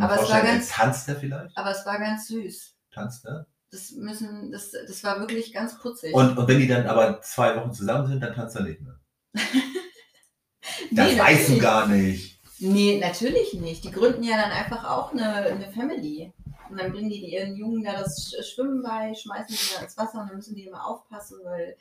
Aber 0.00 0.20
es 0.20 0.28
ganz- 0.28 0.68
tanzt 0.70 1.08
er 1.08 1.16
vielleicht? 1.16 1.56
Aber 1.56 1.70
es 1.70 1.84
war 1.86 1.98
ganz 1.98 2.26
süß. 2.28 2.74
Tanzt 2.92 3.24
er? 3.26 3.46
Das 3.70 3.92
müssen, 3.92 4.50
das, 4.50 4.72
das 4.72 5.04
war 5.04 5.20
wirklich 5.20 5.52
ganz 5.52 5.78
putzig. 5.78 6.12
Und, 6.12 6.36
und 6.36 6.48
wenn 6.48 6.58
die 6.58 6.66
dann 6.66 6.86
aber 6.86 7.20
zwei 7.22 7.54
Wochen 7.56 7.72
zusammen 7.72 8.08
sind, 8.08 8.20
dann 8.20 8.34
tanzt 8.34 8.56
er 8.56 8.62
nicht 8.62 8.80
mehr. 8.80 8.98
Das 10.92 11.12
Nee, 11.12 11.18
weißt 11.18 11.48
du 11.50 11.58
gar 11.58 11.86
nicht. 11.86 12.40
Nee, 12.58 12.98
natürlich 13.00 13.54
nicht. 13.54 13.84
Die 13.84 13.90
gründen 13.90 14.22
ja 14.22 14.36
dann 14.36 14.50
einfach 14.50 14.84
auch 14.84 15.12
eine, 15.12 15.32
eine 15.32 15.72
Family. 15.72 16.32
Und 16.70 16.78
dann 16.80 16.92
bringen 16.92 17.10
die 17.10 17.32
ihren 17.34 17.56
Jungen 17.56 17.82
da 17.84 17.94
das 18.00 18.32
Sch- 18.32 18.42
Schwimmen 18.54 18.82
bei, 18.82 19.12
schmeißen 19.14 19.48
die 19.48 19.74
da 19.76 19.82
ins 19.82 19.96
Wasser 19.98 20.20
und 20.22 20.28
dann 20.28 20.36
müssen 20.36 20.54
die 20.54 20.66
immer 20.66 20.86
aufpassen, 20.86 21.38
weil 21.42 21.76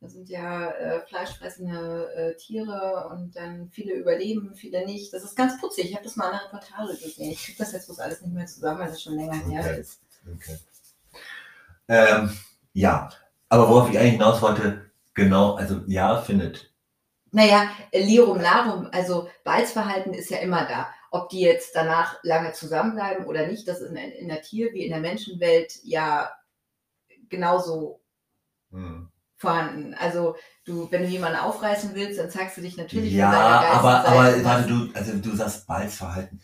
das 0.00 0.12
sind 0.12 0.28
ja 0.30 0.70
äh, 0.70 1.00
fleischfressende 1.06 2.14
äh, 2.14 2.36
Tiere 2.36 3.08
und 3.12 3.36
dann 3.36 3.68
viele 3.70 3.92
überleben, 3.94 4.54
viele 4.54 4.86
nicht. 4.86 5.12
Das 5.12 5.24
ist 5.24 5.36
ganz 5.36 5.60
putzig. 5.60 5.86
Ich 5.90 5.94
habe 5.94 6.04
das 6.04 6.16
mal 6.16 6.28
in 6.28 6.34
einer 6.38 6.44
Reportage 6.44 6.96
gesehen. 6.96 7.32
Ich 7.32 7.44
kriege 7.44 7.58
das 7.58 7.72
jetzt 7.72 7.86
bloß 7.86 7.98
alles 7.98 8.22
nicht 8.22 8.32
mehr 8.32 8.46
zusammen, 8.46 8.78
weil 8.80 8.88
das 8.88 9.02
schon 9.02 9.16
länger 9.16 9.34
her 9.34 9.60
Okay. 9.60 9.80
ist. 9.80 10.00
Okay. 10.32 10.58
Ähm, 11.88 12.30
ja, 12.72 13.10
aber 13.48 13.68
worauf 13.68 13.90
ich 13.90 13.98
eigentlich 13.98 14.12
hinaus 14.12 14.40
wollte, 14.42 14.90
genau, 15.14 15.54
also 15.54 15.82
ja, 15.86 16.22
findet. 16.22 16.72
Naja, 17.32 17.68
äh, 17.90 18.02
Lirum 18.04 18.40
Larum, 18.40 18.88
also 18.92 19.28
Balzverhalten 19.44 20.14
ist 20.14 20.30
ja 20.30 20.38
immer 20.38 20.66
da. 20.66 20.88
Ob 21.10 21.28
die 21.28 21.40
jetzt 21.40 21.74
danach 21.74 22.18
lange 22.22 22.52
zusammenbleiben 22.52 23.26
oder 23.26 23.46
nicht, 23.46 23.66
das 23.66 23.80
ist 23.80 23.90
in, 23.90 23.96
in 23.96 24.28
der 24.28 24.42
Tier- 24.42 24.72
wie 24.72 24.84
in 24.84 24.92
der 24.92 25.00
Menschenwelt 25.00 25.80
ja 25.82 26.32
genauso 27.28 28.00
Hm. 28.70 29.10
vorhanden. 29.36 29.94
Also 29.94 30.36
du, 30.64 30.90
wenn 30.92 31.02
du 31.02 31.08
jemanden 31.08 31.38
aufreißen 31.38 31.94
willst, 31.94 32.20
dann 32.20 32.30
zeigst 32.30 32.56
du 32.56 32.60
dich 32.60 32.76
natürlich 32.76 33.12
Ja, 33.12 33.30
aber, 33.30 34.04
aber 34.06 34.44
warte, 34.44 34.68
du, 34.68 34.88
also 34.94 35.16
du 35.16 35.34
sagst 35.34 35.66
Balzverhalten. 35.66 36.40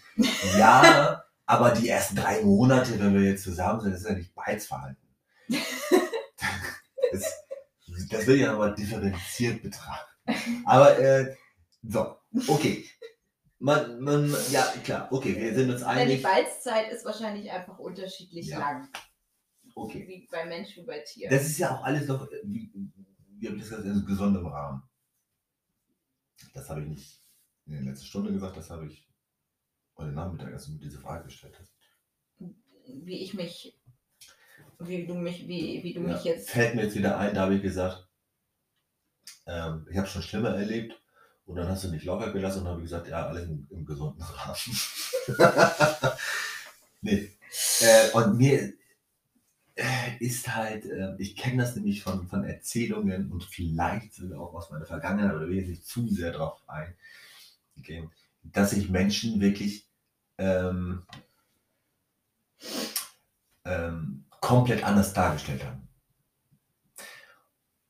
Ja, 0.59 1.23
aber 1.47 1.71
die 1.71 1.89
ersten 1.89 2.17
drei 2.17 2.43
Monate, 2.43 2.99
wenn 2.99 3.15
wir 3.15 3.23
jetzt 3.23 3.45
zusammen 3.45 3.81
sind, 3.81 3.93
das 3.93 4.01
ist 4.03 4.09
ja 4.09 4.15
nicht 4.17 4.35
Balzverhalten. 4.35 5.07
Das, 7.13 7.23
das 8.11 8.27
will 8.27 8.35
ich 8.37 8.43
ja 8.43 8.51
nochmal 8.51 8.75
differenziert 8.75 9.63
betrachten. 9.63 10.11
Aber, 10.65 10.99
äh, 10.99 11.37
so, 11.89 12.17
okay. 12.49 12.85
Man, 13.59 14.01
man, 14.01 14.35
ja, 14.51 14.63
klar, 14.85 15.09
okay, 15.11 15.35
wir 15.35 15.55
sind 15.55 15.71
uns 15.71 15.81
Ja, 15.81 15.95
die 15.95 16.01
einig. 16.01 16.23
Balzzeit 16.23 16.93
ist 16.93 17.05
wahrscheinlich 17.07 17.51
einfach 17.51 17.79
unterschiedlich 17.79 18.47
Ja. 18.49 18.59
lang, 18.59 18.89
Okay. 19.75 20.07
wie 20.07 20.29
bei 20.31 20.45
Mensch 20.45 20.77
wie 20.77 20.83
bei 20.83 21.01
Tier. 21.01 21.31
Das 21.31 21.47
ist 21.47 21.59
ja 21.59 21.75
auch 21.75 21.83
alles 21.83 22.07
noch, 22.07 22.31
äh, 22.31 22.41
wie, 22.45 22.71
wie 23.39 23.47
habe 23.47 23.57
ich 23.57 23.63
das 23.63 23.71
gesagt, 23.71 23.87
in 23.87 24.05
gesundem 24.05 24.47
Rahmen. 24.47 24.83
Das 26.53 26.69
habe 26.69 26.83
ich 26.83 26.89
nicht 26.89 27.21
in 27.67 27.73
der 27.73 27.83
letzten 27.83 28.05
Stunde 28.07 28.33
gesagt, 28.33 28.57
das 28.59 28.69
habe 28.71 28.87
ich 28.87 29.09
heute 29.97 30.13
Nachmittag, 30.13 30.53
als 30.53 30.67
du 30.67 30.73
mir 30.73 30.79
diese 30.79 31.01
Frage 31.01 31.25
gestellt 31.25 31.57
hast. 31.59 31.73
wie 32.89 33.23
ich 33.23 33.35
mich, 33.35 33.77
wie 34.79 35.07
du 35.07 35.15
mich, 35.15 35.49
wie, 35.49 35.83
wie 35.83 35.95
du 35.95 36.03
Ja, 36.03 36.09
mich 36.09 36.25
jetzt. 36.25 36.51
Fällt 36.51 36.75
mir 36.75 36.85
jetzt 36.85 36.95
wieder 36.95 37.19
ein, 37.19 37.35
da 37.35 37.43
habe 37.43 37.57
ich 37.57 37.63
gesagt, 37.63 38.07
ähm, 39.47 39.87
ich 39.91 39.97
habe 39.97 40.07
schon 40.07 40.23
schlimmer 40.23 40.51
erlebt 40.51 40.95
und 41.47 41.57
dann 41.57 41.69
hast 41.69 41.85
du 41.85 41.89
mich 41.89 42.05
locker 42.05 42.33
gelassen 42.33 42.63
und 42.63 42.69
habe 42.69 42.83
gesagt, 42.83 43.09
ja, 43.09 43.27
alles 43.27 43.45
im, 43.45 43.67
im 43.71 43.87
gesunden 43.87 44.23
Rahmen. 44.23 44.57
nee. 47.01 47.31
Äh, 47.81 48.11
und 48.13 48.37
mir 48.37 48.73
äh, 49.77 50.17
ist 50.19 50.55
halt, 50.55 50.87
äh, 50.87 51.15
ich 51.19 51.37
kenne 51.37 51.63
das 51.63 51.77
nämlich 51.77 52.03
von, 52.03 52.27
von 52.27 52.45
Erzählungen 52.45 53.31
und 53.31 53.45
vielleicht 53.45 54.21
auch 54.35 54.55
aus 54.55 54.71
meiner 54.71 54.87
Vergangenheit, 54.87 55.37
oder 55.37 55.49
will 55.49 55.59
ich 55.59 55.69
nicht 55.69 55.87
zu 55.87 56.09
sehr 56.09 56.33
drauf 56.33 56.61
eingehen, 56.67 58.11
dass 58.43 58.71
sich 58.71 58.91
Menschen 58.91 59.41
wirklich 59.41 59.89
ähm, 60.39 61.05
ähm, 63.65 64.25
komplett 64.41 64.83
anders 64.83 65.13
dargestellt 65.13 65.65
haben. 65.65 65.89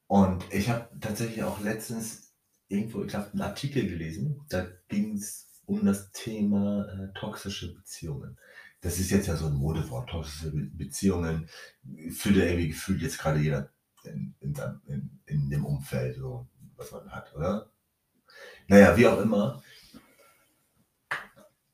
Und 0.09 0.45
ich 0.53 0.69
habe 0.69 0.89
tatsächlich 1.01 1.43
auch 1.43 1.61
letztens 1.61 2.26
irgendwo, 2.69 3.03
ich 3.03 3.09
glaube, 3.09 3.31
einen 3.33 3.43
Artikel 3.43 3.89
gelesen, 3.89 4.43
da 4.49 4.67
ging 4.89 5.17
es 5.17 5.63
um 5.67 5.85
das 5.85 6.13
Thema 6.13 6.87
äh, 6.89 7.19
toxische 7.19 7.75
Beziehungen. 7.75 8.39
Das 8.81 8.99
ist 8.99 9.11
jetzt 9.11 9.27
ja 9.27 9.37
so 9.37 9.47
ein 9.47 9.55
Modewort, 9.55 10.09
toxische 10.09 10.53
Be 10.53 10.71
Beziehungen, 10.73 11.49
fühlt 12.11 12.37
ja 12.37 12.45
irgendwie 12.45 12.69
gefühlt 12.69 13.03
jetzt 13.03 13.19
gerade 13.19 13.41
jeder 13.41 13.71
in, 14.05 14.35
in, 14.41 15.21
in 15.27 15.51
dem 15.51 15.65
Umfeld, 15.65 16.17
so, 16.17 16.47
was 16.77 16.93
man 16.93 17.11
hat, 17.11 17.35
oder? 17.35 17.71
Naja, 18.69 18.97
wie 18.97 19.07
auch 19.07 19.21
immer. 19.21 19.63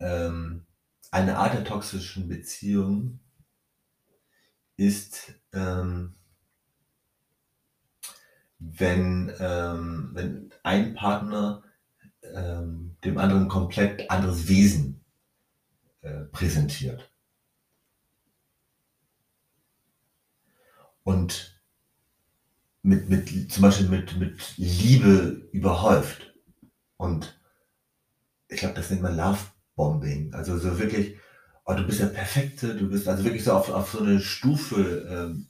Ähm, 0.01 0.67
eine 1.11 1.37
Art 1.37 1.55
der 1.55 1.65
toxischen 1.65 2.29
Beziehung 2.29 3.21
ist, 4.77 5.35
ähm, 5.53 6.15
wenn, 8.59 9.33
ähm, 9.39 10.11
wenn 10.15 10.52
ein 10.63 10.95
Partner 10.95 11.63
ähm, 12.23 12.97
dem 13.05 13.19
anderen 13.19 13.49
komplett 13.49 14.11
anderes 14.11 14.49
Wesen 14.49 15.01
äh, 16.03 16.25
präsentiert. 16.33 17.11
Und 21.05 21.61
mit, 22.83 23.09
mit, 23.09 23.53
zum 23.53 23.63
Beispiel 23.63 23.89
mit, 23.89 24.17
mit 24.19 24.57
Liebe 24.57 25.49
überhäuft. 25.53 26.35
Und 26.97 27.41
ich 28.49 28.61
glaube, 28.61 28.75
das 28.75 28.91
nennt 28.91 29.03
man 29.03 29.17
Love-Bombing. 29.17 30.35
Also 30.35 30.59
so 30.59 30.79
wirklich, 30.79 31.17
oh, 31.65 31.75
du 31.75 31.85
bist 31.85 32.01
der 32.01 32.07
Perfekte, 32.07 32.77
du 32.77 32.89
bist 32.89 33.09
also 33.09 33.25
wirklich 33.25 33.45
so 33.45 33.53
auf, 33.53 33.69
auf 33.71 33.93
so 33.93 34.01
eine 34.01 34.21
Stufe 34.21 35.07
ähm, 35.09 35.49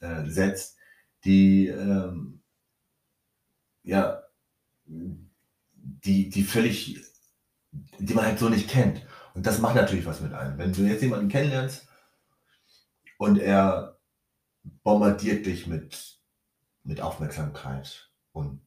äh, 0.00 0.28
setzt, 0.28 0.76
die 1.24 1.68
ähm, 1.68 2.37
ja, 3.82 4.22
die, 4.84 6.30
die 6.30 6.42
völlig, 6.42 7.00
die 7.98 8.14
man 8.14 8.26
halt 8.26 8.38
so 8.38 8.48
nicht 8.48 8.68
kennt. 8.68 9.06
Und 9.34 9.46
das 9.46 9.58
macht 9.60 9.76
natürlich 9.76 10.06
was 10.06 10.20
mit 10.20 10.32
einem. 10.32 10.58
Wenn 10.58 10.72
du 10.72 10.82
jetzt 10.82 11.02
jemanden 11.02 11.28
kennenlernst 11.28 11.88
und 13.18 13.38
er 13.38 13.98
bombardiert 14.82 15.46
dich 15.46 15.66
mit, 15.66 16.20
mit 16.82 17.00
Aufmerksamkeit 17.00 18.10
und 18.32 18.60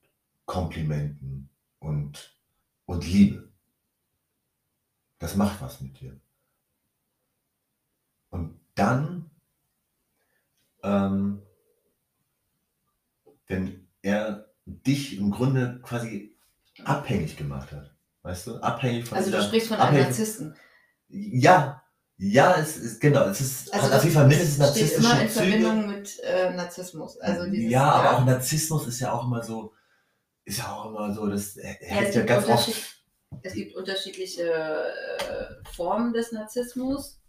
Komplimenten 0.46 1.50
und, 1.80 2.38
und 2.86 3.06
Liebe. 3.06 3.52
Das 5.20 5.36
macht 5.36 5.62
was 5.62 5.82
mit 5.82 6.00
dir. 6.00 6.20
Und 8.30 8.60
dann 8.76 9.32
ähm, 10.84 11.42
wenn 13.48 13.88
er 14.02 14.50
dich 14.66 15.18
im 15.18 15.31
Grunde 15.42 15.80
quasi 15.84 16.36
abhängig 16.84 17.36
gemacht 17.36 17.72
hat. 17.72 17.92
Weißt 18.22 18.48
du? 18.48 18.58
Abhängig 18.58 19.06
von 19.06 19.18
Also 19.18 19.32
du 19.32 19.42
sprichst 19.42 19.70
von 19.70 19.78
einem 19.78 20.04
Narzissten. 20.04 20.56
Ja, 21.10 21.82
ja, 22.18 22.56
es 22.58 22.78
ist 22.78 23.02
genau, 23.02 23.26
es 23.26 23.42
ist 23.42 23.74
Also 23.74 23.88
hat 23.88 23.94
auf 23.94 24.04
jeden 24.04 24.16
Fall 24.16 24.28
mindestens 24.28 24.60
narzisstische 24.60 25.00
immer 25.00 25.22
in 25.22 25.30
Züge. 25.30 25.40
Verbindung 25.40 25.88
mit 25.88 26.20
äh, 26.20 26.54
Narzissmus. 26.54 27.20
Also 27.20 27.50
dieses, 27.50 27.72
ja, 27.72 27.84
aber 27.84 28.18
auch 28.18 28.26
Narzissmus 28.26 28.88
ist 28.88 29.00
ja 29.00 29.12
auch 29.12 29.26
immer 29.26 29.42
so, 29.42 29.74
ist 30.46 30.60
ja 30.60 30.72
auch 30.72 30.86
immer 30.86 31.12
so, 31.14 31.26
das 31.26 31.56
Ja, 31.56 31.64
hält 31.64 32.10
es 32.10 32.16
ja 32.16 32.22
gibt 32.22 32.28
ganz 32.28 32.48
oft. 32.48 33.04
Es 33.42 33.54
gibt 33.54 33.76
unterschiedliche 33.76 34.44
äh, 34.44 35.70
Formen 35.74 36.14
des 36.14 36.32
Narzissmus, 36.32 37.20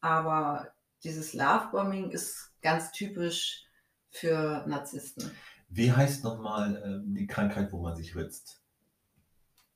aber 0.00 0.72
dieses 1.04 1.34
Lovebombing 1.34 2.10
ist 2.10 2.52
ganz 2.62 2.92
typisch 2.92 3.66
für 4.10 4.64
Narzissten. 4.66 5.30
Wie 5.68 5.92
heißt 5.92 6.24
nochmal 6.24 6.82
ähm, 6.84 7.14
die 7.14 7.26
Krankheit, 7.26 7.72
wo 7.72 7.82
man 7.82 7.94
sich 7.94 8.16
ritzt? 8.16 8.62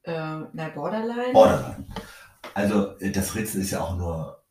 Äh, 0.05 0.41
na, 0.53 0.69
Borderline? 0.75 1.33
Borderline. 1.33 1.87
Also 2.55 2.99
äh, 2.99 3.11
das 3.13 3.35
Ritzen 3.35 3.61
ist 3.61 3.71
ja 3.71 3.81
auch 3.83 3.97
nur, 3.97 4.43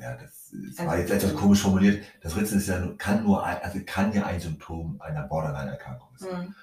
ja, 0.00 0.16
das, 0.16 0.54
das 0.68 0.86
war 0.86 0.92
Also- 0.92 1.02
jetzt 1.12 1.24
etwas 1.24 1.38
komisch 1.38 1.60
formuliert. 1.62 2.04
Das 2.22 2.36
Ritzen 2.36 2.58
ist 2.58 2.68
ja 2.68 2.78
nur, 2.78 2.96
kann 2.96 3.24
nur, 3.24 3.44
ein, 3.44 3.58
also 3.62 3.80
kann 3.84 4.12
ja 4.12 4.24
ein 4.24 4.40
Symptom 4.40 5.00
einer 5.00 5.24
Borderline-Erkrankung 5.24 6.16
sein. 6.16 6.46
Hm. 6.46 6.54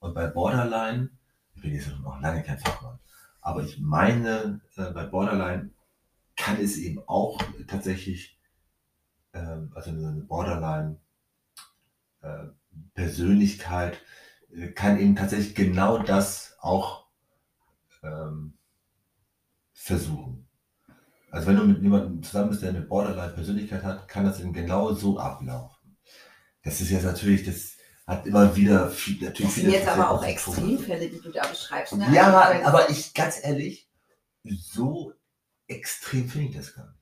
Und 0.00 0.14
bei 0.14 0.26
Borderline, 0.28 1.10
ich 1.54 1.62
bin 1.62 1.74
jetzt 1.74 1.88
noch 2.02 2.20
lange 2.20 2.42
kein 2.42 2.58
Fachmann, 2.58 2.98
aber 3.40 3.62
ich 3.62 3.78
meine, 3.80 4.60
äh, 4.76 4.90
bei 4.92 5.04
Borderline 5.04 5.70
kann 6.36 6.56
es 6.60 6.76
eben 6.78 7.02
auch 7.06 7.38
tatsächlich, 7.66 8.38
ähm, 9.34 9.72
also 9.74 9.90
eine 9.90 10.22
Borderline 10.22 10.98
äh, 12.22 12.46
Persönlichkeit 12.94 14.00
äh, 14.54 14.68
kann 14.68 14.98
eben 14.98 15.16
tatsächlich 15.16 15.54
genau 15.54 15.98
das 15.98 16.56
auch 16.60 17.06
ähm, 18.02 18.58
versuchen. 19.72 20.48
Also 21.30 21.46
wenn 21.46 21.56
du 21.56 21.64
mit 21.64 21.82
jemandem 21.82 22.22
zusammen 22.22 22.50
bist, 22.50 22.62
der 22.62 22.70
eine 22.70 22.80
Borderline-Persönlichkeit 22.80 23.84
hat, 23.84 24.08
kann 24.08 24.24
das 24.24 24.40
eben 24.40 24.52
genau 24.52 24.92
so 24.92 25.18
ablaufen. 25.18 25.96
Das 26.62 26.80
ist 26.80 26.90
jetzt 26.90 27.04
natürlich, 27.04 27.44
das 27.44 27.76
hat 28.06 28.26
immer 28.26 28.54
wieder 28.56 28.90
viel, 28.90 29.22
natürlich 29.22 29.46
Das 29.46 29.54
sind 29.54 29.64
viele 29.66 29.76
jetzt 29.78 29.88
aber 29.88 30.10
auch. 30.10 30.24
Extremfälle, 30.24 31.08
die 31.08 31.20
du 31.20 31.30
da 31.30 31.46
beschreibst. 31.46 31.94
Ne? 31.96 32.08
Ja, 32.12 32.36
Also, 32.36 32.66
aber 32.66 32.90
ich, 32.90 33.14
ganz 33.14 33.38
ehrlich, 33.42 33.88
so 34.44 35.12
extrem 35.68 36.28
finde 36.28 36.48
ich 36.48 36.56
das 36.56 36.74
gar 36.74 36.86
nicht. 36.88 36.99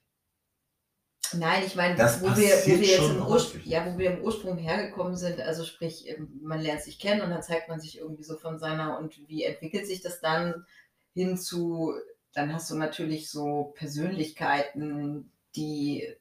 Nein, 1.34 1.62
ich 1.66 1.74
meine, 1.76 1.96
Das 1.96 2.20
wo 2.20 2.26
wir, 2.26 2.34
wo 2.34 2.80
wir 2.80 2.86
jetzt 2.86 3.10
im 3.10 3.26
Ursprung, 3.26 3.60
ja, 3.64 3.86
wo 3.86 3.98
wir 3.98 4.12
im 4.12 4.22
Ursprung 4.22 4.56
hergekommen 4.58 5.16
sind, 5.16 5.40
also 5.40 5.64
sprich, 5.64 6.08
ähm, 6.08 6.40
man 6.42 6.60
lernt 6.60 6.82
sich 6.82 6.98
kennen 6.98 7.20
und 7.22 7.30
dann 7.30 7.42
zeigt 7.42 7.68
man 7.68 7.80
sich 7.80 7.98
irgendwie 7.98 8.24
so 8.24 8.36
von 8.36 8.58
seiner 8.58 8.98
und 8.98 9.18
wie 9.28 9.44
entwickelt 9.44 9.86
sich 9.86 10.00
das 10.00 10.20
dann 10.20 10.66
hin 11.14 11.36
zu, 11.36 11.94
dann 12.32 12.52
hast 12.52 12.70
du 12.70 12.76
natürlich 12.76 13.30
so 13.30 13.72
Persönlichkeiten, 13.76 15.32
die, 15.56 16.14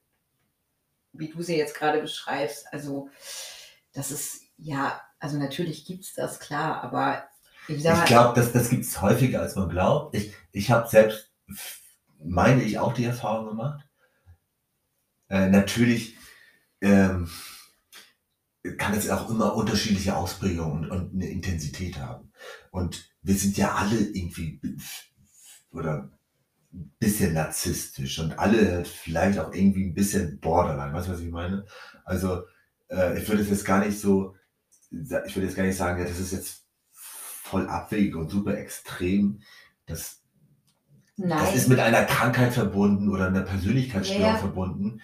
wie 1.13 1.29
du 1.29 1.41
sie 1.41 1.57
jetzt 1.57 1.75
gerade 1.75 2.01
beschreibst, 2.01 2.65
also 2.71 3.09
das 3.93 4.11
ist, 4.11 4.41
ja, 4.57 5.01
also 5.19 5.37
natürlich 5.37 5.85
gibt 5.85 6.05
es 6.05 6.13
das, 6.13 6.39
klar, 6.39 6.83
aber 6.83 7.27
ich 7.67 7.83
Ich 7.83 8.05
glaube, 8.05 8.39
das, 8.39 8.53
das 8.53 8.69
gibt 8.69 8.85
es 8.85 9.01
häufiger, 9.01 9.41
als 9.41 9.55
man 9.55 9.69
glaubt. 9.69 10.15
Ich, 10.15 10.33
ich 10.53 10.71
habe 10.71 10.87
selbst, 10.87 11.31
meine 12.23 12.63
ich, 12.63 12.79
auch 12.79 12.93
die 12.93 13.03
Erfahrung 13.03 13.47
gemacht. 13.47 13.86
Äh, 15.29 15.49
natürlich 15.49 16.17
ähm, 16.81 17.29
kann 18.77 18.93
es 18.93 19.09
auch 19.09 19.29
immer 19.29 19.55
unterschiedliche 19.55 20.15
Ausprägungen 20.15 20.89
und, 20.89 20.91
und 20.91 21.13
eine 21.13 21.29
Intensität 21.29 21.97
haben. 21.97 22.31
Und 22.71 23.09
wir 23.21 23.35
sind 23.35 23.57
ja 23.57 23.75
alle 23.75 23.97
irgendwie 23.97 24.59
oder 25.71 26.09
ein 26.73 26.93
bisschen 26.99 27.33
narzisstisch 27.33 28.19
und 28.19 28.37
alle 28.37 28.85
vielleicht 28.85 29.39
auch 29.39 29.53
irgendwie 29.53 29.85
ein 29.85 29.93
bisschen 29.93 30.39
borderline. 30.39 30.93
Weißt 30.93 31.07
du, 31.07 31.13
was 31.13 31.19
ich 31.21 31.31
meine? 31.31 31.65
Also, 32.03 32.43
äh, 32.89 33.19
ich 33.19 33.27
würde 33.27 33.41
es 33.41 33.49
jetzt 33.49 33.65
gar 33.65 33.83
nicht 33.85 33.99
so, 33.99 34.35
ich 34.91 35.35
würde 35.35 35.47
jetzt 35.47 35.55
gar 35.55 35.63
nicht 35.63 35.77
sagen, 35.77 35.99
ja, 35.99 36.07
das 36.07 36.19
ist 36.19 36.33
jetzt 36.33 36.65
voll 36.91 37.67
abwegig 37.67 38.15
und 38.15 38.29
super 38.29 38.57
extrem. 38.57 39.41
Das, 39.85 40.21
nein. 41.17 41.39
das 41.39 41.55
ist 41.55 41.67
mit 41.67 41.79
einer 41.79 42.05
Krankheit 42.05 42.53
verbunden 42.53 43.09
oder 43.09 43.27
einer 43.27 43.41
Persönlichkeitsstörung 43.43 44.23
Ja, 44.23 44.31
ja. 44.33 44.37
verbunden. 44.37 45.01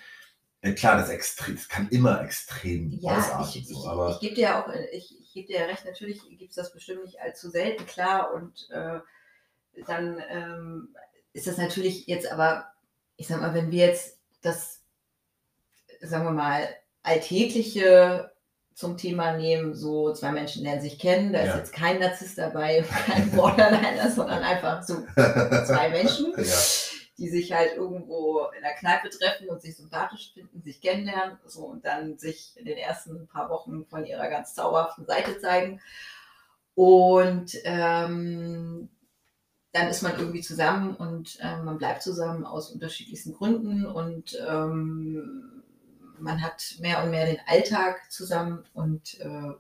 Äh, 0.62 0.74
klar, 0.74 0.98
das, 0.98 1.10
extrem, 1.10 1.56
das 1.56 1.68
kann 1.68 1.90
immer 1.90 2.22
extrem 2.24 2.92
Ja, 3.02 3.18
ausarten. 3.18 3.50
ich, 3.50 3.56
ich, 3.58 3.68
so, 3.68 3.88
aber 3.88 4.12
ich 4.12 4.20
gebe 4.22 4.36
dir 4.36 4.42
ja 4.42 4.64
auch, 4.64 4.70
äh, 4.70 4.86
ich, 4.92 5.20
ich 5.20 5.34
gebe 5.34 5.48
dir 5.48 5.60
recht, 5.68 5.86
natürlich 5.86 6.22
gibt 6.38 6.52
es 6.52 6.56
das 6.56 6.72
bestimmt 6.72 7.04
nicht 7.04 7.20
allzu 7.20 7.50
selten, 7.50 7.86
klar. 7.86 8.34
Und 8.34 8.70
äh, 8.72 9.00
dann 9.88 10.22
ähm, 10.30 10.96
ist 11.34 11.48
das 11.48 11.58
natürlich 11.58 12.08
jetzt 12.08 12.32
aber, 12.32 12.68
ich 13.18 13.28
sag 13.28 13.42
mal, 13.42 13.54
wenn 13.54 13.72
wir 13.72 13.88
jetzt 13.88 14.20
das, 14.42 14.82
sagen 16.02 16.26
wir 16.26 16.32
mal, 16.32 16.68
Alltägliche 17.02 18.32
zum 18.76 18.98
Thema 18.98 19.38
nehmen, 19.38 19.74
so 19.76 20.14
zwei 20.14 20.32
Menschen 20.32 20.64
lernen 20.64 20.82
sich 20.82 20.98
kennen, 21.00 21.34
da 21.34 21.40
ist 21.40 21.48
Ja. 21.50 21.58
jetzt 21.58 21.74
kein 21.74 22.00
Narzisst 22.00 22.38
dabei, 22.38 22.84
kein 23.06 23.32
Borderliner, 23.32 24.10
sondern 24.10 24.42
einfach 24.44 24.82
so 24.84 24.96
zwei 25.16 25.90
Menschen 25.90 26.34
ja, 26.38 26.44
die 27.18 27.30
sich 27.30 27.54
halt 27.54 27.76
irgendwo 27.76 28.48
in 28.56 28.64
der 28.64 28.74
Kneipe 28.74 29.10
treffen 29.10 29.48
und 29.50 29.62
sich 29.62 29.78
sympathisch 29.78 30.32
finden, 30.34 30.62
sich 30.64 30.82
kennenlernen 30.82 31.38
so, 31.46 31.66
und 31.66 31.86
dann 31.86 32.18
sich 32.18 32.54
in 32.56 32.66
den 32.66 32.78
ersten 32.78 33.28
paar 33.28 33.50
Wochen 33.50 33.86
von 33.86 34.06
ihrer 34.06 34.28
ganz 34.30 34.56
zauberhaften 34.56 35.06
Seite 35.06 35.38
zeigen. 35.40 35.80
Und 36.76 37.52
ähm, 37.66 38.90
dann 39.74 39.88
ist 39.88 40.02
man 40.02 40.18
irgendwie 40.18 40.42
zusammen 40.42 40.96
und 40.96 41.38
ähm, 41.42 41.66
man 41.66 41.78
bleibt 41.78 42.02
zusammen 42.02 42.46
aus 42.46 42.72
unterschiedlichsten 42.72 43.34
Gründen 43.34 43.86
und 43.86 44.38
ähm, 44.48 45.63
man 46.24 46.42
hat 46.42 46.76
mehr 46.80 47.04
und 47.04 47.12
mehr 47.12 47.26
den 47.26 47.40
Alltag 47.46 48.12
zusammen 48.12 48.64
und 48.74 49.20
äh, 49.20 49.52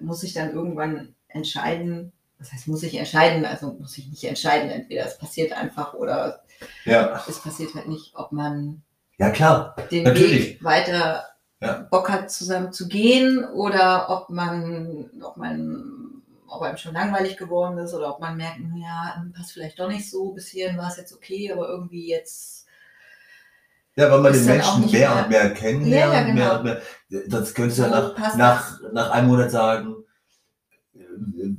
muss 0.00 0.20
sich 0.20 0.32
dann 0.32 0.52
irgendwann 0.52 1.14
entscheiden. 1.28 2.12
Das 2.38 2.52
heißt, 2.52 2.68
muss 2.68 2.82
ich 2.82 2.96
entscheiden, 2.96 3.44
also 3.44 3.72
muss 3.74 3.96
ich 3.96 4.08
nicht 4.08 4.24
entscheiden, 4.24 4.70
entweder 4.70 5.06
es 5.06 5.18
passiert 5.18 5.52
einfach 5.52 5.94
oder 5.94 6.42
ja. 6.84 7.22
es 7.28 7.40
passiert 7.40 7.74
halt 7.74 7.88
nicht, 7.88 8.12
ob 8.14 8.32
man 8.32 8.82
ja, 9.18 9.30
klar. 9.30 9.76
den 9.90 10.04
Natürlich. 10.04 10.54
Weg 10.54 10.64
weiter 10.64 11.24
Ja. 11.60 11.86
Bock 11.90 12.10
hat, 12.10 12.30
zusammen 12.30 12.72
zu 12.72 12.86
gehen 12.88 13.44
oder 13.44 14.10
ob 14.10 14.28
man, 14.28 15.10
ob 15.22 15.38
man, 15.38 16.22
ob 16.46 16.62
einem 16.62 16.76
schon 16.76 16.92
langweilig 16.92 17.38
geworden 17.38 17.78
ist 17.78 17.94
oder 17.94 18.14
ob 18.14 18.20
man 18.20 18.36
merkt, 18.36 18.60
ja, 18.76 19.24
passt 19.34 19.52
vielleicht 19.52 19.78
doch 19.78 19.88
nicht 19.88 20.10
so, 20.10 20.32
bis 20.32 20.48
hierhin 20.48 20.76
war 20.76 20.88
es 20.88 20.98
jetzt 20.98 21.14
okay, 21.14 21.50
aber 21.50 21.68
irgendwie 21.68 22.08
jetzt, 22.08 22.65
Ja, 23.98 24.10
weil 24.10 24.20
man 24.20 24.32
den 24.32 24.44
Menschen 24.44 24.90
mehr 24.90 25.16
und 25.16 25.28
mehr 25.30 25.54
kennenlernt, 25.54 26.12
Ja, 26.12 26.20
ja, 26.20 26.26
genau. 26.26 26.34
mehr 26.34 26.58
und 26.58 26.64
mehr. 26.64 26.82
Sonst 27.30 27.54
könntest 27.54 27.78
du 27.78 27.82
ja 27.84 27.88
nach, 27.88 28.14
passt 28.14 28.36
nach, 28.36 28.80
nach 28.92 29.10
einem 29.10 29.28
Monat 29.28 29.50
sagen, 29.50 29.94
äh, 30.94 31.56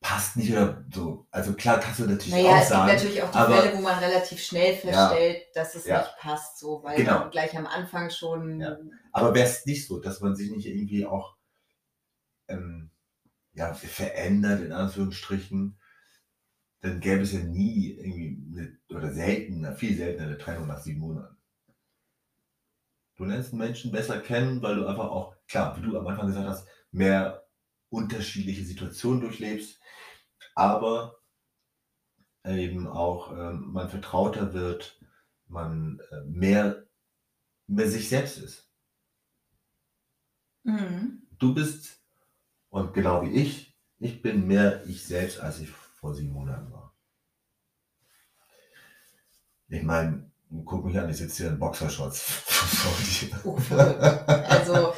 passt 0.00 0.36
nicht 0.36 0.52
oder 0.52 0.84
so. 0.94 1.26
Also 1.32 1.54
klar 1.54 1.80
kannst 1.80 1.98
du 1.98 2.04
natürlich 2.04 2.30
naja, 2.32 2.50
auch 2.50 2.54
es 2.54 2.60
gibt 2.60 2.68
sagen. 2.70 2.92
natürlich 2.92 3.22
auch 3.24 3.30
die 3.32 3.36
aber- 3.38 3.56
Fälle, 3.56 3.76
wo 3.76 3.80
man 3.80 3.98
relativ 3.98 4.40
schnell 4.40 4.76
feststellt, 4.76 5.42
dass 5.54 5.74
es 5.74 5.84
Ja. 5.84 5.98
nicht 5.98 6.16
passt, 6.20 6.60
so, 6.60 6.80
weil 6.84 6.96
Genau. 6.96 7.18
man 7.20 7.30
gleich 7.32 7.56
am 7.58 7.66
Anfang 7.66 8.10
schon, 8.10 8.60
Ja. 8.60 8.76
Aber 9.12 9.34
wäre 9.34 9.48
es 9.48 9.66
nicht 9.66 9.86
so, 9.88 9.98
dass 9.98 10.20
man 10.20 10.36
sich 10.36 10.50
nicht 10.52 10.66
irgendwie 10.66 11.06
auch 11.06 11.34
ähm, 12.48 12.90
ja, 13.54 13.74
verändert, 13.74 14.60
in 14.60 14.70
Anführungsstrichen, 14.70 15.76
dann 16.80 17.00
gäbe 17.00 17.22
es 17.22 17.32
ja 17.32 17.40
nie 17.40 17.92
irgendwie 17.92 18.44
eine, 18.52 18.78
oder 18.90 19.12
selten, 19.12 19.76
viel 19.76 19.96
seltener 19.96 20.28
eine 20.28 20.38
Trennung 20.38 20.66
nach 20.66 20.80
sieben 20.80 21.00
Monaten. 21.00 21.36
Du 23.16 23.24
lernst 23.24 23.52
einen 23.52 23.62
Menschen 23.62 23.92
besser 23.92 24.20
kennen, 24.20 24.62
weil 24.62 24.76
du 24.76 24.86
einfach 24.86 25.10
auch, 25.10 25.34
klar, 25.48 25.76
wie 25.76 25.82
du 25.82 25.98
am 25.98 26.06
Anfang 26.06 26.26
gesagt 26.26 26.48
hast, 26.48 26.68
mehr 26.92 27.46
unterschiedliche 27.88 28.64
Situationen 28.64 29.22
durchlebst, 29.22 29.80
aber 30.54 31.18
eben 32.44 32.86
auch 32.86 33.32
ähm, 33.32 33.72
man 33.72 33.88
vertrauter 33.88 34.52
wird, 34.52 35.00
man 35.48 36.00
äh, 36.10 36.20
mehr, 36.26 36.86
mehr 37.66 37.88
sich 37.88 38.08
selbst 38.08 38.38
ist. 38.38 38.70
Mhm. 40.64 41.26
Du 41.38 41.54
bist, 41.54 42.02
und 42.68 42.92
genau 42.92 43.22
wie 43.22 43.30
ich, 43.30 43.76
ich 43.98 44.20
bin 44.22 44.46
mehr 44.46 44.84
ich 44.86 45.04
selbst, 45.04 45.40
als 45.40 45.60
ich 45.60 45.70
vor 46.06 46.14
sieben 46.14 46.32
Monaten 46.32 46.72
war. 46.72 46.94
Ich 49.68 49.82
meine, 49.82 50.30
guck 50.64 50.84
mich 50.84 50.96
an, 50.96 51.10
ich 51.10 51.16
sitze 51.16 51.42
hier 51.42 51.48
in 51.48 51.58
Boxershorts 51.58 52.20
vor 52.20 52.92
dir. 53.00 53.58
Verrückt. 53.58 54.28
Also, 54.48 54.94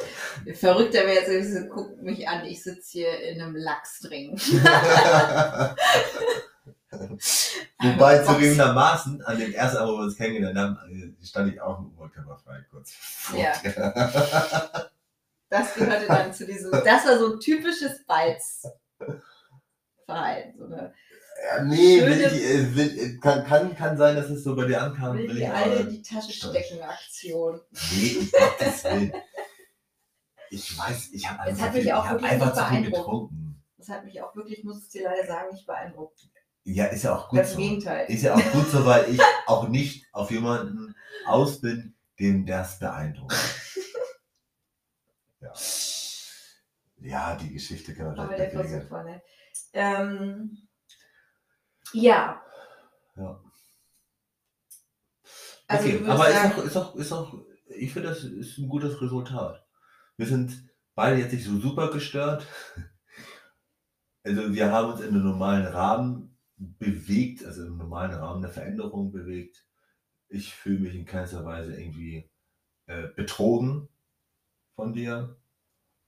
verrückter 0.53 0.99
wäre 0.99 1.13
jetzt, 1.13 1.29
gewesen, 1.29 1.67
guck 1.73 1.99
mich 1.99 2.27
an, 2.27 2.45
ich 2.45 2.61
sitze 2.61 2.91
hier 2.91 3.19
in 3.21 3.41
einem 3.41 3.55
Lachsring. 3.55 4.37
Wobei 7.79 8.23
zugegebenermaßen, 8.23 9.23
an 9.23 9.39
dem 9.39 9.51
ersten 9.53 9.77
Mal, 9.79 9.87
wo 9.87 9.93
wir 9.97 10.03
uns 10.03 10.15
kennengelernt 10.15 10.59
haben, 10.59 10.77
äh, 10.91 11.25
stand 11.25 11.51
ich 11.51 11.59
auch 11.59 11.79
im 11.79 11.91
Oberkörper 11.97 12.37
frei 12.37 12.63
kurz. 12.69 12.93
Ja. 13.35 13.53
Das 15.49 15.73
gehörte 15.73 16.05
dann 16.05 16.31
zu 16.31 16.45
diesem, 16.45 16.69
das 16.69 17.07
war 17.07 17.17
so 17.17 17.33
ein 17.33 17.39
typisches 17.39 18.05
Balzverhalten. 20.09 20.59
So 20.59 20.65
eine, 20.65 20.93
Ja, 21.45 21.63
nee, 21.63 22.01
will 22.01 22.13
Schöne- 22.13 22.35
ich, 22.35 22.43
äh, 22.43 22.75
will, 22.75 22.99
äh, 22.99 23.17
kann, 23.19 23.45
kann, 23.45 23.75
kann 23.75 23.97
sein, 23.97 24.15
dass 24.15 24.29
es 24.29 24.43
so 24.43 24.55
bei 24.55 24.65
dir 24.65 24.81
ankam. 24.81 25.17
will 25.17 25.27
Will 25.29 25.35
die 25.37 25.45
alle 25.45 25.75
in 25.77 25.89
die 25.89 26.01
Tasche 26.01 26.31
stecken 26.33 26.81
Aktion. 26.81 27.61
Nee, 27.91 28.17
um 28.19 28.29
Gottes 28.31 28.83
Willen. 28.83 29.13
Ich 30.51 30.77
weiß, 30.77 31.09
ich 31.13 31.29
habe 31.29 31.41
einfach, 31.41 31.61
hat 31.63 31.71
zu 31.71 31.75
mich 31.77 31.83
viel- 31.83 31.93
auch 31.93 32.03
ich 32.05 32.09
hab 32.09 32.23
einfach 32.23 32.53
zu 32.53 32.75
viel 32.75 32.91
getrunken. 32.91 33.63
Das 33.77 33.87
hat 33.89 34.03
mich 34.03 34.21
auch 34.21 34.35
wirklich, 34.35 34.63
muss 34.63 34.83
ich 34.83 34.89
dir 34.89 35.03
leider 35.03 35.25
sagen, 35.27 35.53
nicht 35.53 35.65
beeindruckt. 35.65 36.19
Ja, 36.65 36.85
ist 36.87 37.03
ja 37.03 37.15
auch 37.15 37.29
gut 37.29 37.37
Ganz 37.39 37.51
so. 37.51 37.57
Gegenteil. 37.57 38.05
Ist 38.11 38.23
ja 38.23 38.35
auch 38.35 38.51
gut 38.51 38.69
so, 38.69 38.85
weil 38.85 39.13
ich 39.13 39.21
auch 39.47 39.69
nicht 39.69 40.05
auf 40.11 40.29
jemanden 40.31 40.93
aus 41.25 41.61
bin, 41.61 41.95
den 42.19 42.45
das 42.45 42.79
beeindruckt. 42.79 43.33
Ja. 45.41 45.53
Ja, 46.97 47.35
die 47.35 47.53
Geschichte 47.53 47.95
kann 47.95 48.07
man 48.07 48.19
Aber 48.19 48.35
der 48.35 48.51
Versuch 48.51 48.91
war 48.91 49.05
nett. 49.05 49.21
Ähm, 49.73 50.57
ja. 51.93 52.41
Ja. 53.15 53.41
Also 55.67 55.87
okay, 55.87 56.03
aber 56.07 56.31
sagen, 56.31 56.49
ist 56.49 56.55
auch, 56.55 56.65
ist 56.65 56.77
auch, 56.77 56.95
ist 56.95 57.11
auch, 57.11 57.45
ich 57.67 57.93
finde, 57.93 58.09
das 58.09 58.23
ist 58.23 58.57
ein 58.57 58.69
gutes 58.69 58.99
Resultat. 59.01 59.65
Wir 60.17 60.25
sind 60.25 60.69
beide 60.95 61.19
jetzt 61.19 61.33
nicht 61.33 61.45
so 61.45 61.57
super 61.59 61.91
gestört. 61.91 62.45
Also 64.21 64.53
wir 64.53 64.69
haben 64.69 64.91
uns 64.91 64.99
in 64.99 65.15
einem 65.15 65.23
normalen 65.23 65.65
Rahmen 65.65 66.37
bewegt, 66.57 67.45
also 67.45 67.65
im 67.65 67.77
normalen 67.77 68.13
Rahmen 68.13 68.41
der 68.41 68.51
Veränderung 68.51 69.13
bewegt. 69.13 69.65
Ich 70.27 70.53
fühle 70.53 70.81
mich 70.81 70.93
in 70.93 71.05
keinster 71.05 71.45
Weise 71.45 71.73
irgendwie 71.79 72.29
äh, 72.87 73.07
betrogen 73.15 73.87
von 74.75 74.91
dir. 74.91 75.37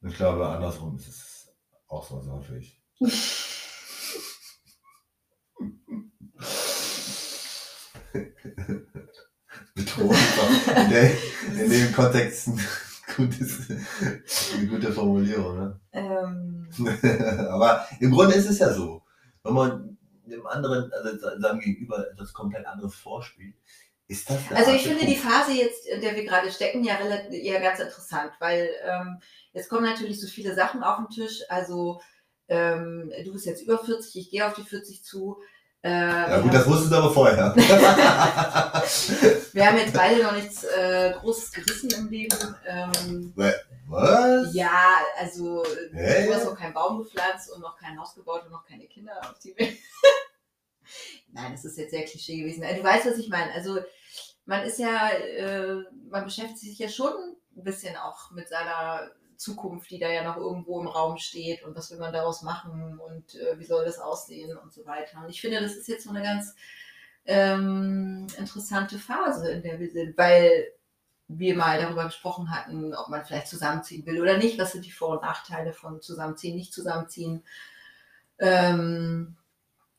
Und 0.02 0.10
ich 0.10 0.18
glaube, 0.18 0.46
andersrum 0.46 0.98
ist 0.98 1.08
es 1.08 1.56
auch 1.88 2.04
so 2.04 2.22
häufig. 2.30 2.84
Auch 10.10 10.78
in, 10.78 10.90
der, 10.90 11.12
in 11.64 11.70
dem 11.70 11.94
Kontext 11.94 12.48
ein 12.48 12.60
gutes, 13.16 13.70
eine 14.56 14.68
gute 14.68 14.92
Formulierung. 14.92 15.58
Ne? 15.58 15.80
ähm, 15.94 16.70
Aber 17.50 17.86
im 18.00 18.12
Grunde 18.12 18.36
ist 18.36 18.50
es 18.50 18.60
ja 18.60 18.74
so. 18.74 19.04
Wenn 19.44 19.54
man 19.54 19.98
dem 20.26 20.46
anderen, 20.48 20.92
also 20.94 21.18
seinem 21.40 21.60
Gegenüber 21.60 22.10
etwas 22.12 22.34
komplett 22.34 22.66
anderes 22.66 22.96
vorspielt, 22.96 23.56
ist 24.08 24.30
das 24.30 24.40
Also 24.54 24.72
ich 24.72 24.84
finde 24.84 25.00
der 25.00 25.08
die 25.08 25.16
Punkt. 25.16 25.34
Phase 25.34 25.52
jetzt, 25.54 25.88
in 25.88 26.02
der 26.02 26.16
wir 26.16 26.26
gerade 26.26 26.52
stecken, 26.52 26.84
ja, 26.84 26.96
relativ, 26.96 27.44
ja 27.44 27.60
ganz 27.60 27.80
interessant, 27.80 28.32
weil 28.40 28.70
ähm, 28.84 29.20
jetzt 29.54 29.70
kommen 29.70 29.86
natürlich 29.86 30.20
so 30.20 30.28
viele 30.28 30.54
Sachen 30.54 30.84
auf 30.84 30.98
den 30.98 31.10
Tisch. 31.10 31.42
Also 31.50 32.02
ähm, 32.48 33.12
du 33.24 33.32
bist 33.32 33.46
jetzt 33.46 33.64
über 33.64 33.80
40, 33.80 34.16
ich 34.18 34.30
gehe 34.30 34.46
auf 34.46 34.54
die 34.54 34.64
40 34.64 35.04
zu. 35.04 35.42
Äh, 35.84 35.90
Ja 35.90 36.40
gut, 36.42 36.54
das 36.54 36.68
wusstest 36.68 36.92
du 36.92 36.96
aber 36.98 37.12
vorher. 37.12 37.56
wir 39.54 39.66
haben 39.66 39.78
jetzt 39.78 39.94
beide 39.94 40.22
noch 40.24 40.34
nichts 40.34 40.64
äh, 40.64 41.14
Großes 41.20 41.52
gerissen 41.52 41.90
im 41.92 42.10
Leben. 42.10 42.38
Ähm, 42.68 43.34
Was? 43.88 44.54
ja, 44.54 45.00
also 45.18 45.64
Hä? 45.94 46.28
du 46.28 46.34
hast 46.36 46.46
noch 46.46 46.56
keinen 46.58 46.74
Baum 46.74 47.00
gepflanzt 47.00 47.52
und 47.52 47.62
noch 47.62 47.76
kein 47.78 48.00
Haus 48.00 48.14
gebaut 48.14 48.44
und 48.46 48.52
noch 48.52 48.66
keine 48.66 48.86
Kinder 48.88 49.20
auf 49.22 49.40
die 49.40 49.56
Welt. 49.58 49.78
Nein, 51.34 51.52
das 51.54 51.66
ist 51.66 51.78
jetzt 51.78 51.92
sehr 51.92 52.06
Klischee 52.06 52.38
gewesen. 52.40 52.64
Äh, 52.64 52.76
Du 52.76 52.84
weißt, 52.84 53.06
was 53.08 53.18
ich 53.18 53.30
meine. 53.30 53.52
Also 53.54 53.80
man 54.46 54.64
ist 54.64 54.78
ja, 54.80 55.10
äh, 55.10 55.78
man 56.10 56.26
beschäftigt 56.26 56.60
sich 56.60 56.78
ja 56.80 56.90
schon 56.90 57.14
ein 57.56 57.64
bisschen 57.64 57.96
auch 57.98 58.32
mit 58.32 58.48
seiner 58.50 59.10
Zukunft, 59.42 59.90
die 59.90 59.98
da 59.98 60.08
ja 60.08 60.24
noch 60.24 60.38
irgendwo 60.38 60.80
im 60.80 60.88
Raum 60.88 61.18
steht 61.18 61.64
und 61.64 61.76
was 61.76 61.90
will 61.90 61.98
man 61.98 62.14
daraus 62.14 62.44
machen 62.44 63.00
und 63.00 63.36
äh, 63.36 63.58
wie 63.58 63.66
soll 63.66 63.84
das 63.84 64.00
aussehen 64.00 64.56
und 64.56 64.72
so 64.72 64.86
weiter. 64.86 65.20
Und 65.24 65.30
ich 65.30 65.42
finde, 65.42 65.60
das 65.60 65.76
ist 65.76 65.88
jetzt 65.88 66.04
so 66.04 66.12
eine 66.12 66.22
ganz 66.22 66.56
ähm, 67.26 68.28
interessante 68.38 69.00
Phase, 69.00 69.52
in 69.52 69.64
der 69.64 69.80
wir 69.80 69.90
sind, 69.92 70.16
weil 70.18 70.68
wir 71.28 71.56
mal 71.56 71.82
darüber 71.82 72.06
gesprochen 72.06 72.52
hatten, 72.52 72.94
ob 72.94 73.08
man 73.10 73.26
vielleicht 73.26 73.48
zusammenziehen 73.48 74.06
will 74.06 74.22
oder 74.22 74.38
nicht. 74.38 74.60
Was 74.60 74.74
sind 74.74 74.86
die 74.86 74.92
Vor- 74.92 75.20
und 75.20 75.24
Nachteile 75.24 75.74
von 75.74 76.02
zusammenziehen, 76.02 76.56
nicht 76.56 76.74
zusammenziehen? 76.74 77.44
Ähm, 78.38 79.38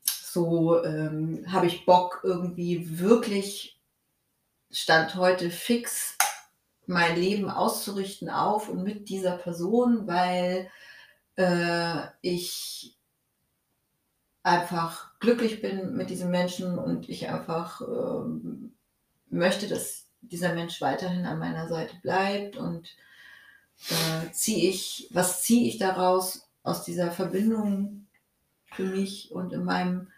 so 0.05 0.85
ähm, 0.85 1.47
habe 1.51 1.67
ich 1.67 1.85
Bock 1.85 2.21
irgendwie 2.23 3.01
wirklich 3.01 3.81
Stand 4.71 5.17
heute 5.17 5.51
fix 5.51 6.17
mein 6.87 7.17
Leben 7.17 7.49
auszurichten 7.49 8.29
auf 8.29 8.69
und 8.69 8.83
mit 8.83 9.09
dieser 9.09 9.37
Person, 9.37 10.07
weil 10.07 10.69
äh, 11.37 12.07
ich 12.21 12.97
einfach 14.43 15.19
glücklich 15.21 15.61
bin 15.63 15.95
mit 15.95 16.11
diesem 16.11 16.31
Menschen 16.31 16.79
und 16.79 17.09
ich 17.09 17.29
einfach 17.29 17.81
ähm, 17.81 18.75
möchte, 19.31 19.69
dass 19.69 20.07
dieser 20.21 20.55
Mensch 20.55 20.81
weiterhin 20.81 21.27
an 21.27 21.39
meiner 21.39 21.69
Seite 21.69 21.95
bleibt 22.03 22.57
und 22.57 22.89
äh, 23.89 24.31
ziehe 24.33 24.69
ich, 24.69 25.09
was 25.11 25.43
ziehe 25.43 25.69
ich 25.69 25.79
daraus 25.79 26.49
aus 26.63 26.85
dieser 26.85 27.11
Verbindung 27.11 28.07
für 28.67 28.85
mich 28.85 29.33
und 29.33 29.53
in 29.53 29.65
meinem 29.65 30.09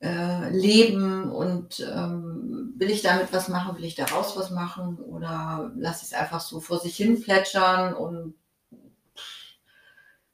äh, 0.00 0.50
Leben 0.50 1.30
und 1.30 1.80
ähm, 1.80 2.59
will 2.80 2.90
ich 2.90 3.02
damit 3.02 3.30
was 3.32 3.48
machen, 3.48 3.76
will 3.76 3.84
ich 3.84 3.94
daraus 3.94 4.36
was 4.38 4.50
machen 4.50 4.96
oder 4.96 5.70
lasse 5.76 6.06
ich 6.06 6.12
es 6.12 6.18
einfach 6.18 6.40
so 6.40 6.60
vor 6.60 6.80
sich 6.80 6.96
hin 6.96 7.22
plätschern 7.22 7.94
und 7.94 8.34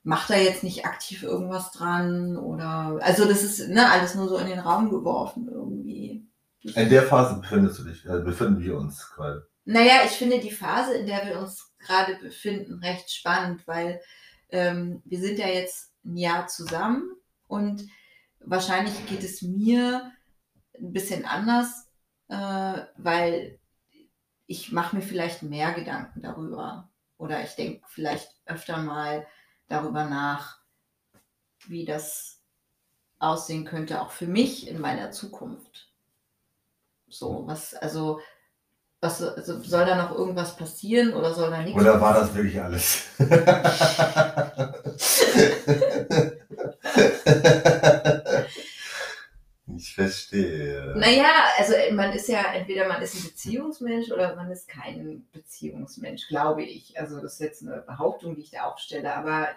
macht 0.04 0.30
da 0.30 0.36
jetzt 0.36 0.62
nicht 0.62 0.86
aktiv 0.86 1.24
irgendwas 1.24 1.72
dran 1.72 2.36
oder 2.36 3.00
also 3.02 3.24
das 3.24 3.42
ist 3.42 3.68
ne, 3.68 3.90
alles 3.90 4.14
nur 4.14 4.28
so 4.28 4.38
in 4.38 4.46
den 4.46 4.60
Raum 4.60 4.90
geworfen 4.90 5.48
irgendwie. 5.50 6.24
In 6.62 6.88
der 6.88 7.02
Phase 7.02 7.40
befindest 7.40 7.80
du 7.80 7.84
dich, 7.84 8.06
äh, 8.06 8.20
befinden 8.20 8.60
wir 8.60 8.76
uns 8.76 9.10
gerade. 9.10 9.48
Naja, 9.64 10.02
ich 10.04 10.12
finde 10.12 10.38
die 10.38 10.52
Phase, 10.52 10.94
in 10.94 11.06
der 11.06 11.26
wir 11.26 11.40
uns 11.40 11.74
gerade 11.80 12.14
befinden, 12.14 12.74
recht 12.74 13.10
spannend, 13.10 13.66
weil 13.66 14.00
ähm, 14.50 15.02
wir 15.04 15.18
sind 15.18 15.40
ja 15.40 15.48
jetzt 15.48 15.92
ein 16.04 16.16
Jahr 16.16 16.46
zusammen 16.46 17.10
und 17.48 17.84
wahrscheinlich 18.38 18.94
geht 19.06 19.24
es 19.24 19.42
mir 19.42 20.12
ein 20.78 20.92
bisschen 20.92 21.24
anders, 21.24 21.85
äh, 22.28 22.80
weil 22.96 23.58
ich 24.46 24.72
mache 24.72 24.96
mir 24.96 25.02
vielleicht 25.02 25.42
mehr 25.42 25.72
Gedanken 25.72 26.22
darüber 26.22 26.88
oder 27.18 27.42
ich 27.42 27.54
denke 27.54 27.84
vielleicht 27.88 28.34
öfter 28.46 28.78
mal 28.78 29.26
darüber 29.68 30.04
nach, 30.04 30.60
wie 31.66 31.84
das 31.84 32.42
aussehen 33.18 33.64
könnte, 33.64 34.00
auch 34.00 34.10
für 34.10 34.26
mich 34.26 34.68
in 34.68 34.80
meiner 34.80 35.10
Zukunft. 35.10 35.90
So, 37.08 37.44
was, 37.46 37.74
also, 37.74 38.20
was 39.00 39.22
also 39.22 39.62
soll 39.62 39.86
da 39.86 39.96
noch 39.96 40.12
irgendwas 40.12 40.56
passieren 40.56 41.14
oder 41.14 41.34
soll 41.34 41.50
da 41.50 41.62
nichts 41.62 41.80
Oder 41.80 42.00
war 42.00 42.14
das 42.14 42.34
wirklich 42.34 42.60
alles? 42.60 43.06
ich 49.74 49.94
verstehe. 49.94 50.94
Naja, 50.96 51.30
also 51.58 51.74
äh, 51.74 51.92
man 51.92 52.12
ist 52.12 52.28
ja, 52.28 52.52
entweder 52.52 52.86
man 52.88 53.02
ist 53.02 53.14
ein 53.14 53.24
Beziehungsmensch 53.24 54.10
oder 54.12 54.36
man 54.36 54.50
ist 54.50 54.68
kein 54.68 55.26
Beziehungsmensch, 55.32 56.28
glaube 56.28 56.62
ich. 56.62 56.98
Also 56.98 57.20
das 57.20 57.34
ist 57.34 57.40
jetzt 57.40 57.62
eine 57.62 57.82
Behauptung, 57.82 58.36
die 58.36 58.42
ich 58.42 58.50
da 58.52 58.64
aufstelle, 58.64 59.14
aber 59.14 59.48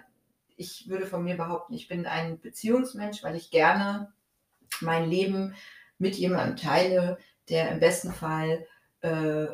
ich 0.57 0.89
würde 0.89 1.05
von 1.05 1.23
mir 1.23 1.37
behaupten, 1.37 1.73
ich 1.73 1.87
bin 1.87 2.05
ein 2.05 2.39
Beziehungsmensch, 2.39 3.23
weil 3.23 3.35
ich 3.35 3.51
gerne 3.51 4.11
mein 4.81 5.09
Leben 5.09 5.55
mit 5.99 6.15
jemandem 6.15 6.57
teile, 6.57 7.17
der 7.49 7.71
im 7.71 7.79
besten 7.79 8.11
Fall 8.11 8.65
äh, 9.01 9.47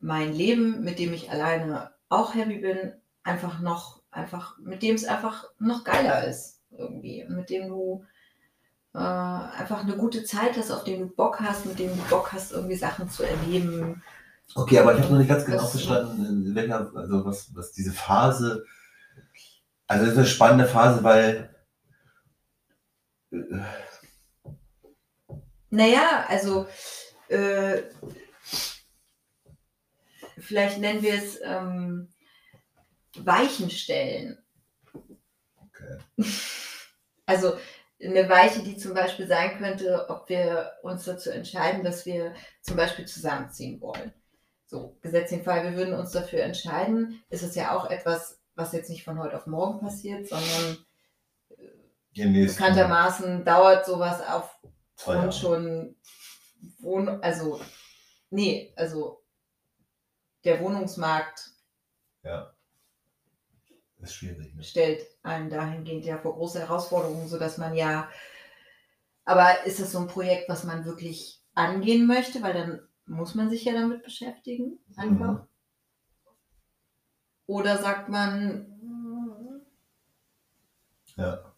mein 0.00 0.32
Leben, 0.32 0.82
mit 0.82 0.98
dem 0.98 1.12
ich 1.12 1.30
alleine 1.30 1.92
auch 2.08 2.34
happy 2.34 2.58
bin, 2.58 2.94
einfach 3.22 3.60
noch, 3.60 4.02
einfach, 4.10 4.58
mit 4.58 4.82
dem 4.82 4.94
es 4.94 5.04
einfach 5.04 5.44
noch 5.58 5.84
geiler 5.84 6.26
ist 6.26 6.60
irgendwie. 6.70 7.24
Mit 7.28 7.50
dem 7.50 7.68
du 7.68 8.04
äh, 8.94 8.98
einfach 8.98 9.80
eine 9.80 9.96
gute 9.96 10.24
Zeit 10.24 10.56
hast, 10.56 10.70
auf 10.70 10.84
den 10.84 11.00
du 11.00 11.06
Bock 11.06 11.40
hast, 11.40 11.66
mit 11.66 11.78
dem 11.78 11.96
du 11.96 12.02
Bock 12.08 12.32
hast, 12.32 12.52
irgendwie 12.52 12.76
Sachen 12.76 13.08
zu 13.08 13.22
erleben. 13.22 14.02
Okay, 14.54 14.78
aber 14.80 14.94
ich 14.94 15.00
habe 15.00 15.12
noch 15.12 15.18
nicht 15.18 15.28
ganz 15.28 15.44
genau 15.44 15.66
verstanden, 15.66 16.56
also 16.96 17.24
was, 17.24 17.54
was 17.54 17.72
diese 17.72 17.92
Phase, 17.92 18.64
also 19.86 20.04
das 20.04 20.12
ist 20.12 20.18
eine 20.18 20.26
spannende 20.26 20.66
Phase, 20.66 21.04
weil 21.04 21.54
äh, 23.32 23.36
Naja, 25.70 26.24
also 26.28 26.66
äh, 27.28 27.82
vielleicht 30.38 30.78
nennen 30.78 31.02
wir 31.02 31.14
es 31.14 31.38
ähm, 31.42 32.08
Weichenstellen. 33.16 34.38
okay. 35.56 35.98
Also 37.26 37.56
eine 38.02 38.28
Weiche, 38.28 38.62
die 38.62 38.76
zum 38.76 38.94
Beispiel 38.94 39.26
sein 39.26 39.58
könnte, 39.58 40.06
ob 40.08 40.28
wir 40.28 40.72
uns 40.82 41.04
dazu 41.04 41.30
entscheiden, 41.30 41.84
dass 41.84 42.06
wir 42.06 42.34
zum 42.62 42.76
Beispiel 42.76 43.04
zusammenziehen 43.06 43.80
wollen. 43.80 44.12
So, 44.66 44.96
gesetzt 45.02 45.32
den 45.32 45.42
Fall, 45.42 45.64
wir 45.64 45.76
würden 45.76 45.94
uns 45.94 46.12
dafür 46.12 46.42
entscheiden, 46.42 47.22
ist 47.28 47.42
es 47.42 47.54
ja 47.54 47.76
auch 47.76 47.90
etwas, 47.90 48.40
was 48.54 48.72
jetzt 48.72 48.88
nicht 48.88 49.04
von 49.04 49.18
heute 49.18 49.36
auf 49.36 49.46
morgen 49.46 49.80
passiert, 49.80 50.28
sondern 50.28 50.78
bekanntermaßen 52.14 53.44
dauert 53.44 53.84
sowas 53.84 54.20
auf 54.26 54.56
und 55.06 55.34
schon 55.34 55.96
Wohn 56.78 57.08
also 57.22 57.60
nee, 58.30 58.72
also 58.76 59.22
der 60.44 60.60
Wohnungsmarkt 60.60 61.50
ja. 62.22 62.54
Ist 64.02 64.14
schwierig. 64.14 64.54
Ne? 64.54 64.62
Stellt 64.62 65.06
einen 65.22 65.50
dahingehend 65.50 66.04
ja 66.04 66.18
vor 66.18 66.34
große 66.34 66.60
Herausforderungen, 66.60 67.28
sodass 67.28 67.58
man 67.58 67.74
ja, 67.74 68.08
aber 69.24 69.64
ist 69.64 69.80
es 69.80 69.92
so 69.92 69.98
ein 69.98 70.08
Projekt, 70.08 70.48
was 70.48 70.64
man 70.64 70.84
wirklich 70.84 71.40
angehen 71.54 72.06
möchte, 72.06 72.42
weil 72.42 72.54
dann 72.54 72.80
muss 73.06 73.34
man 73.34 73.50
sich 73.50 73.64
ja 73.64 73.72
damit 73.72 74.02
beschäftigen, 74.02 74.78
einfach. 74.96 75.32
Mhm. 75.32 75.46
Oder 77.46 77.78
sagt 77.78 78.08
man, 78.08 78.66
ja. 81.16 81.52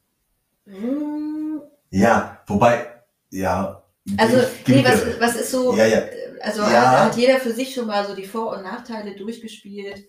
Mhm. 0.64 1.62
Ja, 1.90 2.42
wobei, 2.46 3.02
ja. 3.30 3.82
Also, 4.16 4.38
nee, 4.66 4.84
was, 4.84 5.20
was 5.20 5.36
ist 5.36 5.50
so, 5.50 5.76
ja, 5.76 5.86
ja. 5.86 6.02
also 6.40 6.62
ja. 6.62 7.04
Hat, 7.04 7.16
jeder 7.16 7.38
für 7.38 7.52
sich 7.52 7.74
schon 7.74 7.86
mal 7.86 8.06
so 8.06 8.16
die 8.16 8.26
Vor- 8.26 8.56
und 8.56 8.64
Nachteile 8.64 9.14
durchgespielt 9.14 10.04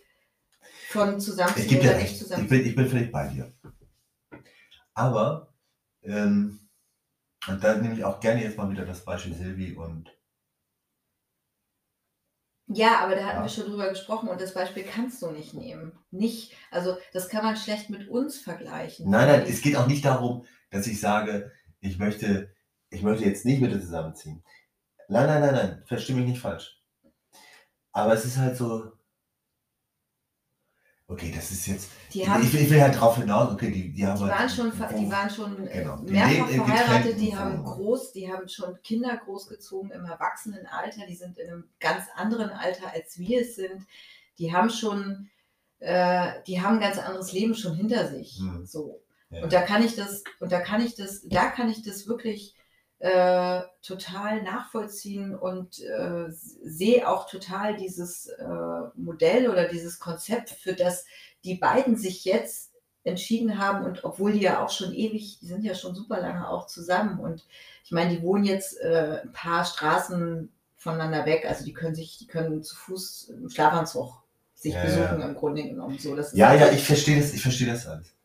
von 0.93 1.19
zusammenziehen 1.19 1.81
oder 1.81 1.97
nicht 1.97 2.17
zusammen. 2.17 2.43
Ich 2.43 2.49
bin, 2.49 2.65
ich 2.65 2.75
bin 2.75 2.87
völlig 2.87 3.11
bei 3.11 3.27
dir. 3.27 3.51
Aber, 4.93 5.53
ähm, 6.03 6.69
und 7.47 7.63
da 7.63 7.75
nehme 7.75 7.95
ich 7.95 8.05
auch 8.05 8.19
gerne 8.19 8.43
jetzt 8.43 8.57
mal 8.57 8.69
wieder 8.69 8.85
das 8.85 9.03
Beispiel 9.03 9.33
Silvi 9.33 9.73
und 9.73 10.15
ja, 12.67 12.99
aber 12.99 13.15
da 13.15 13.25
hatten 13.25 13.37
ja. 13.37 13.43
wir 13.43 13.49
schon 13.49 13.65
drüber 13.65 13.89
gesprochen 13.89 14.29
und 14.29 14.39
das 14.39 14.53
Beispiel 14.53 14.83
kannst 14.83 15.21
du 15.21 15.31
nicht 15.31 15.53
nehmen. 15.53 15.91
Nicht, 16.11 16.53
also 16.71 16.97
das 17.11 17.27
kann 17.27 17.43
man 17.43 17.57
schlecht 17.57 17.89
mit 17.89 18.07
uns 18.07 18.39
vergleichen. 18.39 19.09
Nein, 19.09 19.27
nein, 19.27 19.45
es 19.47 19.61
geht 19.61 19.75
auch 19.75 19.85
nicht 19.85 20.05
darum, 20.05 20.45
dass 20.71 20.87
ich 20.87 20.99
sage, 20.99 21.51
ich 21.81 21.99
möchte, 21.99 22.51
ich 22.89 23.01
möchte 23.03 23.25
jetzt 23.25 23.45
nicht 23.45 23.61
mit 23.61 23.71
dir 23.71 23.81
zusammenziehen. 23.81 24.43
Nein, 25.09 25.27
nein, 25.27 25.41
nein, 25.41 25.53
nein, 25.53 25.83
verstehe 25.85 26.15
mich 26.15 26.25
nicht 26.25 26.41
falsch. 26.41 26.81
Aber 27.91 28.13
es 28.13 28.25
ist 28.25 28.37
halt 28.37 28.55
so, 28.55 28.93
Okay, 31.13 31.31
das 31.33 31.51
ist 31.51 31.67
jetzt. 31.67 31.89
Die 32.11 32.27
haben, 32.27 32.41
ich, 32.43 32.53
ich, 32.53 32.69
will 32.69 32.81
halt 32.81 32.99
drauf 32.99 33.17
hinaus, 33.17 33.51
okay, 33.53 33.69
die, 33.69 33.93
die 33.93 34.05
haben. 34.05 34.17
Die 34.17 34.25
halt 34.25 34.39
waren 34.39 34.49
schon, 34.49 34.71
die 34.97 35.11
waren 35.11 35.29
schon 35.29 35.67
äh, 35.67 35.79
genau, 35.79 35.97
mehrfach 35.97 36.49
verheiratet, 36.49 37.19
die 37.19 37.35
haben 37.35 37.63
groß, 37.63 38.13
die 38.13 38.31
haben 38.31 38.47
schon 38.47 38.81
Kinder 38.81 39.15
großgezogen 39.17 39.91
im 39.91 40.05
Erwachsenenalter, 40.05 41.05
die 41.07 41.15
sind 41.15 41.37
in 41.37 41.49
einem 41.49 41.63
ganz 41.79 42.05
anderen 42.15 42.49
Alter, 42.49 42.91
als 42.91 43.19
wir 43.19 43.41
es 43.41 43.55
sind. 43.55 43.85
Die 44.39 44.53
haben 44.53 44.71
schon, 44.71 45.29
äh, 45.79 46.41
die 46.47 46.61
haben 46.61 46.75
ein 46.75 46.81
ganz 46.81 46.97
anderes 46.97 47.31
Leben 47.31 47.53
schon 47.53 47.75
hinter 47.75 48.07
sich. 48.07 48.39
Hm. 48.39 48.65
So. 48.65 49.03
Ja. 49.29 49.43
Und 49.43 49.53
da 49.53 49.61
kann 49.61 49.83
ich 49.83 49.95
das, 49.95 50.23
und 50.39 50.51
da 50.51 50.61
kann 50.61 50.81
ich 50.81 50.95
das, 50.95 51.21
da 51.27 51.49
kann 51.49 51.69
ich 51.69 51.83
das 51.83 52.07
wirklich 52.07 52.55
äh, 53.03 53.63
total 53.81 54.43
nachvollziehen 54.43 55.35
und 55.35 55.81
äh, 55.81 56.27
sehe 56.29 57.05
auch 57.09 57.29
total 57.29 57.75
dieses 57.75 58.27
äh, 58.27 58.45
Modell 58.95 59.49
oder 59.49 59.67
dieses 59.67 59.99
Konzept, 59.99 60.51
für 60.51 60.71
das 60.71 61.03
die 61.43 61.55
beiden 61.55 61.97
sich 61.97 62.23
jetzt 62.23 62.71
entschieden 63.03 63.57
haben 63.57 63.83
und 63.83 64.05
obwohl 64.05 64.31
die 64.31 64.39
ja 64.39 64.63
auch 64.63 64.69
schon 64.69 64.93
ewig, 64.93 65.39
die 65.41 65.47
sind 65.47 65.65
ja 65.65 65.75
schon 65.75 65.95
super 65.95 66.21
lange 66.21 66.47
auch 66.47 66.65
zusammen 66.67 67.19
und 67.19 67.45
ich 67.83 67.91
meine, 67.91 68.15
die 68.15 68.21
wohnen 68.21 68.45
jetzt 68.45 68.79
äh, 68.79 69.19
ein 69.23 69.33
paar 69.33 69.65
Straßen 69.65 70.49
voneinander 70.77 71.25
weg, 71.25 71.45
also 71.45 71.65
die 71.65 71.73
können 71.73 71.95
sich, 71.95 72.17
die 72.19 72.27
können 72.27 72.63
zu 72.63 72.73
Fuß 72.73 73.33
im 73.35 73.49
Schlafanzug 73.49 74.23
sich 74.53 74.75
ja, 74.75 74.81
besuchen 74.85 75.19
ja. 75.19 75.27
im 75.27 75.35
Grunde 75.35 75.63
genommen. 75.63 75.99
So, 75.99 76.15
das 76.15 76.33
ja, 76.33 76.53
ja, 76.53 76.71
ich 76.71 76.85
verstehe 76.85 77.19
das, 77.19 77.33
ich 77.33 77.41
verstehe 77.41 77.67
das 77.67 77.85
alles. 77.85 78.15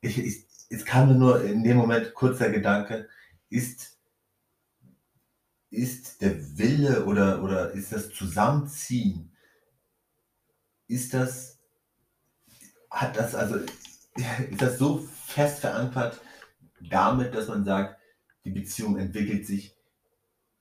Ich, 0.00 0.16
ich, 0.16 0.46
es 0.70 0.86
kam 0.86 1.08
mir 1.08 1.14
nur 1.14 1.44
in 1.44 1.62
dem 1.62 1.76
Moment 1.76 2.14
kurz 2.14 2.38
der 2.38 2.50
Gedanke, 2.50 3.06
ist 3.50 3.93
ist 5.74 6.22
der 6.22 6.58
Wille 6.58 7.04
oder, 7.04 7.42
oder 7.42 7.72
ist 7.72 7.92
das 7.92 8.10
Zusammenziehen, 8.10 9.32
ist 10.86 11.14
das, 11.14 11.58
hat 12.90 13.16
das 13.16 13.34
also, 13.34 13.56
ist 14.50 14.62
das 14.62 14.78
so 14.78 14.98
fest 15.26 15.60
verankert 15.60 16.20
damit, 16.80 17.34
dass 17.34 17.48
man 17.48 17.64
sagt, 17.64 18.00
die 18.44 18.50
Beziehung 18.50 18.98
entwickelt 18.98 19.46
sich 19.46 19.74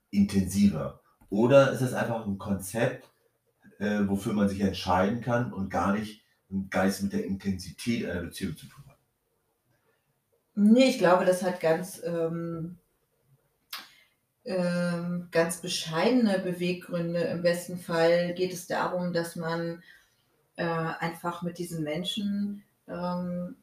intensiver? 0.09 1.01
Oder 1.29 1.71
ist 1.71 1.81
das 1.81 1.93
einfach 1.93 2.25
ein 2.25 2.37
Konzept, 2.37 3.09
äh, 3.79 4.07
wofür 4.07 4.33
man 4.33 4.47
sich 4.47 4.61
entscheiden 4.61 5.21
kann 5.21 5.51
und 5.51 5.69
gar 5.69 5.93
nicht 5.93 6.23
ein 6.49 6.69
Geist 6.69 7.03
mit 7.03 7.13
der 7.13 7.25
Intensität 7.25 8.05
einer 8.05 8.21
Beziehung 8.21 8.55
zu 8.55 8.67
tun 8.67 8.83
hat? 8.87 8.99
Nee, 10.55 10.85
ich 10.85 10.99
glaube, 10.99 11.25
das 11.25 11.41
hat 11.41 11.59
ganz 11.59 12.01
ähm, 12.05 12.77
ähm, 14.45 15.27
ganz 15.31 15.61
bescheidene 15.61 16.39
Beweggründe. 16.39 17.21
Im 17.21 17.41
besten 17.41 17.77
Fall 17.77 18.33
geht 18.33 18.53
es 18.53 18.67
darum, 18.67 19.13
dass 19.13 19.35
man 19.35 19.81
äh, 20.57 20.63
einfach 20.63 21.41
mit 21.41 21.57
diesen 21.57 21.83
Menschen 21.83 22.63
ähm, 22.87 23.55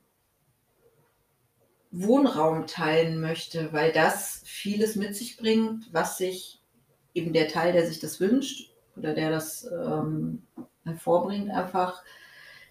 Wohnraum 1.91 2.67
teilen 2.67 3.21
möchte, 3.21 3.73
weil 3.73 3.93
das 3.93 4.43
vieles 4.45 4.97
mit 4.97 5.17
sich 5.17 5.37
bringt, 5.37 5.93
was 5.93 6.19
sich 6.19 6.61
eben 7.15 7.33
der 7.33 7.49
Teil, 7.49 7.73
der 7.73 7.87
sich 7.87 7.99
das 7.99 8.21
wünscht 8.21 8.73
oder 8.97 9.13
der 9.13 9.31
das 9.31 9.65
ähm, 9.65 10.47
hervorbringt, 10.85 11.51
einfach 11.51 12.03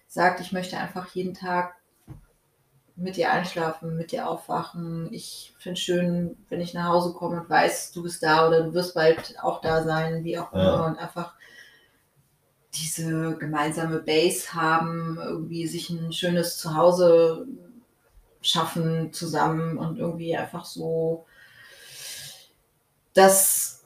sagt, 0.08 0.40
ich 0.40 0.52
möchte 0.52 0.78
einfach 0.78 1.14
jeden 1.14 1.34
Tag 1.34 1.79
mit 3.00 3.16
dir 3.16 3.32
einschlafen, 3.32 3.96
mit 3.96 4.12
dir 4.12 4.28
aufwachen. 4.28 5.08
Ich 5.12 5.54
finde 5.58 5.78
es 5.78 5.80
schön, 5.80 6.36
wenn 6.48 6.60
ich 6.60 6.74
nach 6.74 6.88
Hause 6.88 7.14
komme 7.14 7.40
und 7.40 7.50
weiß, 7.50 7.92
du 7.92 8.02
bist 8.02 8.22
da 8.22 8.46
oder 8.46 8.62
du 8.62 8.74
wirst 8.74 8.94
bald 8.94 9.34
auch 9.42 9.60
da 9.60 9.82
sein, 9.82 10.22
wie 10.22 10.38
auch 10.38 10.52
immer. 10.52 10.62
Ja. 10.62 10.86
Und 10.86 10.98
einfach 10.98 11.34
diese 12.74 13.36
gemeinsame 13.36 14.00
Base 14.00 14.54
haben, 14.54 15.18
irgendwie 15.20 15.66
sich 15.66 15.90
ein 15.90 16.12
schönes 16.12 16.58
Zuhause 16.58 17.46
schaffen 18.42 19.12
zusammen 19.12 19.78
und 19.78 19.98
irgendwie 19.98 20.36
einfach 20.36 20.64
so 20.64 21.26
das 23.14 23.84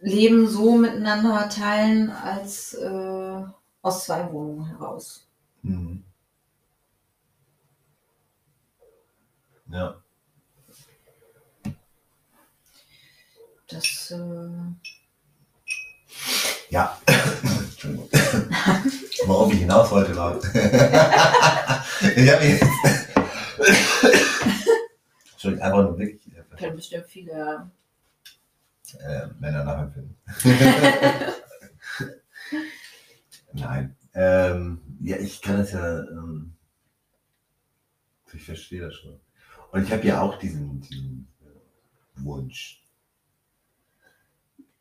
Leben 0.00 0.48
so 0.48 0.72
miteinander 0.76 1.48
teilen 1.48 2.10
als 2.10 2.74
äh, 2.74 3.42
aus 3.80 4.04
zwei 4.04 4.30
Wohnungen 4.32 4.66
heraus. 4.66 5.26
Mhm. 5.62 6.04
Ja. 9.72 9.96
Das. 13.68 14.10
Äh... 14.10 14.50
Ja. 16.68 17.00
Entschuldigung. 17.06 18.08
Worauf 19.26 19.50
ich 19.52 19.60
hinaus 19.60 19.90
wollte, 19.90 20.14
war. 20.14 20.36
ich 20.36 22.30
habe 22.30 22.44
jetzt. 22.44 22.66
Entschuldigung, 25.32 25.64
einfach 25.64 25.82
nur 25.82 25.98
wirklich. 25.98 26.20
Können 26.58 26.76
bestimmt 26.76 27.06
viele 27.06 27.70
äh, 28.98 29.26
Männer 29.40 29.64
nachempfinden. 29.64 30.18
Nein. 33.54 33.96
Ähm, 34.12 34.82
ja, 35.00 35.16
ich 35.16 35.40
kann 35.40 35.56
das 35.56 35.72
ja. 35.72 36.00
Ähm, 36.00 36.52
ich 38.34 38.44
verstehe 38.44 38.82
das 38.82 38.94
schon. 38.94 39.21
Und 39.72 39.82
ich 39.84 39.92
habe 39.92 40.06
ja 40.06 40.20
auch 40.20 40.38
diesen, 40.38 40.80
diesen 40.82 41.26
äh, 41.40 41.46
Wunsch. 42.22 42.84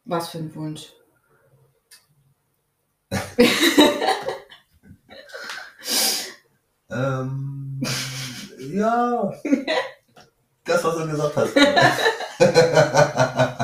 Was 0.03 0.29
für 0.29 0.39
ein 0.39 0.53
Wunsch? 0.53 0.91
ähm, 6.89 7.81
ja, 8.57 9.33
das, 10.65 10.83
was 10.83 10.97
du 10.97 11.07
gesagt 11.07 11.37
hast. 11.37 11.55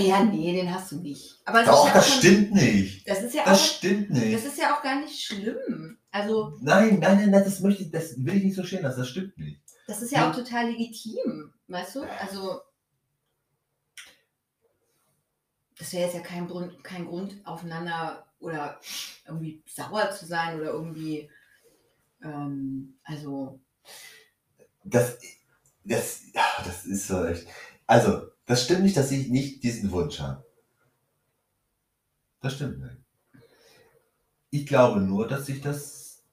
Naja, 0.00 0.24
nee, 0.24 0.52
den 0.52 0.72
hast 0.72 0.92
du 0.92 0.96
nicht. 0.96 1.40
Aber 1.44 1.64
Doch, 1.64 1.86
ja 1.86 1.94
das 1.94 2.08
schon, 2.08 2.18
stimmt 2.18 2.52
nicht. 2.52 3.08
Das 3.08 3.22
ist 3.22 3.34
ja 3.34 3.44
das 3.44 3.58
auch, 3.58 3.64
stimmt 3.64 4.10
nicht. 4.10 4.34
Das 4.34 4.44
ist 4.44 4.58
ja 4.58 4.76
auch 4.76 4.82
gar 4.82 5.00
nicht 5.00 5.22
schlimm. 5.24 5.98
Also. 6.10 6.58
Nein, 6.60 6.98
nein, 6.98 7.30
nein, 7.30 7.44
das 7.44 7.60
möchte 7.60 7.82
ich, 7.82 7.90
das 7.90 8.16
will 8.24 8.36
ich 8.36 8.44
nicht 8.44 8.56
so 8.56 8.64
stehen 8.64 8.82
lassen. 8.82 9.00
Das 9.00 9.08
stimmt 9.08 9.36
nicht. 9.38 9.60
Das 9.86 10.02
ist 10.02 10.12
ja, 10.12 10.20
ja. 10.20 10.30
auch 10.30 10.34
total 10.34 10.70
legitim, 10.70 11.52
weißt 11.68 11.96
du? 11.96 12.02
Also. 12.20 12.60
Das 15.78 15.92
wäre 15.92 16.04
jetzt 16.04 16.14
ja 16.14 16.20
kein 16.20 16.46
Grund, 16.46 16.84
kein 16.84 17.06
Grund, 17.06 17.36
aufeinander 17.44 18.26
oder 18.38 18.80
irgendwie 19.26 19.62
sauer 19.66 20.10
zu 20.10 20.26
sein 20.26 20.60
oder 20.60 20.70
irgendwie. 20.70 21.30
Ähm, 22.22 22.98
also. 23.04 23.60
Das, 24.84 25.18
Das, 25.84 26.22
das 26.64 26.84
ist 26.84 27.08
so 27.08 27.24
echt. 27.24 27.46
Also, 27.86 28.28
das 28.46 28.64
stimmt 28.64 28.82
nicht, 28.82 28.96
dass 28.96 29.10
ich 29.10 29.28
nicht 29.28 29.62
diesen 29.62 29.90
Wunsch 29.92 30.20
habe. 30.20 30.44
Das 32.40 32.54
stimmt 32.54 32.80
nicht. 32.80 32.96
Ich 34.50 34.66
glaube 34.66 35.00
nur, 35.00 35.28
dass 35.28 35.48
ich 35.48 35.60
das. 35.60 36.24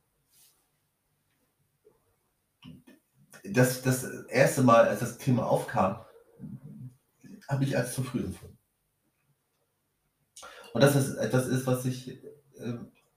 Das, 3.44 3.82
das 3.82 4.04
erste 4.26 4.64
Mal, 4.64 4.88
als 4.88 5.00
das 5.00 5.18
Thema 5.18 5.46
aufkam, 5.46 6.04
habe 7.48 7.64
ich 7.64 7.78
als 7.78 7.94
zu 7.94 8.04
früh 8.04 8.20
empfunden. 8.20 8.58
Und 10.74 10.82
das 10.82 10.96
ist 10.96 11.16
etwas 11.16 11.48
ist, 11.48 11.66
was 11.66 11.86
ich 11.86 12.24
äh, 12.58 12.74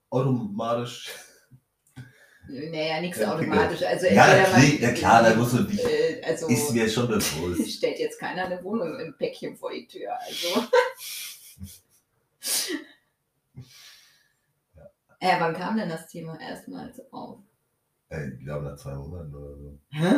automatisch. 0.09 1.09
Naja, 2.51 2.99
nichts 3.01 3.19
Ja, 3.19 3.33
automatisch. 3.33 3.81
Also 3.83 4.07
Ja, 4.07 4.45
man- 4.51 4.79
ja, 4.79 4.91
klar, 4.91 5.23
da 5.23 5.35
musst 5.35 5.53
du 5.53 5.63
dich- 5.63 5.83
Äh, 5.83 6.21
also 6.25 6.47
Ist 6.47 6.71
mir 6.73 6.89
schon 6.89 7.07
bewusst. 7.07 7.71
stellt 7.77 7.99
jetzt 7.99 8.19
keiner 8.19 8.45
eine 8.45 8.61
Wohnung 8.63 8.99
im 8.99 9.15
Päckchen 9.17 9.55
vor 9.55 9.71
die 9.71 9.87
Tür. 9.87 10.11
Also. 10.19 10.63
Äh, 15.19 15.39
wann 15.39 15.53
kam 15.53 15.77
denn 15.77 15.87
das 15.89 16.07
Thema 16.07 16.39
erstmals 16.39 16.99
auf? 17.13 17.37
Äh, 18.09 18.29
Ich 18.29 18.39
glaube, 18.43 18.65
nach 18.65 18.75
zwei 18.75 18.95
Monaten 18.95 19.35
oder 19.35 19.55
so. 19.55 19.77
Hä? 19.91 20.15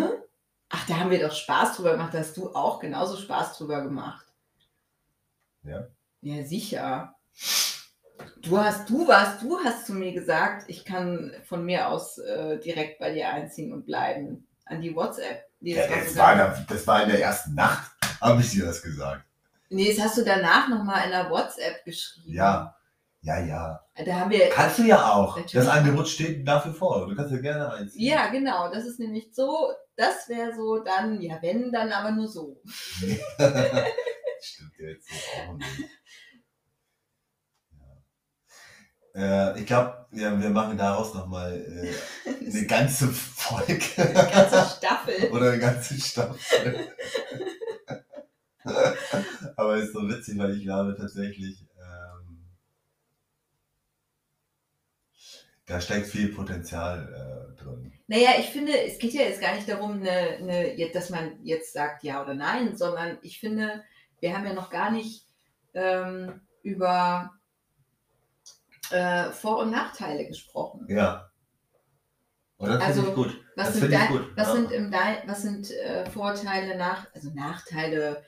Ach, 0.70 0.88
da 0.88 0.98
haben 0.98 1.12
wir 1.12 1.20
doch 1.20 1.36
Spaß 1.36 1.76
drüber 1.76 1.92
gemacht. 1.92 2.14
Da 2.14 2.20
hast 2.20 2.38
du 2.38 2.56
auch 2.56 2.80
genauso 2.80 3.18
Spaß 3.18 3.58
drüber 3.58 3.82
gemacht. 3.84 4.26
Ja? 5.64 5.88
Ja, 6.22 6.44
sicher. 6.46 7.16
Du 8.42 8.58
hast, 8.60 8.90
du 8.90 9.08
warst, 9.08 9.42
du 9.42 9.58
hast 9.64 9.86
zu 9.88 9.94
mir 9.94 10.12
gesagt, 10.14 10.66
ich 10.68 10.84
kann 10.86 11.34
von 11.46 11.66
mir 11.66 11.88
aus 11.88 12.18
äh, 12.18 12.60
direkt 12.60 13.00
bei 13.00 13.14
dir 13.14 13.30
einziehen 13.30 13.72
und 13.74 13.86
bleiben. 13.86 14.48
An 14.66 14.82
die 14.82 14.96
WhatsApp. 14.96 15.46
Nee, 15.60 15.76
Ja, 15.76 15.90
war 15.90 15.98
das, 15.98 16.10
sogar- 16.10 16.26
war, 16.26 16.32
in 16.34 16.38
der- 16.38 16.66
das 16.70 16.88
war 16.88 17.04
in 17.04 17.10
der 17.10 17.22
ersten 17.22 17.54
Nacht, 17.56 17.92
habe 18.22 18.42
ich 18.42 18.52
dir 18.52 18.66
das 18.66 18.82
gesagt. 18.82 19.24
nee, 19.70 19.94
das 19.94 20.04
hast 20.06 20.18
du 20.18 20.24
danach 20.24 20.68
nochmal 20.70 21.06
in 21.06 21.12
der 21.12 21.30
WhatsApp 21.30 21.84
geschrieben. 21.86 22.34
Ja, 22.34 22.76
ja, 23.22 23.40
ja. 23.40 23.80
Da 24.06 24.14
haben 24.20 24.32
wir. 24.32 24.50
Kannst 24.50 24.80
du 24.80 24.84
ja 24.84 25.12
auch. 25.14 25.40
Das 25.54 25.68
Angebot 25.68 26.08
steht 26.10 26.48
dafür 26.48 26.74
vor. 26.74 27.08
Du 27.08 27.16
kannst 27.16 27.32
ja 27.32 27.40
gerne 27.40 27.72
einziehen. 27.72 28.02
Ja, 28.10 28.28
genau. 28.28 28.72
Das 28.74 28.86
ist 28.86 29.00
nämlich 29.00 29.30
so, 29.34 29.72
das 29.96 30.28
wäre 30.30 30.54
so 30.56 30.80
dann, 30.84 31.22
ja, 31.22 31.38
wenn, 31.42 31.72
dann 31.72 31.92
aber 31.92 32.12
nur 32.12 32.28
so. 32.28 32.62
Stimmt 34.42 34.74
ja 34.78 34.88
jetzt 34.90 35.10
auch 35.48 35.54
nicht. 35.54 35.80
Ja. 37.72 37.86
Äh, 39.16 39.60
ich 39.60 39.66
glaube, 39.68 40.08
ja, 40.12 40.40
wir 40.40 40.50
machen 40.50 40.78
daraus 40.78 41.14
nochmal 41.14 41.54
äh, 41.54 41.94
eine 42.46 42.66
ganze 42.66 43.08
Folge. 43.08 43.80
Die 43.98 44.14
ganze 44.14 44.78
Staffel. 44.78 45.30
Oder 45.32 45.52
eine 45.52 45.60
ganze 45.60 46.00
Staffel. 46.00 46.88
Aber 49.56 49.78
ist 49.78 49.94
so 49.94 50.08
witzig, 50.08 50.38
weil 50.38 50.58
ich 50.58 50.64
glaube 50.64 50.96
tatsächlich, 50.98 51.62
ähm, 51.78 52.46
da 55.66 55.80
steckt 55.82 56.08
viel 56.08 56.30
Potenzial 56.30 57.08
äh, 57.10 57.62
drin. 57.62 57.92
Naja, 58.08 58.32
ich 58.40 58.48
finde, 58.48 58.72
es 58.86 58.98
geht 59.00 59.14
ja 59.14 59.24
jetzt 59.24 59.42
gar 59.42 59.56
nicht 59.56 59.70
darum, 59.70 60.02
eine, 60.02 60.38
eine, 60.38 60.92
dass 60.92 61.10
man 61.10 61.44
jetzt 61.44 61.74
sagt 61.74 62.04
ja 62.04 62.24
oder 62.24 62.34
nein, 62.34 62.78
sondern 62.78 63.18
ich 63.22 63.40
finde, 63.40 63.84
wir 64.20 64.36
haben 64.36 64.46
ja 64.46 64.54
noch 64.54 64.70
gar 64.70 64.92
nicht 64.92 65.28
ähm, 65.74 66.42
über 66.62 67.32
äh, 68.94 69.32
Vor- 69.32 69.60
und 69.60 69.72
Nachteile 69.72 70.28
gesprochen. 70.28 70.86
Ja. 70.88 71.30
Und 72.58 72.70
das 72.70 72.84
finde 72.84 73.00
Also, 73.00 73.10
ich 73.10 73.16
gut. 73.16 73.44
Was 73.56 73.68
das 73.68 73.76
sind, 73.76 73.82
finde 73.90 74.04
ich 74.04 74.08
gut. 74.10 74.32
was 74.38 74.48
ja. 74.48 74.54
sind, 74.54 74.72
im 74.72 74.92
Dein, 74.92 75.18
was 75.28 75.42
sind 75.42 75.72
äh, 75.72 76.10
Vorteile, 76.10 76.78
nach, 76.78 77.08
also 77.14 77.30
Nachteile, 77.34 78.24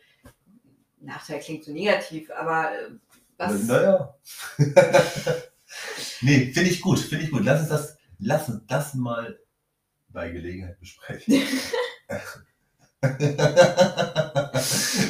Nachteil 1.00 1.40
klingt 1.40 1.64
so 1.64 1.72
negativ, 1.72 2.30
aber 2.32 2.72
äh, 2.74 2.90
was, 3.38 3.64
Naja. 3.64 4.16
nee, 6.22 6.52
finde 6.54 6.70
ich 6.70 6.82
gut, 6.82 7.00
finde 7.00 7.26
ich 7.26 7.32
gut. 7.32 7.44
Lass 7.44 7.62
uns 7.62 7.70
das, 7.70 7.98
lass 8.20 8.50
uns 8.50 8.64
das 8.68 8.94
mal 8.94 9.40
bei 10.10 10.30
Gelegenheit 10.30 10.80
besprechen. 10.80 11.42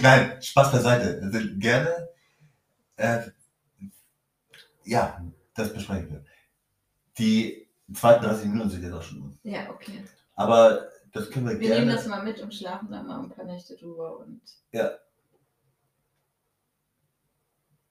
Nein, 0.01 0.41
Spaß 0.41 0.72
beiseite. 0.72 1.20
Also 1.22 1.39
gerne. 1.58 2.10
Äh, 2.97 3.22
ja, 4.84 5.24
das 5.56 5.74
besprechen 5.74 6.12
wir. 6.12 6.26
Die 7.18 7.68
32 7.93 8.47
Minuten 8.49 8.70
sind 8.70 8.84
jetzt 8.84 8.93
auch 8.93 9.01
schon 9.03 9.22
um. 9.22 9.39
ja, 9.43 9.70
okay. 9.70 10.03
Aber 10.36 10.89
das 11.14 11.30
können 11.32 11.47
wir, 11.47 11.60
Wir 11.60 11.70
gerne. 11.70 11.86
nehmen 11.86 11.95
das 11.95 12.08
mal 12.08 12.24
mit 12.24 12.39
und 12.41 12.53
schlafen 12.53 12.91
dann 12.91 13.08
mal 13.08 13.22
ein 13.22 13.30
paar 13.30 13.45
Nächte 13.45 13.76
drüber 13.78 14.20
und 14.20 14.41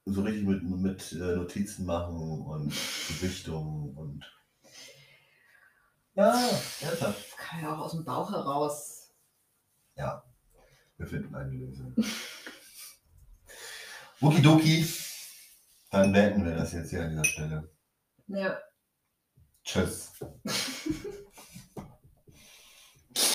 so 0.04 0.22
richtig 0.22 0.44
mit, 0.46 0.62
mit 0.62 1.12
äh, 1.12 1.36
Notizen 1.36 1.86
machen 1.86 2.42
und 2.42 2.68
Gewichtung 3.08 3.96
und. 3.96 4.30
Ja, 6.14 6.38
ernsthaft. 6.80 7.36
kann 7.38 7.62
ja 7.62 7.74
auch 7.74 7.78
aus 7.86 7.92
dem 7.92 8.04
Bauch 8.04 8.30
heraus. 8.30 9.12
Wir 10.96 11.06
finden 11.06 11.34
eine 11.34 11.50
Lösung. 11.50 11.94
Okidoki. 14.20 14.86
Dann 15.94 16.10
beenden 16.10 16.44
wir 16.44 16.56
das 16.56 16.72
jetzt 16.72 16.90
hier 16.90 17.04
an 17.04 17.10
dieser 17.10 17.24
Stelle. 17.24 17.70
Ja. 18.26 18.58
Tschüss. 19.62 20.10